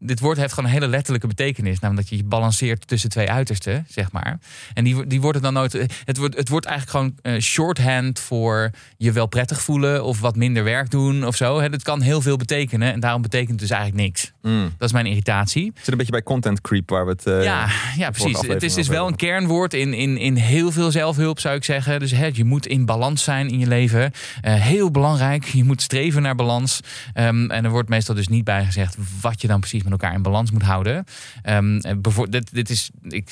Dit 0.04 0.20
woord 0.20 0.38
heeft 0.38 0.54
gewoon 0.54 0.70
een 0.70 0.76
hele 0.76 0.88
letterlijke 0.88 1.28
betekenis. 1.28 1.80
Namelijk 1.80 2.08
dat 2.10 2.18
je 2.18 2.24
je 2.24 2.30
balanceert 2.30 2.88
tussen 2.88 3.10
twee 3.10 3.30
uitersten, 3.30 3.86
zeg 3.90 4.12
maar. 4.12 4.40
En 4.74 4.84
die, 4.84 5.08
die 5.08 5.22
worden 5.22 5.42
dan 5.42 5.54
nooit. 5.54 5.74
Het 6.06 6.18
wordt, 6.18 6.36
het 6.38 6.50
wordt 6.50 6.66
eigenlijk 6.66 6.98
gewoon 6.98 7.36
eh, 7.36 7.42
shorthand 7.42 8.20
voor 8.20 8.70
je 8.98 9.12
wel 9.12 9.26
prettig 9.26 9.62
voelen 9.62 10.04
of 10.04 10.20
wat 10.20 10.36
minder 10.36 10.64
werk 10.64 10.90
doen 10.92 11.26
of 11.26 11.36
zo. 11.36 11.60
Het 11.62 11.84
kan 11.84 12.02
heel 12.02 12.22
veel 12.22 12.38
betekenen 12.38 12.94
en 12.94 13.00
daarom 13.00 13.22
betekent 13.22 13.50
het 13.50 13.60
dus 13.60 13.70
eigenlijk 13.70 14.02
niks. 14.04 14.32
Mm. 14.42 14.74
Dat 14.78 14.88
is 14.88 14.94
mijn 14.94 15.06
irritatie. 15.06 15.72
Zit 15.76 15.88
een 15.88 15.98
beetje 15.98 16.12
bij 16.12 16.24
content 16.24 16.62
creep 16.62 16.90
waar 16.90 17.06
we 17.06 17.12
het. 17.12 17.26
eh, 17.26 17.44
Ja, 17.44 17.68
ja 17.98 18.10
precies. 18.10 18.42
Het 18.48 18.64
is 18.64 18.74
dus 18.74 18.84
over 18.84 18.94
wel 19.00 19.08
een 19.08 19.16
kernwoord 19.16 19.74
in, 19.74 19.94
in, 19.94 20.18
in 20.18 20.36
heel 20.36 20.72
veel 20.72 20.92
zelfhulp, 20.92 21.40
zou 21.40 21.56
ik 21.56 21.64
zeggen. 21.64 22.00
Dus 22.00 22.12
hè, 22.12 22.30
je 22.34 22.44
moet 22.46 22.66
in 22.68 22.86
balans 22.86 23.24
zijn 23.24 23.50
in 23.50 23.60
je 23.60 23.68
leven. 23.68 24.12
Eh, 24.42 24.54
heel 24.54 24.92
belangrijk. 24.92 25.46
Je 25.46 25.64
moet 25.64 25.82
streven 25.82 26.22
naar 26.22 26.36
balans. 26.36 26.80
Ehm, 27.14 27.50
en 27.52 27.64
er 27.66 27.70
wordt 27.72 27.90
meestal 27.90 28.16
dus 28.16 28.28
niet 28.28 28.44
bij 28.44 28.66
gezegd 28.66 28.98
wat 29.22 29.42
je 29.42 29.48
dan 29.48 29.60
precies 29.60 29.84
met 29.92 30.02
elkaar 30.02 30.16
in 30.16 30.22
balans 30.22 30.52
moet 30.52 30.62
houden. 30.62 31.06
En 31.42 31.82
bevo- 32.02 32.30
dit, 32.30 32.54
dit 32.54 32.70
is, 32.70 32.90
ik 33.02 33.30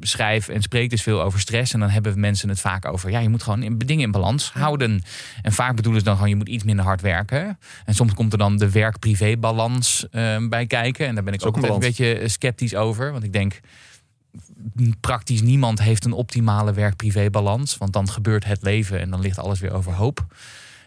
schrijf 0.00 0.48
en 0.48 0.62
spreek 0.62 0.90
dus 0.90 1.02
veel 1.02 1.22
over 1.22 1.40
stress. 1.40 1.72
En 1.72 1.80
dan 1.80 1.88
hebben 1.88 2.20
mensen 2.20 2.48
het 2.48 2.60
vaak 2.60 2.86
over. 2.86 3.10
Ja, 3.10 3.18
je 3.18 3.28
moet 3.28 3.42
gewoon 3.42 3.62
in, 3.62 3.78
dingen 3.78 4.04
in 4.04 4.10
balans 4.10 4.52
houden. 4.52 5.02
En 5.42 5.52
vaak 5.52 5.76
bedoelen 5.76 6.00
ze 6.00 6.06
dan 6.06 6.14
gewoon 6.14 6.30
je 6.30 6.36
moet 6.36 6.48
iets 6.48 6.64
minder 6.64 6.84
hard 6.84 7.00
werken. 7.00 7.58
En 7.84 7.94
soms 7.94 8.14
komt 8.14 8.32
er 8.32 8.38
dan 8.38 8.56
de 8.56 8.70
werk-privé 8.70 9.36
balans 9.36 10.06
ehm, 10.10 10.48
bij 10.48 10.66
kijken. 10.66 11.06
En 11.06 11.14
daar 11.14 11.24
ben 11.24 11.32
ik 11.32 11.46
ook 11.46 11.56
ook 11.56 11.62
een 11.62 11.72
een 11.72 11.78
beetje 11.78 12.14
eh, 12.14 12.28
sceptisch 12.28 12.74
over. 12.74 13.12
Want 13.12 13.24
ik 13.24 13.32
denk, 13.32 13.60
praktisch 15.00 15.42
niemand 15.42 15.80
heeft 15.80 16.04
een 16.04 16.12
optimale 16.12 16.72
werk-privé 16.72 17.30
balans. 17.30 17.76
Want 17.76 17.92
dan 17.92 18.08
gebeurt 18.08 18.44
het 18.44 18.62
leven 18.62 19.00
en 19.00 19.10
dan 19.10 19.20
ligt 19.20 19.38
alles 19.38 19.60
weer 19.60 19.72
overhoop. 19.72 20.26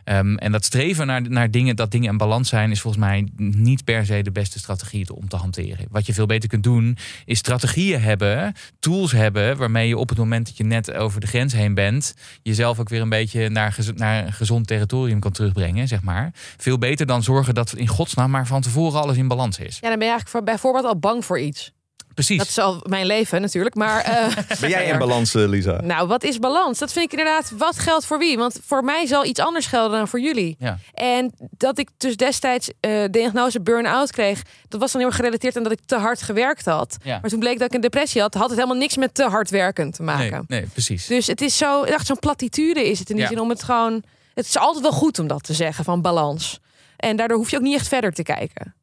Ehm, 0.04 0.36
en 0.36 0.52
dat 0.52 0.66
streven 0.66 1.08
naar, 1.08 1.30
naar 1.30 1.52
dingen, 1.52 1.76
dat 1.76 1.92
dingen 1.92 2.12
in 2.12 2.18
balans 2.18 2.50
zijn, 2.50 2.72
is 2.72 2.82
volgens 2.82 3.04
mij 3.04 3.28
niet 3.36 3.84
per 3.84 4.06
se 4.06 4.22
de 4.22 4.32
beste 4.32 4.60
strategie 4.60 5.16
om 5.16 5.28
te 5.28 5.36
hanteren. 5.36 5.86
Wat 5.90 6.06
je 6.06 6.14
veel 6.14 6.26
beter 6.26 6.50
kunt 6.50 6.64
doen, 6.64 6.98
is 7.26 7.38
strategieën 7.38 8.02
hebben, 8.02 8.54
tools 8.80 9.12
hebben, 9.12 9.58
waarmee 9.58 9.88
je 9.88 9.98
op 9.98 10.10
het 10.10 10.18
moment 10.18 10.46
dat 10.46 10.58
je 10.58 10.64
net 10.64 10.94
over 10.94 11.22
de 11.22 11.28
grens 11.28 11.54
heen 11.54 11.74
bent, 11.74 12.16
jezelf 12.42 12.80
ook 12.80 12.90
weer 12.90 13.02
een 13.02 13.10
beetje 13.10 13.50
naar, 13.50 13.78
naar 13.96 14.26
een 14.26 14.34
gezond 14.34 14.68
territorium 14.68 15.20
kan 15.20 15.32
terugbrengen, 15.32 15.88
zeg 15.88 16.02
maar. 16.02 16.32
Veel 16.58 16.78
beter 16.78 17.06
dan 17.06 17.24
zorgen 17.24 17.54
dat 17.54 17.74
in 17.74 17.88
godsnaam 17.88 18.32
maar 18.32 18.48
van 18.48 18.62
tevoren 18.62 19.02
alles 19.02 19.18
in 19.18 19.28
balans 19.28 19.60
is. 19.60 19.78
Ja, 19.80 19.90
dan 19.90 20.00
ben 20.00 20.08
je 20.08 20.14
eigenlijk 20.14 20.30
voor, 20.30 20.44
bijvoorbeeld 20.44 20.86
al 20.86 21.00
bang 21.00 21.26
voor 21.26 21.40
iets. 21.40 21.74
Precies. 22.14 22.38
Dat 22.38 22.48
is 22.48 22.58
al 22.58 22.84
mijn 22.88 23.06
leven 23.06 23.42
natuurlijk. 23.42 23.76
Maar 23.76 24.02
eh, 24.04 24.36
Ben 24.62 24.70
jij 24.70 24.86
in 24.86 24.98
balans, 24.98 25.36
eh, 25.36 25.48
Lisa? 25.48 25.82
nou, 25.82 26.08
wat 26.08 26.24
is 26.24 26.40
balans? 26.40 26.80
Dat 26.80 26.92
vind 26.94 27.06
ik 27.06 27.12
inderdaad, 27.20 27.52
wat 27.58 27.80
geldt 27.80 28.06
voor 28.06 28.18
wie? 28.18 28.38
Want 28.38 28.60
voor 28.66 28.84
mij 28.84 29.06
zal 29.06 29.26
iets 29.26 29.40
anders 29.40 29.66
gelden 29.66 29.98
dan 29.98 30.08
voor 30.08 30.20
jullie. 30.20 30.56
Ja. 30.60 30.78
En 30.94 31.32
dat 31.58 31.78
ik 31.80 31.90
dus 31.98 32.16
destijds 32.16 32.70
eh, 32.80 32.92
de 32.92 33.08
diagnose 33.12 33.62
burn-out 33.62 34.12
kreeg, 34.12 34.42
dat 34.68 34.80
was 34.80 34.92
dan 34.92 35.02
heel 35.02 35.10
erg 35.10 35.20
gerelateerd 35.20 35.58
aan 35.58 35.64
dat 35.64 35.72
ik 35.72 35.80
te 35.86 35.96
hard 35.96 36.22
gewerkt 36.22 36.66
had. 36.66 36.98
Ja. 37.04 37.18
Maar 37.22 37.30
toen 37.30 37.40
bleek 37.40 37.60
dat 37.60 37.68
ik 37.68 37.74
een 37.74 37.82
depressie 37.82 38.22
had, 38.22 38.34
had 38.34 38.50
het 38.50 38.58
helemaal 38.58 38.78
niks 38.78 38.98
met 38.98 39.14
te 39.14 39.24
hard 39.24 39.50
werken 39.50 39.92
te 39.92 40.04
maken. 40.04 40.46
Nee, 40.48 40.60
nee, 40.60 40.70
precies. 40.70 41.06
Dus 41.08 41.28
het 41.28 41.42
is 41.42 41.58
zo, 41.58 41.84
echt 41.84 42.06
zo'n 42.06 42.20
platitude 42.20 42.90
is 42.90 43.00
het 43.00 43.10
in 43.10 43.16
die 43.16 43.24
Ja. 43.24 43.30
zin 43.30 43.40
om 43.40 43.50
het 43.50 43.64
gewoon. 43.64 44.04
Het 44.34 44.46
is 44.46 44.58
altijd 44.58 44.82
wel 44.84 44.92
goed 44.92 45.20
om 45.20 45.28
dat 45.28 45.44
te 45.44 45.54
zeggen 45.54 45.84
van 45.84 46.02
balans. 46.02 46.60
En 46.98 47.16
daardoor 47.16 47.38
hoef 47.38 47.50
je 47.52 47.58
ook 47.58 47.64
niet 47.64 47.76
echt 47.76 47.88
verder 47.88 48.12
te 48.14 48.24
kijken. 48.24 48.74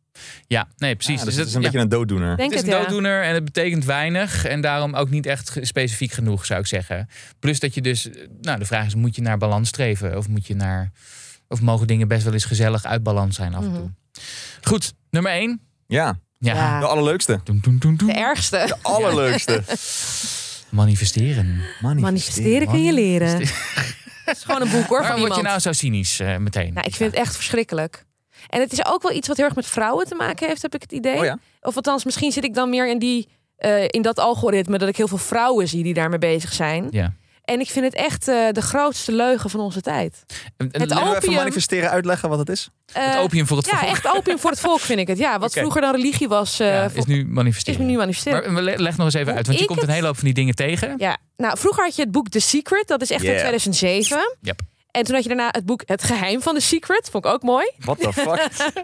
Ja, 0.46 0.68
nee, 0.76 0.94
precies. 0.94 1.18
Ja, 1.18 1.24
Dus 1.24 1.34
dus 1.34 1.34
dat 1.34 1.36
het 1.36 1.48
is 1.48 1.54
een 1.54 1.60
ja. 1.60 1.66
beetje 1.66 1.82
een 1.82 1.88
dooddoener. 1.88 2.36
Denk 2.36 2.50
Het 2.52 2.60
is 2.60 2.66
het, 2.66 2.74
een 2.74 2.78
ja. 2.78 2.82
dooddoener 2.84 3.22
en 3.22 3.34
het 3.34 3.44
betekent 3.44 3.84
weinig. 3.84 4.44
En 4.44 4.60
daarom 4.60 4.94
ook 4.94 5.10
niet 5.10 5.26
echt 5.26 5.56
specifiek 5.60 6.12
genoeg, 6.12 6.46
zou 6.46 6.60
ik 6.60 6.66
zeggen. 6.66 7.08
Plus 7.38 7.60
dat 7.60 7.74
je 7.74 7.80
dus... 7.80 8.08
Nou, 8.40 8.58
de 8.58 8.64
vraag 8.64 8.86
is, 8.86 8.94
moet 8.94 9.16
je 9.16 9.22
naar 9.22 9.38
balans 9.38 9.68
streven? 9.68 10.16
Of 10.16 10.28
moet 10.28 10.46
je 10.46 10.54
naar... 10.54 10.90
Of 11.48 11.60
mogen 11.60 11.86
dingen 11.86 12.08
best 12.08 12.24
wel 12.24 12.32
eens 12.32 12.44
gezellig 12.44 12.84
uit 12.84 13.02
balans 13.02 13.36
zijn 13.36 13.54
af 13.54 13.64
en 13.64 13.74
toe? 13.74 13.90
Goed, 14.62 14.92
nummer 15.10 15.32
één. 15.32 15.60
Ja, 15.86 16.18
Ja. 16.38 16.70
Mhm. 16.70 16.80
De 16.80 16.86
allerleukste. 16.86 17.40
De 17.44 18.12
ergste. 18.12 18.64
De 18.66 18.76
allerleukste. 18.82 19.62
Manifesteren. 20.70 21.60
Manifesteren 21.80 22.68
kun 22.68 22.82
je 22.82 22.92
leren. 22.92 23.38
Het 24.24 24.36
is 24.36 24.44
gewoon 24.44 24.62
een 24.62 24.70
boek 24.70 24.86
hoor 24.86 24.98
van 24.98 25.06
Waarom 25.06 25.20
word 25.20 25.36
je 25.36 25.42
nou 25.42 25.58
zo 25.58 25.72
cynisch 25.72 26.20
eh, 26.20 26.36
meteen? 26.36 26.72
Nou, 26.72 26.86
ik 26.86 26.94
vind 26.94 27.10
het 27.10 27.20
echt 27.20 27.34
verschrikkelijk. 27.34 28.04
En 28.48 28.60
het 28.60 28.72
is 28.72 28.86
ook 28.86 29.02
wel 29.02 29.12
iets 29.12 29.28
wat 29.28 29.36
heel 29.36 29.46
erg 29.46 29.54
met 29.54 29.66
vrouwen 29.66 30.06
te 30.06 30.14
maken 30.14 30.48
heeft, 30.48 30.62
heb 30.62 30.74
ik 30.74 30.82
het 30.82 30.92
idee. 30.92 31.18
Oh 31.18 31.24
ja? 31.24 31.38
Of 31.62 31.76
althans, 31.76 32.04
misschien 32.04 32.32
zit 32.32 32.44
ik 32.44 32.54
dan 32.54 32.70
meer 32.70 32.88
in, 32.88 32.98
die, 32.98 33.28
eh, 33.56 33.84
in 33.86 34.02
dat 34.02 34.18
algoritme 34.18 34.78
dat 34.78 34.88
ik 34.88 34.96
heel 34.96 35.08
veel 35.08 35.18
vrouwen 35.18 35.68
zie 35.68 35.82
die 35.82 35.94
daarmee 35.94 36.18
bezig 36.18 36.52
zijn. 36.52 36.86
Ja. 36.90 37.12
En 37.44 37.60
ik 37.60 37.70
vind 37.70 37.84
het 37.84 37.94
echt 37.94 38.28
eh, 38.28 38.48
de 38.52 38.62
grootste 38.62 39.12
leugen 39.12 39.50
van 39.50 39.60
onze 39.60 39.80
tijd. 39.80 40.22
Het 40.56 40.72
Het 40.76 40.92
we 40.92 41.00
even 41.00 41.16
Opium. 41.16 41.34
manifesteren 41.34 41.90
uitleggen 41.90 42.28
wat 42.28 42.38
het 42.38 42.48
is? 42.48 42.68
Eh, 42.92 43.20
opium 43.20 43.46
voor 43.46 43.56
het 43.56 43.66
Ja, 43.66 43.76
volk. 43.78 43.90
echt 43.90 44.06
opium 44.16 44.38
voor 44.38 44.50
het 44.50 44.60
volk 44.60 44.80
vind 44.80 45.00
ik 45.00 45.06
het. 45.06 45.18
Ja, 45.18 45.38
wat 45.38 45.52
vroeger 45.52 45.80
dan 45.80 45.94
religie 45.94 46.28
was, 46.28 46.60
eh, 46.60 46.66
Ja, 46.68 46.90
is 46.94 47.04
nu 47.04 47.18
is 47.20 47.24
manifesteren. 47.28 47.80
me 47.80 47.86
nu 47.90 47.96
manifesteren. 47.96 48.52
Maar 48.52 48.62
leg 48.62 48.96
nog 48.96 49.06
eens 49.06 49.14
even 49.14 49.26
Hoe 49.26 49.36
uit, 49.36 49.46
want 49.46 49.56
je 49.58 49.62
ik 49.62 49.66
komt 49.68 49.80
een 49.80 49.86
het- 49.86 49.94
hele 49.94 50.06
hoop 50.06 50.16
van 50.16 50.24
die 50.24 50.34
dingen 50.34 50.54
tegen. 50.54 50.94
Ja, 50.98 51.16
nou, 51.36 51.58
vroeger 51.58 51.84
had 51.84 51.96
je 51.96 52.02
het 52.02 52.10
boek 52.10 52.28
The 52.28 52.40
Secret, 52.40 52.88
dat 52.88 53.02
is 53.02 53.10
echt 53.10 53.20
Yeah. 53.22 53.32
uit 53.32 53.40
2007. 53.40 54.36
Yep. 54.40 54.60
En 54.90 55.04
toen 55.04 55.14
had 55.14 55.22
je 55.22 55.28
daarna 55.28 55.48
het 55.50 55.66
boek 55.66 55.82
Het 55.86 56.02
Geheim 56.02 56.40
van 56.42 56.54
The 56.54 56.60
Secret, 56.60 57.08
vond 57.10 57.24
ik 57.24 57.30
ook 57.32 57.42
mooi. 57.42 57.70
What 57.78 58.00
the 58.00 58.12
fuck? 58.12 58.48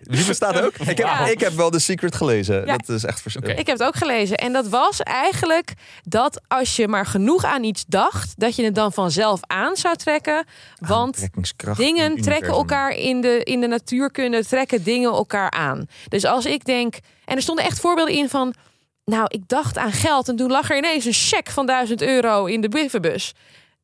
Die 0.00 0.24
bestaat 0.24 0.60
ook? 0.60 0.74
Ik 0.76 0.86
heb, 0.86 0.98
Ja. 0.98 1.26
ik 1.26 1.40
heb 1.40 1.52
wel 1.52 1.70
The 1.70 1.78
Secret 1.78 2.14
gelezen. 2.14 2.66
Ja. 2.66 2.76
Dat 2.76 2.88
is 2.88 3.04
echt 3.04 3.20
verschrikkelijk. 3.20 3.60
Ik 3.60 3.66
heb 3.66 3.78
het 3.78 3.86
ook 3.88 3.96
gelezen. 3.96 4.36
En 4.36 4.52
dat 4.52 4.68
was 4.68 5.00
eigenlijk 5.02 5.72
dat 6.02 6.40
als 6.48 6.76
je 6.76 6.88
maar 6.88 7.06
genoeg 7.06 7.44
aan 7.44 7.64
iets 7.64 7.84
dacht, 7.86 8.32
dat 8.36 8.56
je 8.56 8.64
het 8.64 8.74
dan 8.74 8.92
vanzelf 8.92 9.40
aan 9.46 9.76
zou 9.76 9.96
trekken. 9.96 10.44
Want 10.78 11.28
dingen 11.76 12.20
trekken 12.20 12.48
elkaar 12.52 12.90
in 12.90 13.20
de, 13.20 13.40
in 13.44 13.60
de 13.60 13.66
natuurkunde, 13.66 14.44
trekken 14.44 14.82
dingen 14.82 15.10
elkaar 15.10 15.50
aan. 15.50 15.86
Dus 16.08 16.24
als 16.24 16.46
ik 16.46 16.64
denk, 16.64 16.94
en 17.24 17.36
er 17.36 17.42
stonden 17.42 17.64
echt 17.64 17.80
voorbeelden 17.80 18.14
in 18.14 18.28
van, 18.28 18.54
nou, 19.04 19.24
ik 19.28 19.42
dacht 19.48 19.78
aan 19.78 19.92
geld 19.92 20.28
en 20.28 20.36
toen 20.36 20.50
lag 20.50 20.70
er 20.70 20.76
ineens 20.76 21.04
een 21.04 21.12
cheque 21.12 21.52
van 21.52 21.66
1000 21.66 22.02
euro 22.02 22.44
in 22.44 22.60
de 22.60 22.68
brievenbus. 22.68 23.34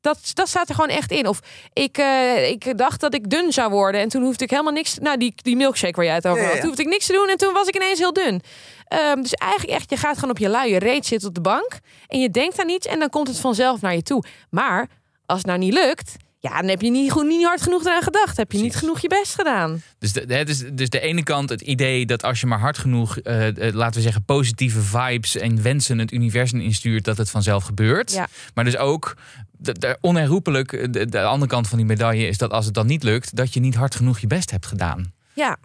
Dat, 0.04 0.30
dat 0.32 0.48
staat 0.48 0.68
er 0.68 0.74
gewoon 0.74 0.90
echt 0.90 1.10
in. 1.10 1.26
Of 1.28 1.40
ik, 1.72 1.98
eh, 1.98 2.48
ik 2.50 2.78
dacht 2.78 3.00
dat 3.00 3.14
ik 3.14 3.30
dun 3.30 3.52
zou 3.52 3.70
worden. 3.70 4.00
En 4.00 4.08
toen 4.08 4.22
hoefde 4.22 4.44
ik 4.44 4.50
helemaal 4.50 4.72
niks. 4.72 4.98
Nou, 4.98 5.18
die, 5.18 5.32
die 5.36 5.56
milkshake 5.56 5.96
waar 5.96 6.04
jij 6.04 6.14
het 6.14 6.26
over 6.26 6.38
Ja, 6.38 6.42
ja, 6.42 6.48
had. 6.48 6.54
ja. 6.56 6.60
Toen 6.60 6.68
hoefde 6.68 6.84
ik 6.84 6.88
niks 6.92 7.06
te 7.06 7.12
doen. 7.12 7.28
En 7.28 7.36
toen 7.36 7.52
was 7.52 7.68
ik 7.68 7.74
ineens 7.76 7.98
heel 7.98 8.12
dun. 8.12 8.42
Ehm, 8.88 9.20
dus 9.22 9.32
eigenlijk 9.32 9.72
echt, 9.72 9.90
je 9.90 9.96
gaat 9.96 10.14
gewoon 10.14 10.30
op 10.30 10.38
je 10.38 10.48
luie 10.48 10.78
reet 10.78 11.06
zitten 11.06 11.28
op 11.28 11.34
de 11.34 11.40
bank. 11.40 11.78
En 12.06 12.20
je 12.20 12.30
denkt 12.30 12.60
aan 12.60 12.68
iets. 12.68 12.86
En 12.86 12.98
dan 12.98 13.08
komt 13.08 13.28
het 13.28 13.38
vanzelf 13.38 13.80
naar 13.80 13.94
je 13.94 14.02
toe. 14.02 14.24
Maar 14.50 14.88
als 15.26 15.38
het 15.38 15.46
nou 15.46 15.58
niet 15.58 15.72
lukt. 15.74 16.16
Ja, 16.38 16.60
dan 16.60 16.68
heb 16.68 16.80
je 16.82 16.90
niet, 16.90 17.10
goed, 17.10 17.26
niet 17.26 17.44
hard 17.44 17.62
genoeg 17.62 17.84
eraan 17.84 18.02
gedacht. 18.02 18.36
Heb 18.36 18.52
je 18.52 18.58
niet 18.58 18.76
genoeg 18.76 19.00
je 19.00 19.08
best 19.08 19.34
gedaan. 19.34 19.82
Dus 19.98 20.12
de, 20.12 20.34
het 20.34 20.48
is 20.48 20.64
dus 20.72 20.88
de 20.88 21.00
ene 21.00 21.22
kant 21.22 21.48
het 21.48 21.60
idee 21.60 22.06
dat 22.06 22.22
als 22.24 22.40
je 22.40 22.46
maar 22.46 22.58
hard 22.58 22.78
genoeg, 22.78 23.18
eh, 23.18 23.68
eh, 23.68 23.74
laten 23.74 23.94
we 23.94 24.00
zeggen, 24.00 24.24
positieve 24.24 24.80
vibes 24.80 25.36
en 25.36 25.62
wensen 25.62 25.98
het 25.98 26.12
universum 26.12 26.60
instuurt, 26.60 27.04
dat 27.04 27.16
het 27.16 27.30
vanzelf 27.30 27.64
gebeurt. 27.64 28.12
Ja. 28.12 28.28
Maar 28.54 28.64
dus 28.64 28.76
ook 28.76 29.16
de, 29.64 29.98
onherroepelijk, 30.00 30.92
de, 30.92 31.06
de 31.06 31.22
andere 31.22 31.50
kant 31.50 31.68
van 31.68 31.78
die 31.78 31.86
medaille 31.86 32.26
is 32.26 32.38
dat 32.38 32.50
als 32.50 32.64
het 32.64 32.74
dan 32.74 32.86
niet 32.86 33.02
lukt, 33.02 33.36
dat 33.36 33.54
je 33.54 33.60
niet 33.60 33.74
hard 33.74 33.94
genoeg 33.94 34.18
je 34.18 34.26
best 34.26 34.50
hebt 34.50 34.66
gedaan. 34.66 35.12
Ja. 35.34 35.56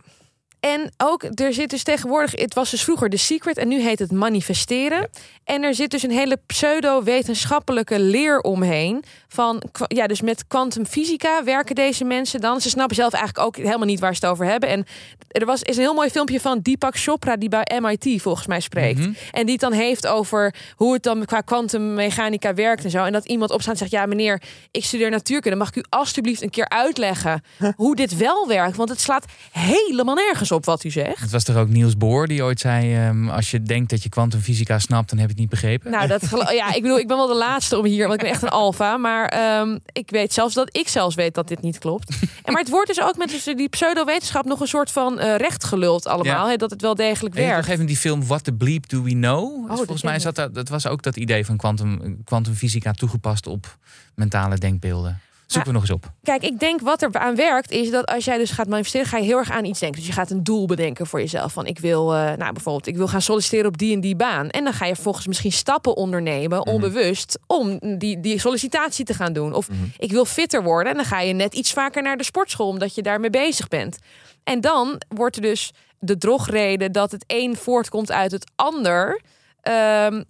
En 0.60 0.92
ook, 0.98 1.24
er 1.24 1.54
zit 1.54 1.70
dus 1.70 1.84
tegenwoordig, 1.84 2.32
het 2.32 2.54
was 2.54 2.70
dus 2.70 2.84
vroeger 2.84 3.10
The 3.10 3.18
Secret 3.18 3.58
en 3.58 3.68
nu 3.68 3.82
heet 3.82 4.00
het 4.00 4.12
manifesteren. 4.12 5.10
En 5.44 5.64
er 5.64 5.76
zit 5.76 5.92
dus 5.92 6.04
een 6.04 6.12
hele 6.12 6.40
pseudo-wetenschappelijke 6.46 8.00
leer 8.00 8.40
omheen. 8.40 9.04
Van, 9.28 9.64
ja, 9.88 10.08
dus 10.08 10.22
met 10.22 10.48
kwantumfysica 10.48 11.44
werken 11.44 11.76
deze 11.76 12.04
mensen 12.04 12.42
dan. 12.42 12.62
Ze 12.62 12.70
snappen 12.70 12.96
zelf 12.96 13.14
eigenlijk 13.14 13.46
ook 13.48 13.56
helemaal 13.56 13.88
niet 13.88 14.00
waar 14.00 14.16
ze 14.16 14.20
het 14.26 14.34
over 14.34 14.46
hebben. 14.46 14.70
En 14.70 14.86
er 15.28 15.46
was, 15.46 15.62
is 15.62 15.76
een 15.76 15.82
heel 15.82 15.94
mooi 15.94 16.10
filmpje 16.10 16.40
van 16.40 16.60
Deepak 16.60 16.98
Chopra, 16.98 17.36
die 17.36 17.50
bij 17.50 17.80
MIT 17.82 18.22
volgens 18.22 18.48
mij 18.48 18.60
spreekt. 18.60 19.00
Mhm. 19.00 19.14
En 19.32 19.44
die 19.44 19.52
het 19.52 19.62
dan 19.62 19.72
heeft 19.72 20.08
over 20.08 20.56
hoe 20.76 20.94
het 20.94 21.04
dan 21.04 21.26
qua 21.26 21.42
kwantummechanica 21.42 22.54
werkt 22.54 22.84
en 22.84 22.90
zo. 22.90 23.04
En 23.04 23.12
dat 23.12 23.26
iemand 23.26 23.52
opstaat 23.52 23.74
en 23.74 23.80
zegt: 23.80 23.92
Ja, 23.92 24.06
meneer, 24.06 24.42
ik 24.72 24.86
studeer 24.86 25.10
natuurkunde. 25.10 25.58
Mag 25.58 25.68
ik 25.68 25.76
u 25.76 25.84
alstublieft 25.90 26.42
een 26.42 26.50
keer 26.50 26.70
uitleggen 26.70 27.44
hoe 27.76 27.96
dit 27.96 28.18
wel 28.18 28.48
werkt? 28.48 28.76
Want 28.76 28.90
het 28.90 29.02
slaat 29.02 29.26
helemaal 29.52 30.16
nergens 30.16 30.49
op 30.52 30.66
wat 30.66 30.84
u 30.84 30.90
zegt. 30.90 31.20
Het 31.20 31.32
was 31.32 31.44
toch 31.44 31.56
ook 31.56 31.68
Niels 31.70 31.98
Bohr 31.98 32.28
die 32.28 32.44
ooit 32.44 32.60
zei: 32.60 32.96
ehm, 32.96 33.30
Als 33.30 33.52
je 33.52 33.62
denkt 33.62 33.90
dat 33.90 34.04
je 34.04 34.10
kwantumfysica 34.10 34.80
snapt, 34.80 35.10
dan 35.10 35.18
heb 35.20 35.28
je 35.28 35.34
het 35.34 35.42
niet 35.42 35.50
begrepen. 35.50 35.92
Nou, 35.92 36.08
dat 36.08 36.22
ja, 36.52 36.74
ik 36.74 36.82
bedoel, 36.82 37.00
ik 37.00 37.08
ben 37.08 37.18
wel 37.18 37.28
de 37.28 37.36
laatste 37.36 37.78
om 37.78 37.86
hier, 37.86 38.02
want 38.08 38.14
ik 38.14 38.20
ben 38.20 38.30
echt 38.30 38.42
een 38.42 38.50
alfa. 38.50 38.98
Maar 38.98 39.26
ehm, 39.28 39.78
ik 39.92 40.10
weet 40.10 40.34
zelfs 40.34 40.54
dat 40.54 40.78
ik 40.78 40.88
zelfs 40.88 41.16
weet 41.16 41.34
dat 41.34 41.48
dit 41.48 41.62
niet 41.62 41.78
klopt. 41.78 42.20
En 42.44 42.54
maar 42.54 42.62
het 42.62 42.70
wordt 42.72 42.88
dus 42.88 43.02
ook 43.02 43.18
met 43.18 43.30
dus 43.30 43.44
die 43.44 43.70
pseudowetenschap 43.70 44.46
nog 44.46 44.60
een 44.60 44.68
soort 44.68 44.92
van 44.92 45.20
eh, 45.20 45.36
recht 45.36 45.64
geluld 45.64 46.08
allemaal. 46.08 46.50
Ja. 46.50 46.58
Dat 46.58 46.70
het 46.72 46.82
wel 46.82 46.96
degelijk 46.96 47.36
Weet 47.36 47.44
je 47.44 47.50
nog 47.50 47.60
werkt. 47.60 47.72
even 47.74 47.86
die 47.86 47.98
film 47.98 48.26
What 48.28 48.44
the 48.44 48.54
Bleep 48.54 48.90
Do 48.90 49.04
We 49.04 49.10
Know? 49.12 49.68
dat 49.68 49.78
Volgens 49.78 50.04
mij 50.04 50.20
zat 50.20 50.36
dat, 50.36 50.56
dat 50.56 50.70
was 50.70 50.88
ook 50.88 51.02
dat 51.04 51.16
idee 51.18 51.46
van 51.46 51.58
kwantum- 51.58 52.24
kwantumfysica 52.24 52.92
toegepast 52.92 53.48
op 53.48 53.78
mentale 54.16 54.58
denkbeelden. 54.58 55.20
Zoeken 55.52 55.72
we 55.72 55.80
nog 55.80 55.90
eens 55.90 55.98
op. 55.98 56.12
Kijk, 56.24 56.44
ik 56.44 56.60
denk 56.60 56.82
wat 56.82 57.02
er 57.02 57.10
aan 57.14 57.36
werkt 57.36 57.72
is 57.72 57.92
dat 57.92 58.06
als 58.06 58.26
jij 58.26 58.38
dus 58.38 58.52
gaat 58.52 58.68
manifesteren, 58.68 59.08
ga 59.08 59.18
je 59.18 59.24
heel 59.24 59.38
erg 59.38 59.52
aan 59.52 59.66
iets 59.66 59.80
denken. 59.80 60.00
Dus 60.00 60.08
je 60.08 60.14
gaat 60.14 60.32
een 60.32 60.44
doel 60.44 60.66
bedenken 60.66 61.08
voor 61.08 61.20
jezelf. 61.20 61.54
Van 61.54 61.66
ik 61.66 61.80
wil, 61.80 62.14
eh, 62.14 62.20
nou 62.20 62.54
bijvoorbeeld, 62.54 62.88
ik 62.88 62.98
wil 62.98 63.08
gaan 63.08 63.22
solliciteren 63.22 63.68
op 63.68 63.78
die 63.78 63.94
en 63.94 64.02
die 64.02 64.16
baan. 64.16 64.50
En 64.50 64.64
dan 64.64 64.74
ga 64.74 64.86
je 64.86 64.96
volgens 64.96 65.28
misschien 65.28 65.52
stappen 65.52 65.96
ondernemen, 65.96 66.66
onbewust, 66.66 67.40
om 67.48 67.80
die, 67.98 68.20
die 68.20 68.40
sollicitatie 68.40 69.06
te 69.06 69.14
gaan 69.14 69.34
doen. 69.34 69.54
Of 69.54 69.68
ik 69.98 70.12
wil 70.12 70.26
fitter 70.26 70.64
worden. 70.64 70.92
En 70.92 70.98
dan 70.98 71.08
ga 71.08 71.20
je 71.20 71.34
net 71.34 71.54
iets 71.54 71.74
vaker 71.74 72.02
naar 72.02 72.18
de 72.18 72.24
sportschool, 72.24 72.68
omdat 72.68 72.96
je 72.96 73.02
daarmee 73.02 73.30
bezig 73.30 73.68
bent. 73.68 73.98
En 74.44 74.62
dan 74.62 75.02
wordt 75.08 75.36
er 75.36 75.42
dus 75.42 75.72
de 76.00 76.18
drogreden 76.18 76.92
dat 76.92 77.12
het 77.12 77.24
een 77.28 77.56
voortkomt 77.56 78.12
uit 78.12 78.32
het 78.32 78.52
ander. 78.56 79.22
Ehm, 79.62 80.24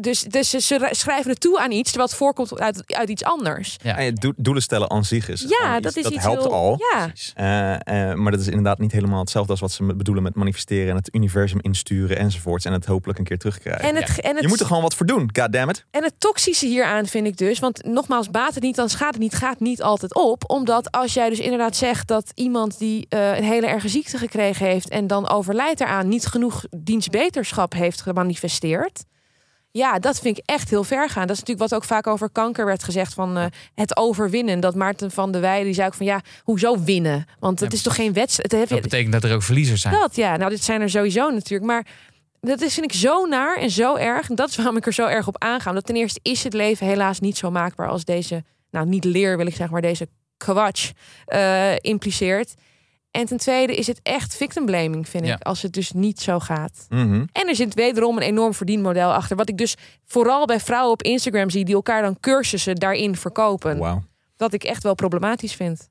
dus, 0.00 0.22
dus 0.22 0.50
ze- 0.50 0.60
ze 0.60 0.88
schrijven 0.90 1.30
het 1.30 1.40
toe 1.40 1.58
aan 1.60 1.70
iets, 1.70 1.88
terwijl 1.90 2.08
het 2.08 2.18
voorkomt 2.18 2.60
uit, 2.60 2.94
uit 2.94 3.08
iets 3.08 3.24
anders. 3.24 3.76
Ja. 3.82 3.96
En 3.96 4.14
do- 4.14 4.32
doelen 4.36 4.62
stellen 4.62 4.90
aan 4.90 5.04
zich 5.04 5.28
is 5.28 5.40
Ja, 5.60 5.80
dat 5.80 5.96
is 5.96 6.02
dat 6.02 6.12
iets 6.12 6.22
helpt 6.22 6.42
heel, 6.42 6.52
al. 6.52 6.78
Ja, 6.92 7.06
Precies. 7.06 7.32
Eh, 7.34 8.10
eh, 8.10 8.16
maar 8.16 8.32
dat 8.32 8.40
is 8.40 8.46
inderdaad 8.48 8.78
niet 8.78 8.92
helemaal 8.92 9.20
hetzelfde 9.20 9.50
als 9.50 9.60
wat 9.60 9.72
ze 9.72 9.94
bedoelen 9.94 10.22
met 10.22 10.34
manifesteren 10.34 10.90
en 10.90 10.96
het 10.96 11.08
universum 11.14 11.58
insturen 11.60 12.18
enzovoorts. 12.18 12.64
En 12.64 12.72
het 12.72 12.86
hopelijk 12.86 13.18
een 13.18 13.24
keer 13.24 13.38
terugkrijgen. 13.38 13.88
en 13.88 13.96
het, 13.96 14.20
en 14.20 14.32
het 14.34 14.42
Je 14.42 14.48
moet 14.48 14.60
er 14.60 14.66
gewoon 14.66 14.82
wat 14.82 14.94
voor 14.94 15.06
doen, 15.06 15.30
goddammit. 15.32 15.84
En 15.90 16.02
het 16.02 16.14
toxische 16.18 16.66
hieraan 16.66 17.06
vind 17.06 17.26
ik 17.26 17.36
dus, 17.36 17.58
want 17.58 17.84
nogmaals, 17.84 18.30
baat 18.30 18.54
het 18.54 18.62
niet, 18.62 18.76
dan 18.76 18.88
schaadt 18.88 19.14
het 19.14 19.22
niet, 19.22 19.34
gaat 19.34 19.60
niet 19.60 19.82
altijd 19.82 20.14
op. 20.14 20.42
Omdat 20.50 20.90
als 20.92 21.14
jij 21.14 21.28
dus 21.28 21.38
inderdaad 21.38 21.76
zegt 21.76 22.08
dat 22.08 22.32
iemand 22.34 22.78
die 22.78 23.06
eh, 23.08 23.36
een 23.36 23.44
hele 23.44 23.66
erge 23.66 23.88
ziekte 23.88 24.18
gekregen 24.18 24.66
heeft 24.66 24.88
en 24.88 25.06
dan 25.06 25.28
overlijdt 25.28 25.80
eraan, 25.80 26.08
niet 26.08 26.26
genoeg 26.26 26.64
dienstbeterschap 26.76 27.72
heeft 27.72 28.00
gemanifesteerd. 28.00 29.04
Ja, 29.72 29.98
dat 29.98 30.20
vind 30.20 30.38
ik 30.38 30.44
echt 30.46 30.70
heel 30.70 30.84
ver 30.84 31.08
gaan. 31.10 31.26
Dat 31.26 31.36
is 31.36 31.42
natuurlijk 31.42 31.70
wat 31.70 31.80
ook 31.80 31.84
vaak 31.86 32.06
over 32.06 32.30
kanker 32.30 32.64
werd 32.66 32.84
gezegd 32.84 33.14
van 33.14 33.36
eh, 33.36 33.44
het 33.74 33.96
overwinnen. 33.96 34.60
Dat 34.60 34.74
Maarten 34.74 35.10
van 35.10 35.32
der 35.32 35.40
Weijden 35.40 35.64
die 35.64 35.74
zei 35.74 35.86
ook 35.86 35.94
van 35.94 36.06
ja, 36.06 36.20
hoezo 36.42 36.82
winnen? 36.84 37.26
Want 37.38 37.60
het 37.60 37.70
Ja, 37.70 37.76
is 37.76 37.82
toch 37.82 37.94
geen 37.94 38.12
wedstrijd. 38.12 38.68
Dat 38.68 38.80
betekent 38.80 39.12
dat 39.12 39.24
er 39.24 39.34
ook 39.34 39.42
verliezers 39.42 39.80
zijn. 39.80 39.94
dat, 39.94 40.16
ja. 40.16 40.36
Nou, 40.36 40.50
dit 40.50 40.64
zijn 40.64 40.80
er 40.80 40.90
sowieso 40.90 41.30
natuurlijk. 41.30 41.70
Maar 41.70 41.86
dat 42.40 42.60
is, 42.60 42.74
vind 42.74 42.92
ik 42.92 42.98
zo 42.98 43.26
naar 43.26 43.56
en 43.56 43.70
zo 43.70 43.96
erg. 43.96 44.28
En 44.28 44.34
dat 44.34 44.48
is 44.48 44.56
waarom 44.56 44.76
ik 44.76 44.86
er 44.86 44.92
zo 44.92 45.06
erg 45.06 45.26
op 45.26 45.38
aanga. 45.42 45.72
Dat 45.72 45.86
ten 45.86 45.96
eerste 45.96 46.20
is 46.22 46.44
het 46.44 46.52
leven 46.52 46.86
helaas 46.86 47.20
niet 47.20 47.36
zo 47.36 47.50
maakbaar 47.50 47.88
als 47.88 48.04
deze... 48.04 48.44
Nou, 48.70 48.86
niet 48.86 49.04
leer 49.04 49.36
wil 49.36 49.46
ik 49.46 49.54
zeggen, 49.54 49.72
maar 49.72 49.82
deze 49.82 50.08
kwatsch 50.36 50.90
eh, 51.24 51.72
impliceert. 51.80 52.54
En 53.10 53.26
ten 53.26 53.36
tweede 53.38 53.74
is 53.74 53.86
het 53.86 54.00
echt 54.02 54.36
victim 54.36 54.64
blaming, 54.66 55.08
vind 55.08 55.26
Ja. 55.26 55.34
ik. 55.34 55.42
Als 55.42 55.62
het 55.62 55.72
dus 55.72 55.92
niet 55.92 56.20
zo 56.20 56.38
gaat. 56.38 56.86
Mhm. 56.88 57.24
En 57.32 57.48
er 57.48 57.54
zit 57.54 57.74
wederom 57.74 58.16
een 58.16 58.22
enorm 58.22 58.54
verdienmodel 58.54 59.12
achter. 59.12 59.36
Wat 59.36 59.48
ik 59.48 59.56
dus 59.58 59.76
vooral 60.06 60.46
bij 60.46 60.60
vrouwen 60.60 60.92
op 60.92 61.02
Instagram 61.02 61.50
zie... 61.50 61.64
die 61.64 61.74
elkaar 61.74 62.02
dan 62.02 62.20
cursussen 62.20 62.76
daarin 62.76 63.16
verkopen. 63.16 63.78
Wauw. 63.78 64.02
Dat 64.36 64.52
ik 64.52 64.64
echt 64.64 64.82
wel 64.82 64.94
problematisch 64.94 65.54
vind. 65.54 65.88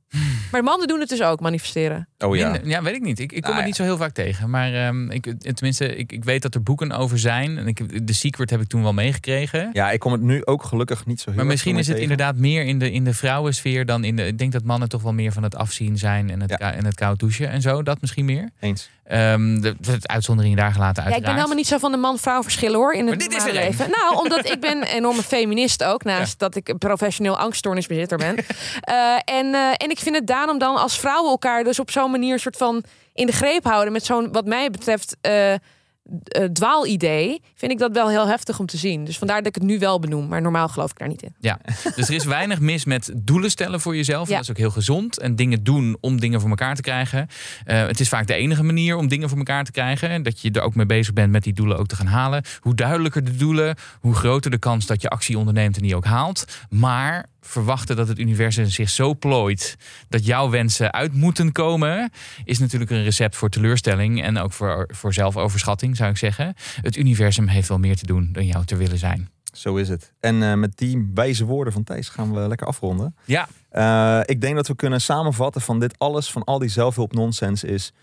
Maar 0.51 0.64
mannen 0.64 0.88
doen 0.88 0.99
het 0.99 1.10
dus 1.10 1.22
ook, 1.22 1.39
manifesteren. 1.39 2.07
Oh 2.18 2.36
ja. 2.36 2.51
Minder- 2.51 2.70
ja, 2.70 2.82
weet 2.82 2.95
ik 2.95 3.01
niet. 3.01 3.20
Ik, 3.20 3.32
ik 3.32 3.41
kom 3.41 3.51
Nou 3.53 3.53
het 3.53 3.62
ja. 3.62 3.66
niet 3.68 3.76
zo 3.76 3.84
heel 3.84 3.97
vaak 3.97 4.14
tegen. 4.14 4.49
Maar 4.49 4.74
ehm, 4.74 5.12
ik, 5.12 5.34
tenminste, 5.53 5.95
ik, 5.95 6.12
ik 6.12 6.24
weet 6.24 6.41
dat 6.41 6.53
er 6.55 6.64
boeken 6.64 6.91
over 6.91 7.20
zijn. 7.20 7.57
En 7.57 7.68
ik, 7.68 8.07
de 8.07 8.14
Secret 8.14 8.49
heb 8.49 8.62
ik 8.62 8.68
toen 8.68 8.82
wel 8.84 8.93
meegekregen. 8.93 9.70
Ja, 9.74 9.91
ik 9.91 9.99
kom 9.99 10.12
het 10.12 10.22
nu 10.22 10.45
ook 10.45 10.64
gelukkig 10.64 11.05
niet 11.05 11.20
zo 11.20 11.26
heel 11.30 11.36
Maar 11.39 11.45
misschien 11.45 11.78
is 11.78 11.88
het 11.88 11.95
tegen. 11.95 12.12
inderdaad 12.12 12.36
meer 12.36 12.66
in 12.66 12.80
de, 12.80 12.91
in 12.91 13.03
de 13.03 13.14
vrouwensfeer 13.14 13.86
dan 13.86 14.03
in 14.03 14.16
de. 14.16 14.26
Ik 14.28 14.38
denk 14.38 14.51
dat 14.51 14.64
mannen 14.64 14.89
toch 14.89 15.01
wel 15.01 15.14
meer 15.14 15.32
van 15.32 15.43
het 15.43 15.55
afzien 15.55 15.97
zijn 15.97 16.30
en 16.30 16.41
het, 16.41 16.49
Ja. 16.60 16.74
en 16.74 16.86
het 16.86 16.95
koud 16.95 17.20
douchen 17.20 17.49
en 17.49 17.62
zo. 17.62 17.84
Dat 17.84 18.01
misschien 18.01 18.26
meer. 18.26 18.49
Eens. 18.60 18.89
Ehm 19.03 19.60
de, 19.62 19.76
de 19.80 19.97
uitzonderingen 20.01 20.57
daar 20.57 20.72
gelaten, 20.72 21.03
Ja, 21.10 21.16
ik 21.16 21.22
ben 21.24 21.34
helemaal 21.36 21.55
niet 21.55 21.68
zo 21.68 21.78
van 21.78 21.91
de 21.91 21.97
man-vrouw 21.97 22.43
verschillen 22.43 22.78
hoor 22.78 22.93
in 22.93 22.99
het 22.99 23.10
Maar 23.10 23.28
dit 23.28 23.38
is 23.38 23.43
er 23.43 23.66
een. 23.66 23.91
Nou, 23.91 24.24
omdat 24.24 24.45
ik 24.51 24.60
ben 24.60 24.78
een 24.78 24.84
enorme 24.84 25.24
feminist 25.24 25.84
ook, 25.84 26.03
naast 26.14 26.39
dat 26.39 26.55
ik 26.55 26.68
een 26.70 26.78
professioneel 26.78 27.38
angststoornisbezitter 27.38 28.18
ben. 28.18 28.36
Eh, 28.82 28.95
en, 29.26 29.53
eh, 29.53 29.70
en 29.78 29.89
ik 29.89 29.99
vind 30.02 30.16
het 30.16 30.28
daarom 30.28 30.58
dan 30.58 30.76
als 30.76 31.00
vrouwen 31.00 31.32
elkaar 31.32 31.64
dus 31.64 31.80
op 31.80 31.91
zo'n 31.91 32.12
manier 32.12 32.39
soort 32.39 32.58
van 32.58 32.84
in 33.14 33.26
de 33.26 33.32
greep 33.32 33.64
houden 33.64 33.93
met 33.93 34.06
zo'n 34.06 34.32
wat 34.32 34.45
mij 34.45 34.70
betreft 34.70 35.18
eh, 35.22 36.43
dwaalidee, 36.54 37.41
vind 37.56 37.72
ik 37.72 37.78
dat 37.78 37.91
wel 37.91 38.10
heel 38.10 38.28
heftig 38.28 38.60
om 38.60 38.66
te 38.66 38.78
zien. 38.78 39.06
Dus 39.06 39.18
vandaar 39.18 39.38
dat 39.38 39.47
ik 39.47 39.56
het 39.56 39.64
nu 39.64 39.80
wel 39.80 40.00
benoem, 40.00 40.28
maar 40.28 40.41
normaal 40.41 40.68
geloof 40.68 40.91
ik 40.91 40.97
daar 40.97 41.08
niet 41.08 41.22
in. 41.22 41.36
Ja, 41.39 41.60
dus 41.95 42.08
er 42.08 42.16
is 42.16 42.26
weinig 42.26 42.60
mis 42.60 42.86
met 42.86 43.12
doelen 43.16 43.52
stellen 43.52 43.82
voor 43.82 43.95
jezelf. 43.95 44.28
Ja. 44.28 44.34
Dat 44.34 44.43
is 44.43 44.50
ook 44.50 44.58
heel 44.58 44.72
gezond. 44.72 45.20
En 45.20 45.36
dingen 45.36 45.64
doen 45.64 45.97
om 46.02 46.20
dingen 46.20 46.39
voor 46.39 46.50
elkaar 46.50 46.76
te 46.76 46.82
krijgen. 46.82 47.28
Eh, 47.66 47.86
het 47.86 48.00
is 48.00 48.10
vaak 48.10 48.28
de 48.28 48.34
enige 48.34 48.64
manier 48.64 48.95
om 48.95 49.08
dingen 49.08 49.30
voor 49.30 49.38
elkaar 49.38 49.64
te 49.64 49.72
krijgen. 49.72 50.10
En 50.10 50.24
dat 50.24 50.41
je 50.41 50.52
er 50.52 50.62
ook 50.62 50.76
mee 50.76 50.86
bezig 50.86 51.14
bent 51.14 51.32
met 51.32 51.43
die 51.43 51.54
doelen 51.54 51.78
ook 51.78 51.88
te 51.88 51.95
gaan 51.95 52.08
halen. 52.08 52.43
Hoe 52.60 52.76
duidelijker 52.76 53.24
de 53.24 53.36
doelen, 53.36 53.76
hoe 54.00 54.16
groter 54.16 54.52
de 54.52 54.58
kans 54.58 54.86
dat 54.86 55.02
je 55.02 55.10
actie 55.10 55.38
onderneemt 55.38 55.76
en 55.76 55.84
die 55.84 55.95
ook 55.95 56.06
haalt. 56.06 56.45
Maar 56.70 57.26
verwachten 57.42 57.96
dat 57.96 58.08
het 58.08 58.20
universum 58.20 58.66
zich 58.66 58.90
zo 58.90 59.16
plooit 59.16 59.78
dat 60.10 60.26
jouw 60.26 60.50
wensen 60.50 60.94
uit 60.94 61.14
moeten 61.14 61.52
komen, 61.52 62.12
is 62.44 62.60
natuurlijk 62.60 62.92
een 62.92 63.04
recept 63.04 63.36
voor 63.36 63.50
teleurstelling 63.50 64.24
en 64.24 64.38
ook 64.38 64.54
voor, 64.54 64.90
voor 64.94 65.14
zelfoverschatting, 65.14 65.96
zou 65.96 66.10
ik 66.10 66.18
zeggen. 66.18 66.54
Het 66.82 66.98
universum 66.98 67.48
heeft 67.48 67.68
wel 67.68 67.80
meer 67.80 67.96
te 67.96 68.06
doen 68.06 68.30
dan 68.32 68.46
jou 68.46 68.66
te 68.66 68.76
willen 68.76 68.98
zijn. 68.98 69.30
Zo 69.54 69.76
is 69.76 69.90
het. 69.90 70.14
En 70.20 70.44
eh, 70.44 70.54
met 70.54 70.78
die 70.78 71.12
wijze 71.14 71.46
woorden 71.46 71.74
van 71.74 71.84
Thijs 71.84 72.10
gaan 72.10 72.34
we 72.34 72.48
lekker 72.48 72.68
afronden. 72.68 73.16
Ja, 73.26 73.48
Eh, 73.70 74.20
ik 74.26 74.42
denk 74.42 74.56
dat 74.56 74.68
we 74.68 74.76
kunnen 74.76 75.02
samenvatten 75.02 75.62
van 75.62 75.80
dit 75.80 76.00
alles, 76.00 76.32
van 76.32 76.44
al 76.44 76.60
die 76.60 76.70
zelfhulp 76.70 77.14
nonsens 77.14 77.64
is. 77.64 77.94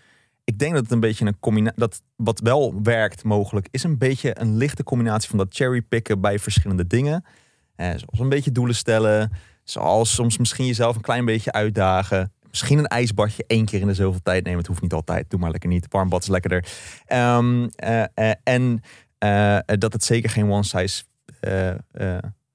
Ik 0.43 0.59
denk 0.59 0.73
dat 0.73 0.83
het 0.83 0.91
een 0.91 0.99
beetje 0.99 1.25
een 1.25 1.39
combinatie, 1.39 1.79
dat 1.79 2.01
wat 2.15 2.39
wel 2.39 2.81
werkt 2.83 3.23
mogelijk, 3.23 3.67
is 3.71 3.83
een 3.83 3.97
beetje 3.97 4.39
een 4.39 4.57
lichte 4.57 4.83
combinatie 4.83 5.29
van 5.29 5.37
dat 5.37 5.47
cherrypicken 5.55 6.21
bij 6.21 6.39
verschillende 6.39 6.87
dingen. 6.87 7.25
Eh, 7.77 7.87
zoals 7.87 8.19
een 8.19 8.29
beetje 8.29 8.51
doelen 8.51 8.75
stellen, 8.75 9.31
zoals 9.63 10.13
soms 10.13 10.37
misschien 10.37 10.65
jezelf 10.65 10.95
een 10.95 11.01
klein 11.01 11.25
beetje 11.25 11.51
uitdagen. 11.51 12.31
Misschien 12.49 12.77
een 12.77 12.87
ijsbadje 12.87 13.43
één 13.47 13.65
keer 13.65 13.81
in 13.81 13.87
de 13.87 13.93
zoveel 13.93 14.21
tijd 14.23 14.43
nemen. 14.43 14.59
Het 14.59 14.67
hoeft 14.67 14.81
niet 14.81 14.93
altijd, 14.93 15.29
doe 15.29 15.39
maar 15.39 15.51
lekker 15.51 15.69
niet. 15.69 15.85
Warm 15.89 16.09
bad 16.09 16.21
is 16.21 16.27
lekkerder. 16.27 16.65
Ehm, 17.05 17.67
eh, 17.75 18.03
eh, 18.13 18.31
en 18.43 18.81
eh, 19.17 19.57
dat 19.65 19.93
het 19.93 20.03
zeker 20.03 20.29
geen 20.29 20.51
one 20.51 20.63
size... 20.63 21.03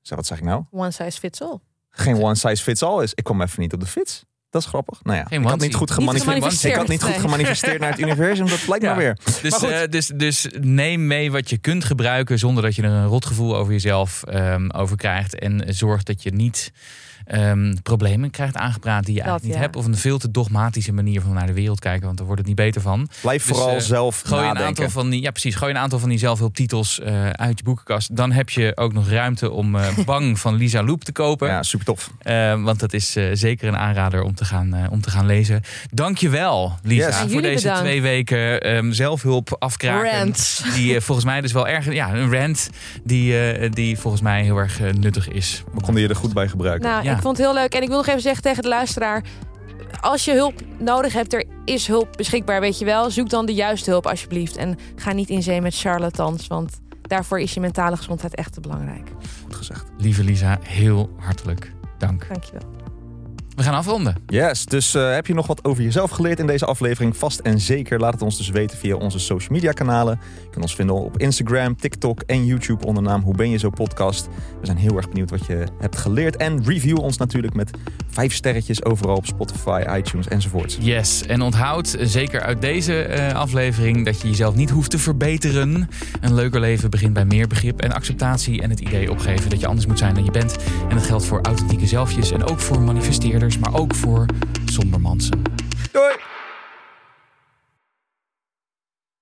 wat 0.02 0.26
zeg 0.26 0.38
ik 0.38 0.44
nou? 0.44 0.64
One 0.70 0.90
size 0.90 1.18
fits 1.18 1.42
all. 1.42 1.58
geen 1.90 2.22
one 2.22 2.34
size 2.34 2.62
fits 2.62 2.82
all 2.82 3.02
is. 3.02 3.14
Ik 3.14 3.24
kwam 3.24 3.42
even 3.42 3.60
niet 3.60 3.72
op 3.72 3.80
de 3.80 3.86
fiets. 3.86 4.24
Dat 4.52 4.62
is 4.62 4.68
grappig. 4.68 4.98
Nou 5.02 5.16
ja, 5.18 5.24
Geen 5.24 5.42
ik 5.42 5.48
had 5.48 5.60
niet 5.60 5.74
goed 5.74 5.90
gemanifesteerd. 5.90 6.64
Ik 6.74 6.74
had 6.80 6.88
niet 6.88 7.02
goed 7.02 7.14
gemanifesteerd 7.20 7.80
naar 7.80 7.90
het 7.90 8.00
universum. 8.06 8.48
Dat 8.48 8.68
lijkt 8.68 8.84
Ja. 8.84 8.94
me 8.94 8.98
weer. 9.00 9.16
Dus, 9.42 9.60
Maar 9.60 9.70
eh, 9.70 9.88
dus, 9.90 10.06
dus 10.14 10.46
neem 10.60 11.06
mee 11.06 11.30
wat 11.32 11.50
je 11.50 11.58
kunt 11.58 11.84
gebruiken 11.84 12.38
zonder 12.38 12.62
dat 12.62 12.74
je 12.74 12.82
er 12.82 12.88
een 12.90 13.06
rotgevoel 13.06 13.56
over 13.56 13.72
jezelf 13.72 14.22
ehm, 14.22 14.68
over 14.70 14.96
krijgt. 14.96 15.38
En 15.38 15.64
zorg 15.68 16.02
dat 16.02 16.22
je 16.22 16.30
niet 16.30 16.72
ehm, 17.26 17.74
problemen 17.82 18.30
krijgt 18.30 18.56
aangepraat 18.56 19.04
die 19.04 19.14
je 19.14 19.20
eigenlijk 19.20 19.48
niet 19.48 19.54
ja. 19.56 19.64
hebt. 19.64 19.76
Of 19.76 19.84
een 19.86 19.96
veel 19.96 20.18
te 20.18 20.30
dogmatische 20.30 20.92
manier 20.92 21.20
van 21.20 21.34
naar 21.34 21.46
de 21.46 21.52
wereld 21.52 21.80
kijken, 21.80 22.04
want 22.04 22.16
daar 22.16 22.26
wordt 22.26 22.40
het 22.40 22.48
niet 22.48 22.58
beter 22.60 22.80
van. 22.80 23.08
Blijf 23.20 23.46
Dus, 23.46 23.56
vooral 23.56 23.74
eh, 23.74 23.80
zelf 23.80 24.22
Gooi 24.26 24.48
een 24.48 24.58
aantal 24.58 24.90
van 24.90 25.10
die, 25.10 25.22
ja 25.22 25.30
precies, 25.30 25.54
gooi 25.54 25.72
een 25.72 25.78
aantal 25.78 25.98
van 25.98 26.08
die 26.08 26.18
zelfhulptitels 26.18 27.00
eh 27.00 27.30
uit 27.30 27.58
je 27.58 27.64
boekenkast. 27.64 28.16
Dan 28.16 28.32
heb 28.32 28.50
je 28.50 28.72
ook 28.76 28.92
nog 28.92 29.08
ruimte 29.08 29.50
om 29.50 29.76
eh, 29.76 29.98
Bang 30.06 30.38
van 30.38 30.54
Lisa 30.54 30.82
Loep 30.82 31.04
te 31.04 31.12
kopen. 31.12 31.48
Ja, 31.48 31.62
super 31.62 31.86
tof. 31.86 32.10
Want 32.64 32.80
dat 32.80 32.92
is 32.92 33.16
eh, 33.16 33.24
zeker 33.32 33.68
een 33.68 33.76
aanrader 33.76 34.22
om 34.22 34.34
te 34.34 34.44
gaan, 34.44 34.74
eh, 34.74 34.90
om 34.90 35.00
te 35.00 35.10
gaan 35.10 35.26
lezen. 35.26 35.60
Dankjewel, 35.90 36.72
Lisa, 36.82 37.06
Yes. 37.06 37.32
Voor 37.32 37.42
deze 37.42 37.62
bedankt. 37.62 37.80
twee 37.80 38.02
weken 38.02 38.60
ehm, 38.60 38.92
zelfhulp 38.92 39.56
afkraken. 39.58 40.18
Rant. 40.18 40.64
Die 40.74 41.00
volgens 41.00 41.26
mij 41.26 41.40
dus 41.40 41.52
wel 41.52 41.68
erg, 41.68 41.92
ja, 41.92 42.14
een 42.14 42.32
rant 42.32 42.70
die, 43.04 43.50
eh, 43.50 43.70
die 43.72 43.98
volgens 43.98 44.22
mij 44.22 44.42
heel 44.42 44.56
erg 44.56 44.80
nuttig 44.80 45.28
is. 45.28 45.62
We 45.72 45.80
konden 45.80 46.02
je 46.02 46.08
er 46.08 46.16
goed 46.16 46.32
bij 46.32 46.48
gebruiken. 46.48 46.88
Nou, 46.88 47.04
Ja. 47.04 47.16
ik 47.16 47.21
vond 47.22 47.36
het 47.36 47.46
heel 47.46 47.54
leuk. 47.54 47.74
En 47.74 47.82
ik 47.82 47.88
wil 47.88 47.96
nog 47.96 48.06
even 48.06 48.20
zeggen 48.20 48.42
tegen 48.42 48.62
de 48.62 48.68
luisteraar. 48.68 49.24
Als 50.00 50.24
je 50.24 50.32
hulp 50.32 50.60
nodig 50.78 51.12
hebt, 51.12 51.32
er 51.32 51.44
is 51.64 51.86
hulp 51.86 52.08
beschikbaar, 52.16 52.60
weet 52.60 52.78
je 52.78 52.84
wel. 52.84 53.10
Zoek 53.10 53.28
dan 53.28 53.46
de 53.46 53.54
juiste 53.54 53.90
hulp 53.90 54.06
alsjeblieft. 54.06 54.56
En 54.56 54.78
ga 54.96 55.12
niet 55.12 55.28
in 55.28 55.42
zee 55.42 55.60
met 55.60 55.78
charlatans, 55.78 56.46
want 56.46 56.80
daarvoor 57.02 57.40
is 57.40 57.54
je 57.54 57.60
mentale 57.60 57.96
gezondheid 57.96 58.34
echt 58.34 58.52
te 58.52 58.60
belangrijk. 58.60 59.08
Goed 59.44 59.54
gezegd. 59.54 59.84
Lieve 59.98 60.24
Lisa, 60.24 60.58
heel 60.62 61.10
hartelijk 61.18 61.72
dank. 61.98 62.26
Dankjewel. 62.28 62.81
We 63.56 63.62
gaan 63.62 63.74
afronden. 63.74 64.16
Yes, 64.26 64.64
dus 64.64 64.94
uh, 64.94 65.14
heb 65.14 65.26
je 65.26 65.34
nog 65.34 65.46
wat 65.46 65.64
over 65.64 65.82
jezelf 65.82 66.10
geleerd 66.10 66.38
in 66.38 66.46
deze 66.46 66.66
aflevering? 66.66 67.16
Vast 67.16 67.38
en 67.38 67.60
zeker. 67.60 67.98
Laat 67.98 68.12
het 68.12 68.22
ons 68.22 68.36
dus 68.36 68.48
weten 68.48 68.78
via 68.78 68.96
onze 68.96 69.18
social 69.18 69.52
media 69.52 69.72
kanalen. 69.72 70.20
Je 70.42 70.48
kunt 70.50 70.64
ons 70.64 70.74
vinden 70.74 70.96
op 70.96 71.18
Instagram, 71.18 71.76
TikTok 71.76 72.20
en 72.20 72.46
YouTube 72.46 72.86
onder 72.86 73.02
naam 73.02 73.22
Hoe 73.22 73.34
Ben 73.34 73.50
Je 73.50 73.58
Zo 73.58 73.70
podcast. 73.70 74.28
We 74.60 74.66
zijn 74.66 74.76
heel 74.76 74.96
erg 74.96 75.08
benieuwd 75.08 75.30
wat 75.30 75.46
je 75.46 75.64
hebt 75.78 75.96
geleerd. 75.96 76.36
En 76.36 76.64
review 76.64 76.98
ons 76.98 77.16
natuurlijk 77.16 77.54
met 77.54 77.70
vijf 78.08 78.34
sterretjes 78.34 78.84
overal 78.84 79.16
op 79.16 79.26
Spotify, 79.26 79.82
iTunes 79.96 80.28
enzovoort. 80.28 80.78
Yes, 80.80 81.26
en 81.26 81.42
onthoud 81.42 81.96
zeker 82.00 82.40
uit 82.40 82.60
deze 82.60 83.08
uh, 83.08 83.34
aflevering 83.34 84.04
dat 84.04 84.20
je 84.20 84.28
jezelf 84.28 84.54
niet 84.54 84.70
hoeft 84.70 84.90
te 84.90 84.98
verbeteren. 84.98 85.88
Een 86.20 86.34
leuker 86.34 86.60
leven 86.60 86.90
begint 86.90 87.12
bij 87.12 87.24
meer 87.24 87.46
begrip 87.46 87.80
en 87.80 87.92
acceptatie 87.92 88.62
en 88.62 88.70
het 88.70 88.80
idee 88.80 89.10
opgeven 89.10 89.50
dat 89.50 89.60
je 89.60 89.66
anders 89.66 89.86
moet 89.86 89.98
zijn 89.98 90.14
dan 90.14 90.24
je 90.24 90.30
bent. 90.30 90.56
En 90.88 90.96
dat 90.96 91.06
geldt 91.06 91.24
voor 91.24 91.40
authentieke 91.40 91.86
zelfjes 91.86 92.30
en 92.30 92.44
ook 92.44 92.60
voor 92.60 92.80
maar 93.58 93.74
ook 93.74 93.94
voor 93.94 94.26
sombermansen. 94.64 95.42
Doei! 95.92 96.14